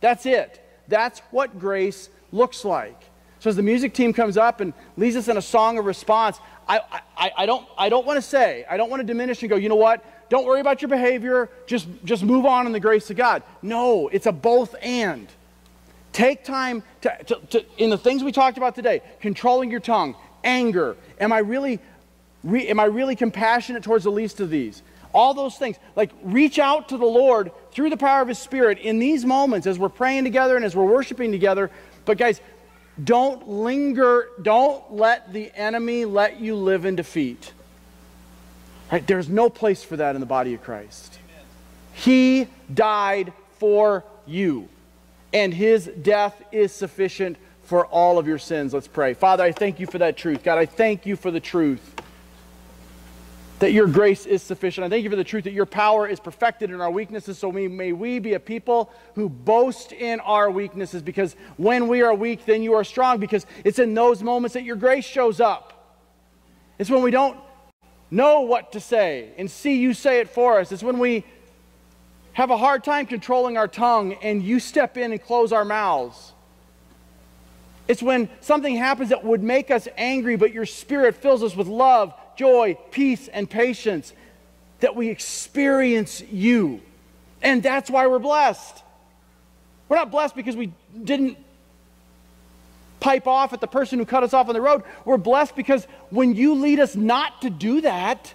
That's 0.00 0.24
it. 0.24 0.64
That's 0.86 1.20
what 1.30 1.58
grace 1.58 2.08
looks 2.32 2.64
like. 2.64 3.00
So 3.40 3.48
as 3.48 3.56
the 3.56 3.62
music 3.62 3.94
team 3.94 4.12
comes 4.12 4.36
up 4.36 4.60
and 4.60 4.74
leads 4.96 5.16
us 5.16 5.28
in 5.28 5.36
a 5.36 5.42
song 5.42 5.78
of 5.78 5.86
response, 5.86 6.38
I, 6.68 6.80
I, 7.16 7.32
I 7.38 7.46
don't, 7.46 7.66
I 7.76 7.88
don't 7.88 8.06
want 8.06 8.18
to 8.18 8.22
say, 8.22 8.64
I 8.68 8.76
don't 8.76 8.90
want 8.90 9.00
to 9.00 9.06
diminish 9.06 9.42
and 9.42 9.50
go, 9.50 9.56
you 9.56 9.68
know 9.68 9.76
what? 9.76 10.04
Don't 10.28 10.46
worry 10.46 10.60
about 10.60 10.82
your 10.82 10.88
behavior. 10.88 11.48
Just, 11.66 11.88
just 12.04 12.22
move 12.22 12.46
on 12.46 12.66
in 12.66 12.72
the 12.72 12.80
grace 12.80 13.10
of 13.10 13.16
God. 13.16 13.42
No, 13.62 14.08
it's 14.08 14.26
a 14.26 14.32
both 14.32 14.74
and. 14.80 15.26
Take 16.12 16.44
time 16.44 16.82
to, 17.02 17.16
to, 17.24 17.34
to, 17.50 17.64
in 17.78 17.90
the 17.90 17.98
things 17.98 18.22
we 18.22 18.32
talked 18.32 18.58
about 18.58 18.74
today 18.74 19.02
controlling 19.20 19.70
your 19.70 19.80
tongue, 19.80 20.16
anger. 20.44 20.96
Am 21.18 21.32
I 21.32 21.38
really, 21.38 21.80
re, 22.44 22.66
am 22.68 22.78
I 22.78 22.84
really 22.84 23.16
compassionate 23.16 23.82
towards 23.82 24.04
the 24.04 24.10
least 24.10 24.40
of 24.40 24.50
these? 24.50 24.82
All 25.12 25.34
those 25.34 25.56
things. 25.56 25.76
Like, 25.96 26.10
reach 26.22 26.58
out 26.58 26.90
to 26.90 26.96
the 26.96 27.06
Lord 27.06 27.52
through 27.72 27.90
the 27.90 27.96
power 27.96 28.22
of 28.22 28.28
His 28.28 28.38
Spirit 28.38 28.78
in 28.78 28.98
these 28.98 29.24
moments 29.24 29.66
as 29.66 29.78
we're 29.78 29.88
praying 29.88 30.24
together 30.24 30.56
and 30.56 30.64
as 30.64 30.76
we're 30.76 30.84
worshiping 30.84 31.32
together. 31.32 31.70
But, 32.10 32.18
guys, 32.18 32.40
don't 33.04 33.48
linger. 33.48 34.30
Don't 34.42 34.94
let 34.94 35.32
the 35.32 35.52
enemy 35.54 36.04
let 36.04 36.40
you 36.40 36.56
live 36.56 36.84
in 36.84 36.96
defeat. 36.96 37.52
Right? 38.90 39.06
There's 39.06 39.28
no 39.28 39.48
place 39.48 39.84
for 39.84 39.96
that 39.96 40.16
in 40.16 40.20
the 40.20 40.26
body 40.26 40.54
of 40.54 40.60
Christ. 40.60 41.20
Amen. 41.30 41.46
He 41.92 42.48
died 42.74 43.32
for 43.60 44.02
you, 44.26 44.68
and 45.32 45.54
his 45.54 45.86
death 46.02 46.42
is 46.50 46.72
sufficient 46.72 47.36
for 47.62 47.86
all 47.86 48.18
of 48.18 48.26
your 48.26 48.38
sins. 48.38 48.74
Let's 48.74 48.88
pray. 48.88 49.14
Father, 49.14 49.44
I 49.44 49.52
thank 49.52 49.78
you 49.78 49.86
for 49.86 49.98
that 49.98 50.16
truth. 50.16 50.42
God, 50.42 50.58
I 50.58 50.66
thank 50.66 51.06
you 51.06 51.14
for 51.14 51.30
the 51.30 51.38
truth 51.38 51.94
that 53.60 53.72
your 53.72 53.86
grace 53.86 54.24
is 54.24 54.42
sufficient. 54.42 54.86
I 54.86 54.88
thank 54.88 55.04
you 55.04 55.10
for 55.10 55.16
the 55.16 55.24
truth 55.24 55.44
that 55.44 55.52
your 55.52 55.66
power 55.66 56.08
is 56.08 56.18
perfected 56.18 56.70
in 56.70 56.80
our 56.80 56.90
weaknesses. 56.90 57.38
So 57.38 57.48
we, 57.48 57.68
may 57.68 57.92
we 57.92 58.18
be 58.18 58.32
a 58.32 58.40
people 58.40 58.90
who 59.14 59.28
boast 59.28 59.92
in 59.92 60.18
our 60.20 60.50
weaknesses 60.50 61.02
because 61.02 61.36
when 61.58 61.86
we 61.86 62.00
are 62.00 62.14
weak, 62.14 62.46
then 62.46 62.62
you 62.62 62.72
are 62.72 62.84
strong 62.84 63.20
because 63.20 63.44
it's 63.62 63.78
in 63.78 63.92
those 63.92 64.22
moments 64.22 64.54
that 64.54 64.64
your 64.64 64.76
grace 64.76 65.04
shows 65.04 65.40
up. 65.40 65.98
It's 66.78 66.88
when 66.88 67.02
we 67.02 67.10
don't 67.10 67.38
know 68.10 68.40
what 68.40 68.72
to 68.72 68.80
say 68.80 69.32
and 69.36 69.50
see 69.50 69.76
you 69.76 69.92
say 69.92 70.20
it 70.20 70.30
for 70.30 70.58
us. 70.58 70.72
It's 70.72 70.82
when 70.82 70.98
we 70.98 71.24
have 72.32 72.50
a 72.50 72.56
hard 72.56 72.82
time 72.82 73.04
controlling 73.04 73.58
our 73.58 73.68
tongue 73.68 74.14
and 74.14 74.42
you 74.42 74.58
step 74.58 74.96
in 74.96 75.12
and 75.12 75.22
close 75.22 75.52
our 75.52 75.66
mouths. 75.66 76.32
It's 77.88 78.02
when 78.02 78.30
something 78.40 78.76
happens 78.76 79.10
that 79.10 79.22
would 79.22 79.42
make 79.42 79.70
us 79.70 79.86
angry, 79.98 80.36
but 80.36 80.54
your 80.54 80.64
spirit 80.64 81.16
fills 81.16 81.42
us 81.42 81.54
with 81.54 81.66
love, 81.66 82.14
joy, 82.40 82.74
peace, 82.90 83.28
and 83.28 83.50
patience 83.50 84.14
that 84.80 84.96
we 84.96 85.10
experience 85.10 86.22
you. 86.22 86.80
And 87.42 87.62
that's 87.62 87.90
why 87.90 88.06
we're 88.06 88.18
blessed. 88.18 88.82
We're 89.90 89.96
not 89.96 90.10
blessed 90.10 90.34
because 90.34 90.56
we 90.56 90.72
didn't 91.04 91.36
pipe 92.98 93.26
off 93.26 93.52
at 93.52 93.60
the 93.60 93.66
person 93.66 93.98
who 93.98 94.06
cut 94.06 94.22
us 94.22 94.32
off 94.32 94.48
on 94.48 94.54
the 94.54 94.60
road. 94.62 94.84
We're 95.04 95.18
blessed 95.18 95.54
because 95.54 95.84
when 96.08 96.34
you 96.34 96.54
lead 96.54 96.80
us 96.80 96.96
not 96.96 97.42
to 97.42 97.50
do 97.50 97.82
that, 97.82 98.32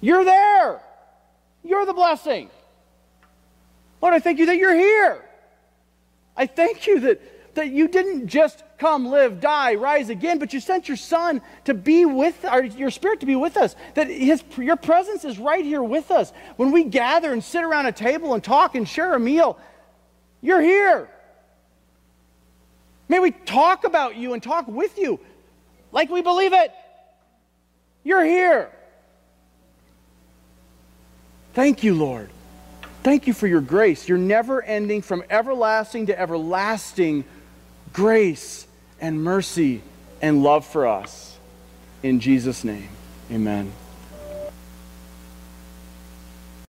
you're 0.00 0.24
there. 0.24 0.80
You're 1.64 1.84
the 1.84 1.94
blessing. 1.94 2.48
Lord, 4.00 4.14
I 4.14 4.20
thank 4.20 4.38
you 4.38 4.46
that 4.46 4.56
you're 4.56 4.76
here. 4.76 5.24
I 6.36 6.46
thank 6.46 6.86
you 6.86 7.00
that, 7.00 7.54
that 7.56 7.70
you 7.70 7.88
didn't 7.88 8.28
just 8.28 8.62
come, 8.78 9.06
live, 9.06 9.40
die, 9.40 9.74
rise 9.74 10.10
again, 10.10 10.38
but 10.38 10.52
you 10.52 10.60
sent 10.60 10.88
your 10.88 10.96
son 10.96 11.40
to 11.64 11.74
be 11.74 12.04
with 12.04 12.44
our, 12.44 12.64
your 12.64 12.90
spirit 12.90 13.20
to 13.20 13.26
be 13.26 13.36
with 13.36 13.56
us. 13.56 13.74
That 13.94 14.08
his, 14.08 14.42
your 14.58 14.76
presence 14.76 15.24
is 15.24 15.38
right 15.38 15.64
here 15.64 15.82
with 15.82 16.10
us. 16.10 16.32
When 16.56 16.72
we 16.72 16.84
gather 16.84 17.32
and 17.32 17.42
sit 17.42 17.64
around 17.64 17.86
a 17.86 17.92
table 17.92 18.34
and 18.34 18.42
talk 18.42 18.74
and 18.74 18.88
share 18.88 19.14
a 19.14 19.20
meal, 19.20 19.58
you're 20.40 20.60
here. 20.60 21.08
May 23.08 23.18
we 23.20 23.30
talk 23.30 23.84
about 23.84 24.16
you 24.16 24.32
and 24.32 24.42
talk 24.42 24.66
with 24.66 24.98
you 24.98 25.20
like 25.92 26.10
we 26.10 26.22
believe 26.22 26.52
it. 26.52 26.72
You're 28.04 28.24
here. 28.24 28.70
Thank 31.54 31.82
you, 31.82 31.94
Lord. 31.94 32.28
Thank 33.02 33.26
you 33.26 33.32
for 33.32 33.46
your 33.46 33.60
grace, 33.60 34.08
your 34.08 34.18
never 34.18 34.62
ending, 34.62 35.00
from 35.00 35.22
everlasting 35.30 36.06
to 36.06 36.20
everlasting 36.20 37.24
grace 37.96 38.66
and 39.00 39.24
mercy 39.24 39.80
and 40.20 40.42
love 40.42 40.66
for 40.66 40.86
us. 40.86 41.38
In 42.02 42.20
Jesus' 42.20 42.62
name, 42.62 42.90
amen. 43.32 43.72